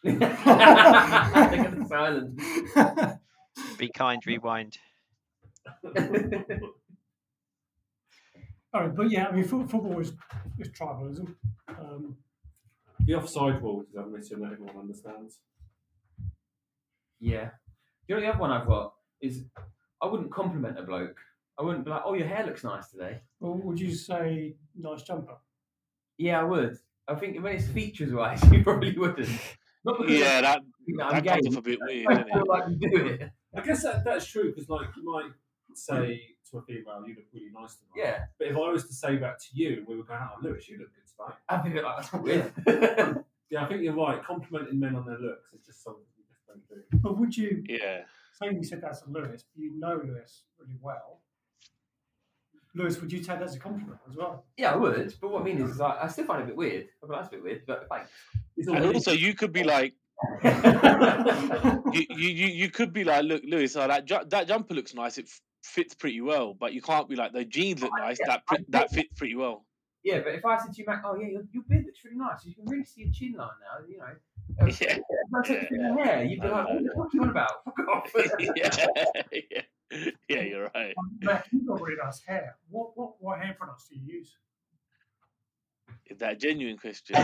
Look 0.05 0.23
at 0.23 1.79
the 1.79 1.85
silence. 1.89 2.75
them. 2.75 3.19
Be 3.79 3.89
kind, 3.89 4.23
rewind. 4.27 4.79
All 8.75 8.83
right, 8.83 8.95
but 8.95 9.11
yeah, 9.11 9.29
I 9.29 9.33
mean, 9.33 9.45
fo- 9.45 9.67
football 9.67 9.99
is, 10.01 10.13
is 10.59 10.69
tribalism. 10.71 11.35
Um, 11.69 12.19
The 13.07 13.15
offside 13.15 13.63
rules 13.63 13.87
is 13.89 13.95
a 13.97 14.07
mission 14.07 14.41
that 14.41 14.53
everyone 14.53 14.77
understands. 14.77 15.41
Yeah. 17.21 17.51
You 18.07 18.15
know 18.15 18.21
the 18.21 18.29
other 18.29 18.39
one 18.39 18.51
I've 18.51 18.67
got 18.67 18.95
is 19.21 19.45
I 20.03 20.07
wouldn't 20.07 20.31
compliment 20.31 20.79
a 20.79 20.83
bloke. 20.83 21.19
I 21.59 21.63
wouldn't 21.63 21.85
be 21.85 21.91
like, 21.91 22.03
"Oh, 22.05 22.15
your 22.15 22.27
hair 22.29 22.47
looks 22.47 22.63
nice 22.65 22.89
today." 22.91 23.23
or 23.41 23.55
would 23.57 23.81
you 23.81 23.93
say 23.95 24.57
nice 24.77 25.03
jumper? 25.03 25.37
Yeah, 26.19 26.41
I 26.41 26.45
would. 26.45 26.77
I 27.09 27.15
think 27.15 27.43
when 27.43 27.57
it's 27.57 27.67
features 27.67 28.13
wise, 28.13 28.43
you 28.53 28.63
probably 28.63 28.97
wouldn't. 28.97 29.29
Yeah, 30.07 30.41
that 30.43 30.59
I 30.59 30.85
think 30.85 31.01
I'm 31.03 31.11
that 31.15 31.25
gay. 31.25 31.41
comes 31.43 31.57
off 31.57 31.61
a 31.61 31.63
bit 31.63 31.79
weird, 31.81 32.07
I 32.09 32.15
doesn't 32.15 32.33
feel 32.33 32.45
like 32.49 32.65
you 32.69 32.91
do 32.91 33.07
it. 33.07 33.31
I 33.57 33.61
guess 33.63 33.83
that, 33.83 34.05
that's 34.05 34.27
true 34.27 34.51
because, 34.53 34.69
like, 34.69 34.89
you 34.97 35.05
might 35.05 35.31
say 35.79 36.21
to 36.51 36.59
a 36.59 36.63
female, 36.63 37.03
"You 37.07 37.15
look 37.17 37.27
really 37.33 37.51
nice 37.53 37.77
tonight." 37.77 37.97
Yeah, 37.97 38.25
But 38.39 38.49
if 38.49 38.57
I 38.57 38.61
was 38.71 38.87
to 38.87 38.93
say 38.95 39.17
that 39.19 39.39
to 39.41 39.47
you, 39.53 39.85
we 39.89 39.97
were 39.97 40.05
going, 40.05 40.21
"Oh, 40.23 40.39
Lewis, 40.43 40.69
you 40.69 40.79
look 40.79 40.89
good 40.95 41.05
tonight." 41.17 41.39
I 41.49 41.59
think 41.59 41.75
like 41.83 41.97
that's 41.97 42.13
weird. 42.13 43.25
Yeah, 43.51 43.65
I 43.65 43.67
think 43.69 43.81
you're 43.83 43.95
right. 43.95 44.23
Complimenting 44.23 44.79
men 44.79 44.95
on 44.95 45.07
their 45.07 45.17
looks 45.19 45.55
is 45.55 45.65
just 45.65 45.83
something 45.83 46.03
we 46.19 46.25
just 46.29 46.47
don't 46.47 46.69
do. 46.69 46.99
But 46.99 47.17
would 47.19 47.35
you 47.35 47.65
Yeah. 47.67 48.03
say 48.35 48.53
you 48.53 48.63
said 48.63 48.83
that 48.83 48.93
to 49.03 49.09
Lewis, 49.11 49.43
but 49.55 49.63
you 49.63 49.73
know 49.81 49.99
Lewis 50.05 50.43
really 50.59 50.77
well? 50.83 51.23
Lewis, 52.75 53.01
would 53.01 53.11
you 53.11 53.21
take 53.21 53.39
that 53.39 53.45
as 53.45 53.57
a 53.57 53.59
compliment 53.59 53.99
as 54.07 54.17
well? 54.17 54.45
yeah, 54.59 54.73
I 54.75 54.77
would. 54.77 55.15
But 55.19 55.31
what 55.31 55.41
I 55.41 55.45
mean 55.47 55.63
is, 55.63 55.71
is 55.71 55.79
like, 55.79 55.97
I 55.99 56.09
still 56.09 56.27
find 56.27 56.41
it 56.43 56.45
a 56.45 56.47
bit 56.49 56.57
weird. 56.57 56.89
I 57.03 57.07
mean, 57.07 57.13
that's 57.19 57.29
a 57.29 57.31
bit 57.31 57.43
weird, 57.43 57.63
but 57.67 57.87
thanks. 57.91 58.11
It's 58.59 58.69
And 58.69 58.77
already- 58.77 58.95
also, 58.97 59.13
you 59.13 59.33
could 59.33 59.53
be 59.55 59.65
like, 59.75 59.95
you, 61.93 62.07
you, 62.11 62.29
you 62.29 62.47
you 62.49 62.71
could 62.71 62.93
be 62.93 63.05
like, 63.05 63.25
look, 63.25 63.43
Lewis, 63.47 63.77
uh, 63.77 63.87
that 63.87 64.05
ju- 64.05 64.25
that 64.29 64.47
jumper 64.47 64.75
looks 64.75 64.93
nice. 64.95 65.17
It 65.17 65.25
f- 65.27 65.41
fits 65.63 65.95
pretty 65.95 66.21
well, 66.21 66.55
but 66.55 66.73
you 66.73 66.83
can't 66.83 67.09
be 67.09 67.17
like 67.17 67.33
the 67.33 67.45
jeans 67.45 67.83
look 67.83 67.93
nice. 67.99 68.19
That 68.27 68.47
pri- 68.47 68.65
that 68.69 68.91
fits 68.91 69.13
pretty 69.17 69.35
well. 69.35 69.65
Yeah, 70.05 70.21
but 70.21 70.35
if 70.35 70.45
I 70.45 70.57
said 70.59 70.73
to 70.73 70.79
you, 70.81 70.87
Mac, 70.87 71.03
oh 71.05 71.17
yeah, 71.17 71.29
your, 71.29 71.43
your 71.53 71.63
beard 71.69 71.85
looks 71.85 72.01
really 72.05 72.17
nice. 72.17 72.45
You 72.45 72.55
can 72.55 72.65
really 72.67 72.85
see 72.85 73.03
your 73.03 73.11
chin 73.13 73.35
line 73.37 73.49
now. 73.61 73.87
You 73.89 73.99
know. 73.99 74.05
Uh, 74.61 74.67
Yeah. 74.81 74.97
if 74.97 75.03
I 75.37 75.47
said 75.47 75.69
you, 75.71 75.81
your 75.81 76.05
hair, 76.05 76.25
you'd 76.25 76.41
be 76.41 76.49
like, 76.49 76.69
what 76.69 76.83
the 76.83 76.91
fuck 76.97 77.15
you 77.15 77.23
on 77.23 77.29
about? 77.31 77.65
Fuck 77.65 77.89
off. 77.89 78.11
yeah, 78.57 78.87
yeah, 79.51 80.11
yeah, 80.29 80.41
you're 80.41 80.71
right. 80.75 80.95
Matt, 81.21 81.47
you've 81.53 81.67
got 81.67 81.81
really 81.81 81.97
nice 82.03 82.23
hair. 82.23 82.57
What 82.71 82.97
what 82.97 83.15
what 83.21 83.41
hair 83.41 83.55
products 83.59 83.89
do 83.89 83.97
you 83.97 84.19
use? 84.19 84.37
Is 86.07 86.17
that 86.19 86.33
a 86.33 86.37
genuine 86.37 86.79
question? 86.79 87.17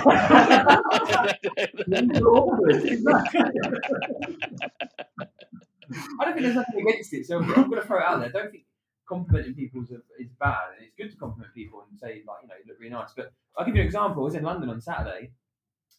I 6.20 6.24
don't 6.24 6.34
think 6.34 6.44
there's 6.44 6.56
nothing 6.56 6.80
against 6.80 7.12
it, 7.12 7.26
so 7.26 7.38
I'm 7.38 7.48
going 7.48 7.80
to 7.80 7.86
throw 7.86 7.98
it 7.98 8.04
out 8.04 8.20
there. 8.20 8.28
I 8.28 8.32
don't 8.32 8.50
think 8.50 8.64
complimenting 9.08 9.54
people 9.54 9.82
is, 9.82 9.90
is 9.90 10.30
bad, 10.38 10.74
and 10.76 10.86
it's 10.86 10.94
good 10.96 11.10
to 11.10 11.16
compliment 11.16 11.54
people 11.54 11.84
and 11.88 11.98
say, 11.98 12.22
like, 12.26 12.38
you 12.42 12.48
know, 12.48 12.54
you 12.58 12.64
look 12.68 12.78
really 12.78 12.90
nice. 12.90 13.12
But 13.16 13.32
I'll 13.56 13.66
give 13.66 13.74
you 13.74 13.82
an 13.82 13.86
example. 13.86 14.22
I 14.22 14.24
was 14.24 14.34
in 14.34 14.42
London 14.42 14.70
on 14.70 14.80
Saturday 14.80 15.30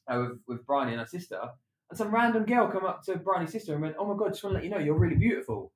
uh, 0.08 0.20
with, 0.20 0.40
with 0.48 0.66
Bryony 0.66 0.92
and 0.92 1.02
her 1.02 1.08
sister, 1.08 1.40
and 1.90 1.98
some 1.98 2.14
random 2.14 2.46
girl 2.46 2.68
come 2.68 2.86
up 2.86 3.04
to 3.04 3.18
Bryony's 3.18 3.52
sister 3.52 3.74
and 3.74 3.82
went, 3.82 3.96
Oh 4.00 4.06
my 4.06 4.18
god, 4.18 4.30
just 4.30 4.44
want 4.44 4.54
to 4.54 4.56
let 4.56 4.64
you 4.64 4.70
know 4.70 4.80
you're 4.80 4.98
really 4.98 5.16
beautiful. 5.16 5.72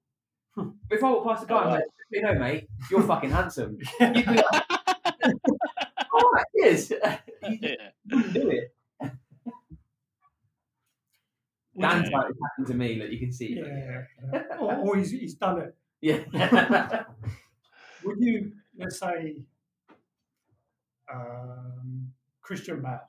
but 0.55 0.65
if 0.91 1.03
I 1.03 1.09
walk 1.09 1.25
past 1.25 1.43
a 1.43 1.47
guy 1.47 1.61
and 1.61 1.71
went, 1.71 1.83
You 2.11 2.21
know, 2.21 2.33
mate, 2.33 2.67
you're 2.89 3.03
fucking 3.03 3.31
handsome. 3.31 3.77
You'd 3.99 4.13
be 4.13 4.23
like, 4.23 4.45
Oh, 6.13 6.37
it 6.53 6.67
is. 6.67 6.89
you 7.49 7.57
yeah. 7.61 7.75
wouldn't 8.09 8.33
do 8.33 8.49
it. 8.49 8.73
Would 9.01 9.11
Dan's 11.79 12.09
like, 12.11 12.25
it's 12.29 12.39
happened 12.41 12.67
to 12.67 12.73
me, 12.73 12.99
like, 13.01 13.11
you 13.11 13.19
can 13.19 13.31
see. 13.31 13.55
yeah, 13.55 14.03
yeah. 14.33 14.41
Or, 14.59 14.75
or 14.75 14.97
he's, 14.97 15.11
he's 15.11 15.35
done 15.35 15.59
it. 15.61 15.75
Yeah. 16.01 16.23
Would 18.05 18.17
you, 18.19 18.51
let's 18.77 18.99
say, 18.99 19.37
um, 21.13 22.11
Christian 22.41 22.81
Bale, 22.81 23.01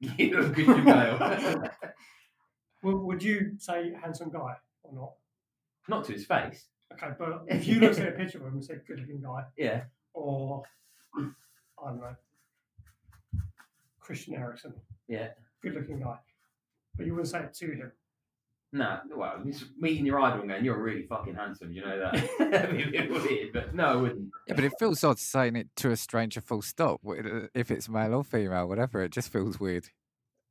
You're 0.18 0.50
Christian 0.52 0.84
Bale. 0.84 1.18
would, 2.82 2.96
would 2.98 3.22
you 3.22 3.52
say 3.58 3.92
handsome 4.02 4.30
guy 4.30 4.54
or 4.82 4.92
not? 4.94 5.12
Not 5.88 6.04
to 6.06 6.12
his 6.12 6.24
face. 6.26 6.66
Okay, 6.92 7.08
but 7.18 7.44
if 7.48 7.66
you 7.66 7.80
looked 7.80 7.98
at 7.98 8.08
a 8.08 8.12
picture 8.12 8.38
of 8.38 8.46
him 8.46 8.54
and 8.54 8.64
said 8.64 8.82
good 8.86 9.00
looking 9.00 9.20
guy, 9.22 9.44
Yeah. 9.56 9.82
or 10.14 10.62
I 11.16 11.20
don't 11.90 12.00
know, 12.00 12.16
Christian 14.00 14.34
Eriksen, 14.34 14.74
Yeah. 15.06 15.28
good 15.62 15.74
looking 15.74 16.00
guy, 16.00 16.16
but 16.98 17.06
you 17.06 17.12
wouldn't 17.14 17.28
say 17.30 17.38
it 17.40 17.54
to 17.54 17.66
him. 17.66 17.92
No, 18.70 18.98
well, 19.16 19.40
it's 19.46 19.64
meeting 19.78 20.04
your 20.04 20.20
idol 20.20 20.40
and 20.40 20.50
going, 20.50 20.62
you're 20.62 20.76
really 20.82 21.04
fucking 21.06 21.34
handsome, 21.34 21.72
you 21.72 21.80
know 21.80 21.98
that? 21.98 22.28
That'd 22.50 22.76
be 22.76 22.82
a 22.82 22.90
bit 23.02 23.10
weird, 23.10 23.52
but 23.54 23.74
no, 23.74 23.84
I 23.86 23.96
wouldn't. 23.96 24.28
Yeah, 24.46 24.56
but 24.56 24.64
it 24.64 24.72
feels 24.78 25.02
odd 25.02 25.18
saying 25.18 25.56
it 25.56 25.68
to 25.76 25.90
a 25.90 25.96
stranger 25.96 26.42
full 26.42 26.60
stop. 26.60 27.00
uh, 27.08 27.46
If 27.54 27.70
it's 27.70 27.88
male 27.88 28.12
or 28.12 28.24
female, 28.24 28.68
whatever, 28.68 29.00
it 29.02 29.10
just 29.10 29.32
feels 29.32 29.58
weird. 29.58 29.86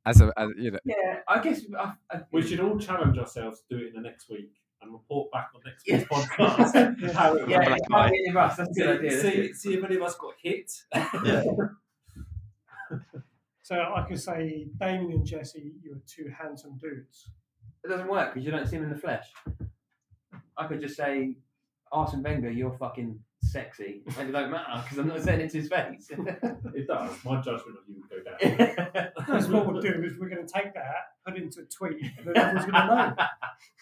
As 0.04 0.20
a, 0.20 0.32
as, 0.36 0.48
you 0.56 0.72
know, 0.72 0.78
Yeah, 0.84 1.18
I 1.28 1.38
guess. 1.40 1.60
I, 1.78 1.92
I, 2.10 2.20
We 2.32 2.42
should 2.42 2.58
all 2.58 2.76
challenge 2.78 3.18
ourselves 3.18 3.60
to 3.70 3.76
do 3.78 3.84
it 3.84 3.88
in 3.94 4.02
the 4.02 4.08
next 4.08 4.28
week 4.30 4.50
and 4.82 4.92
report 4.92 5.30
back 5.30 5.50
on 5.54 5.60
next 5.64 5.84
Yeah. 5.86 5.98
week's 5.98 6.08
podcast. 6.34 7.12
how 7.12 7.34
it 7.36 7.48
yeah, 7.48 7.58
went. 7.58 7.68
Black 7.68 7.78
it 7.78 7.82
and 7.82 7.90
might 7.90 7.98
white. 8.04 8.12
be 8.12 8.24
in 8.26 8.34
Russ, 8.34 8.56
that's 8.56 8.70
a 8.70 8.74
see, 8.74 8.80
good 8.82 8.98
idea. 8.98 9.20
see, 9.20 9.52
see 9.52 9.74
if 9.74 9.84
any 9.84 9.94
of 9.96 10.02
us 10.02 10.16
got 10.16 10.34
hit. 10.42 10.72
So 13.68 13.92
I 13.94 14.00
could 14.00 14.18
say 14.18 14.66
Damien 14.80 15.12
and 15.12 15.26
Jesse, 15.26 15.74
you 15.82 15.92
are 15.92 16.00
two 16.06 16.32
handsome 16.34 16.78
dudes. 16.78 17.28
It 17.84 17.88
doesn't 17.88 18.08
work 18.08 18.32
because 18.32 18.46
you 18.46 18.50
don't 18.50 18.66
see 18.66 18.76
him 18.76 18.84
in 18.84 18.88
the 18.88 18.96
flesh. 18.96 19.26
I 20.56 20.66
could 20.66 20.80
just 20.80 20.96
say, 20.96 21.36
Arsene 21.92 22.22
Wenger, 22.22 22.50
you're 22.50 22.72
fucking 22.72 23.20
sexy, 23.42 24.04
and 24.18 24.30
it 24.30 24.32
don't 24.32 24.50
matter 24.50 24.82
because 24.82 24.96
I'm 24.96 25.08
not 25.08 25.20
saying 25.20 25.42
it 25.42 25.50
to 25.50 25.58
his 25.58 25.68
face. 25.68 26.10
It 26.74 26.86
does. 26.86 27.10
My 27.26 27.42
judgment 27.42 27.76
of 27.76 27.84
you 27.86 27.96
would 28.00 28.08
go 28.08 28.22
down. 28.24 29.10
That's 29.28 29.48
what 29.48 29.66
we'll 29.66 29.82
do 29.82 30.02
is 30.02 30.18
we're 30.18 30.30
going 30.30 30.46
to 30.46 30.50
take 30.50 30.72
that, 30.72 30.94
put 31.26 31.36
it 31.36 31.42
into 31.42 31.60
a 31.60 31.64
tweet, 31.64 32.02
and 32.16 32.26
then 32.26 32.38
everyone's 32.38 32.70
going 32.70 32.88
to 32.88 33.28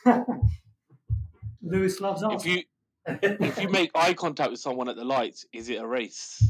know. 0.05 0.51
Lewis 1.63 2.01
loves 2.01 2.25
us. 2.25 2.45
If 2.45 2.47
you 2.47 2.63
if 3.07 3.61
you 3.61 3.69
make 3.69 3.93
eye 3.95 4.15
contact 4.15 4.51
with 4.51 4.59
someone 4.59 4.89
at 4.89 4.97
the 4.97 5.05
lights, 5.05 5.47
is 5.53 5.69
it 5.69 5.77
a 5.77 5.87
race? 5.87 6.45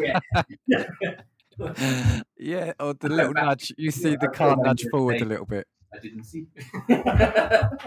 yeah. 0.00 0.20
yeah, 2.38 2.72
or 2.78 2.94
the 2.94 3.08
little 3.08 3.32
nudge. 3.32 3.72
You 3.76 3.90
see 3.90 4.10
yeah, 4.10 4.16
the 4.20 4.28
car 4.28 4.56
nudge 4.56 4.84
like 4.84 4.90
forward 4.90 5.20
a 5.20 5.24
little 5.24 5.46
bit. 5.46 5.66
I 5.92 5.98
didn't 5.98 6.24
see. 6.24 6.46
but 6.88 7.86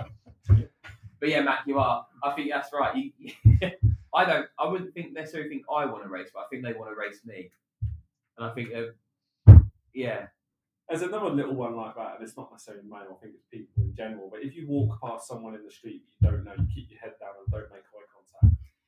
yeah, 1.21 1.41
Matt, 1.41 1.59
you 1.65 1.79
are. 1.79 2.05
I 2.23 2.31
think 2.31 2.49
that's 2.51 2.69
right. 2.73 2.95
You, 2.95 3.11
I 4.13 4.25
don't. 4.25 4.47
I 4.59 4.67
wouldn't 4.67 4.93
think 4.93 5.13
necessarily 5.13 5.49
think 5.49 5.63
I 5.73 5.85
want 5.85 6.03
to 6.03 6.09
race, 6.09 6.29
but 6.33 6.41
I 6.41 6.45
think 6.49 6.63
they 6.63 6.73
want 6.73 6.91
to 6.91 6.99
race 6.99 7.21
me. 7.25 7.51
And 8.37 8.49
I 8.49 8.53
think, 8.53 8.69
uh, 8.73 9.59
yeah, 9.93 10.27
There's 10.89 11.01
another 11.03 11.29
little 11.29 11.55
one 11.55 11.75
like 11.75 11.95
that, 11.95 12.15
and 12.15 12.23
it's 12.27 12.35
not 12.35 12.51
necessarily 12.51 12.83
male, 12.89 13.17
I 13.17 13.23
think 13.23 13.35
it's 13.35 13.45
people 13.51 13.83
in 13.83 13.95
general. 13.95 14.29
But 14.31 14.43
if 14.43 14.55
you 14.55 14.67
walk 14.67 14.99
past 15.01 15.27
someone 15.27 15.55
in 15.55 15.63
the 15.63 15.71
street 15.71 16.03
you 16.19 16.27
don't 16.27 16.43
know, 16.43 16.53
you 16.57 16.67
keep 16.73 16.89
your 16.89 16.99
head 16.99 17.13
down 17.19 17.31
and 17.39 17.51
don't 17.51 17.71
make 17.71 17.79
eye 17.79 17.85
contact. 17.93 18.00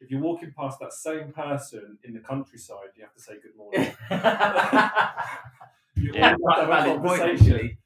If 0.03 0.11
you're 0.11 0.19
walking 0.21 0.51
past 0.57 0.79
that 0.81 0.91
same 0.93 1.31
person 1.31 1.97
in 2.03 2.13
the 2.13 2.19
countryside, 2.19 2.89
you 2.95 3.03
have 3.03 3.13
to 3.13 3.21
say 3.21 3.33
good 3.41 3.55
morning. 3.57 3.91
You 5.95 6.11
Yeah. 6.13 6.29
have 6.29 6.37
to 6.37 6.73
have 6.73 6.87
a 6.87 6.99
point 6.99 7.21
conversation. 7.21 7.53
actually. 7.53 7.77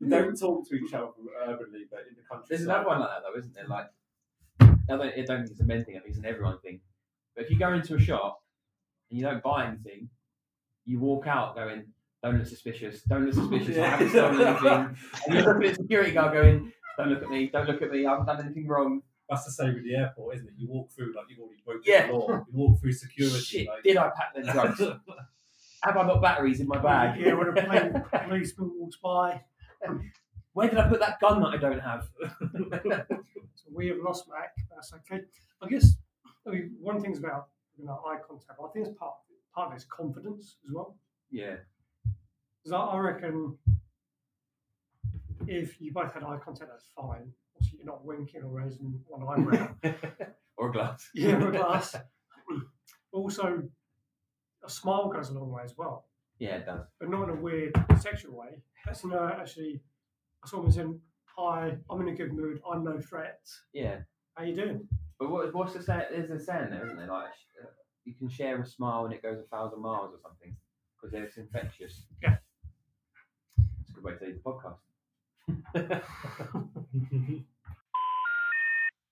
You 0.00 0.08
don't 0.08 0.38
talk 0.38 0.68
to 0.68 0.74
each 0.76 0.92
other 0.92 1.06
urbanly, 1.46 1.84
but 1.90 2.00
in 2.08 2.14
the 2.16 2.22
countryside. 2.30 2.48
There's 2.48 2.62
another 2.62 2.86
one 2.86 3.00
like 3.00 3.08
that 3.08 3.22
though, 3.24 3.38
isn't 3.38 3.54
there? 3.54 3.66
Like, 3.66 3.86
I 4.60 4.66
don't, 4.88 5.00
I 5.02 5.24
don't 5.24 5.38
think 5.38 5.50
it's 5.50 5.60
a 5.60 5.64
men 5.64 5.84
thing. 5.84 5.96
I 5.96 6.00
think 6.00 6.10
it's 6.10 6.18
an 6.18 6.26
everyone 6.26 6.58
thing. 6.60 6.80
But 7.34 7.44
if 7.46 7.50
you 7.50 7.58
go 7.58 7.72
into 7.72 7.94
a 7.96 7.98
shop 8.00 8.40
and 9.10 9.18
you 9.18 9.24
don't 9.24 9.42
buy 9.42 9.66
anything, 9.66 10.10
you 10.84 11.00
walk 11.00 11.26
out 11.26 11.56
going, 11.56 11.86
"Don't 12.22 12.36
look 12.38 12.46
suspicious. 12.46 13.02
Don't 13.02 13.24
look 13.26 13.34
suspicious. 13.34 13.78
I 13.78 13.88
haven't 13.88 14.10
stolen 14.10 14.40
anything." 14.40 14.96
And 15.26 15.34
you 15.34 15.40
look 15.40 15.56
at 15.56 15.62
the 15.62 15.74
security 15.74 16.12
guard 16.12 16.32
going, 16.34 16.72
"Don't 16.98 17.08
look 17.08 17.22
at 17.22 17.28
me. 17.30 17.48
Don't 17.48 17.66
look 17.66 17.82
at 17.82 17.90
me. 17.90 18.06
I 18.06 18.10
haven't 18.10 18.26
done 18.26 18.44
anything 18.44 18.68
wrong." 18.68 19.02
That's 19.28 19.44
the 19.44 19.50
same 19.52 19.74
with 19.74 19.84
the 19.84 19.94
airport, 19.94 20.36
isn't 20.36 20.48
it? 20.48 20.54
You 20.56 20.68
walk 20.68 20.90
through 20.90 21.12
like 21.14 21.26
you've 21.28 21.38
already 21.40 21.60
broken 21.64 21.82
Yeah. 21.84 22.06
the 22.06 22.12
law. 22.14 22.28
You 22.30 22.44
walk 22.52 22.80
through 22.80 22.92
security. 22.92 23.38
Shit, 23.40 23.68
like, 23.68 23.82
did 23.82 23.96
I 23.96 24.10
pack 24.16 24.34
the 24.34 24.42
drugs? 24.42 24.78
Have 25.84 25.96
I 25.96 26.06
got 26.06 26.20
batteries 26.22 26.60
in 26.60 26.66
my 26.66 26.78
bag? 26.78 27.20
Yeah, 27.20 27.34
when 27.34 27.48
a 27.48 27.52
plane, 27.66 28.02
policeman 28.26 28.72
walks 28.78 28.96
by. 28.96 29.42
Where 30.54 30.68
did 30.68 30.78
I 30.78 30.88
put 30.88 30.98
that 31.00 31.20
gun 31.20 31.40
that 31.42 31.48
I 31.48 31.56
don't 31.56 31.78
have? 31.80 32.08
So 33.54 33.64
we 33.74 33.88
have 33.88 33.98
lost 33.98 34.28
Mac. 34.28 34.54
That's 34.74 34.92
okay. 34.94 35.22
I 35.62 35.68
guess 35.68 35.96
I 36.46 36.50
mean, 36.50 36.76
one 36.80 37.00
thing's 37.02 37.18
about 37.18 37.48
you 37.76 37.84
know, 37.84 38.00
eye 38.06 38.16
contact. 38.26 38.58
I 38.64 38.68
think 38.72 38.86
it's 38.88 38.96
part 38.98 39.14
part 39.54 39.68
of 39.68 39.74
it's 39.74 39.84
confidence 39.84 40.56
as 40.66 40.72
well. 40.72 40.96
yeah. 41.30 41.56
Because 42.64 42.72
I, 42.72 42.78
I 42.78 42.98
reckon 42.98 43.56
if 45.46 45.80
you 45.80 45.92
both 45.92 46.12
had 46.14 46.22
eye 46.22 46.38
contact, 46.44 46.70
that's 46.70 46.86
fine. 46.96 47.32
You're 47.72 47.86
not 47.86 48.04
winking 48.04 48.42
or 48.42 48.48
raising 48.48 49.00
one 49.06 49.22
eyebrow. 49.28 49.74
or 50.56 50.68
a 50.70 50.72
glass. 50.72 51.08
yeah, 51.14 51.36
with 51.38 51.54
glass. 51.54 51.94
also, 53.12 53.62
a 54.64 54.70
smile 54.70 55.08
goes 55.08 55.30
a 55.30 55.34
long 55.34 55.50
way 55.50 55.62
as 55.64 55.74
well, 55.76 56.06
Yeah, 56.38 56.56
it 56.56 56.66
does. 56.66 56.86
but 56.98 57.10
not 57.10 57.24
in 57.24 57.30
a 57.30 57.40
weird 57.40 57.72
sexual 58.00 58.36
way. 58.36 58.62
That's 58.84 59.02
you 59.04 59.10
know 59.10 59.24
actually, 59.40 59.80
someone 60.46 60.72
saying, 60.72 61.00
"Hi, 61.36 61.76
I'm 61.90 62.00
in 62.02 62.08
a 62.08 62.14
good 62.14 62.32
mood. 62.32 62.60
I'm 62.70 62.84
no 62.84 62.98
threat. 63.00 63.40
Yeah. 63.72 63.98
How 64.34 64.44
you 64.44 64.54
doing?" 64.54 64.88
But 65.18 65.30
what, 65.30 65.52
what's 65.54 65.74
the 65.74 65.82
say? 65.82 66.04
There's 66.10 66.30
a 66.30 66.38
saying 66.38 66.70
there, 66.70 66.84
isn't 66.84 66.96
there? 66.96 67.08
Like 67.08 67.26
uh, 67.62 67.66
you 68.04 68.14
can 68.14 68.28
share 68.28 68.60
a 68.60 68.66
smile 68.66 69.04
and 69.04 69.12
it 69.14 69.22
goes 69.22 69.38
a 69.38 69.48
thousand 69.54 69.80
miles 69.82 70.12
or 70.14 70.18
something 70.22 70.54
because 71.00 71.12
it's 71.14 71.36
infectious. 71.36 72.02
Yeah. 72.22 72.36
It's 73.80 73.90
a 73.90 73.94
good 73.94 74.04
way 74.04 74.12
to 74.16 74.24
leave 74.24 74.34
the 74.36 74.40
podcast. 74.50 74.78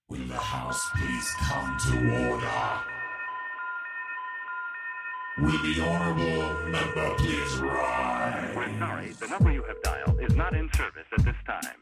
Will 0.09 0.27
the 0.29 0.35
house 0.35 0.89
please 0.95 1.35
come 1.41 1.77
to 1.79 1.97
order? 2.29 2.81
Will 5.39 5.63
the 5.63 5.83
honorable 5.83 6.71
member 6.71 7.15
please 7.17 7.57
rise? 7.59 8.57
We're 8.57 8.79
sorry, 8.79 9.13
the 9.13 9.29
number 9.29 9.53
you 9.53 9.63
have 9.65 9.83
dialed 9.83 10.21
is 10.21 10.37
not 10.37 10.55
in 10.55 10.71
service 10.75 11.07
at 11.17 11.25
this 11.25 11.37
time. 11.47 11.73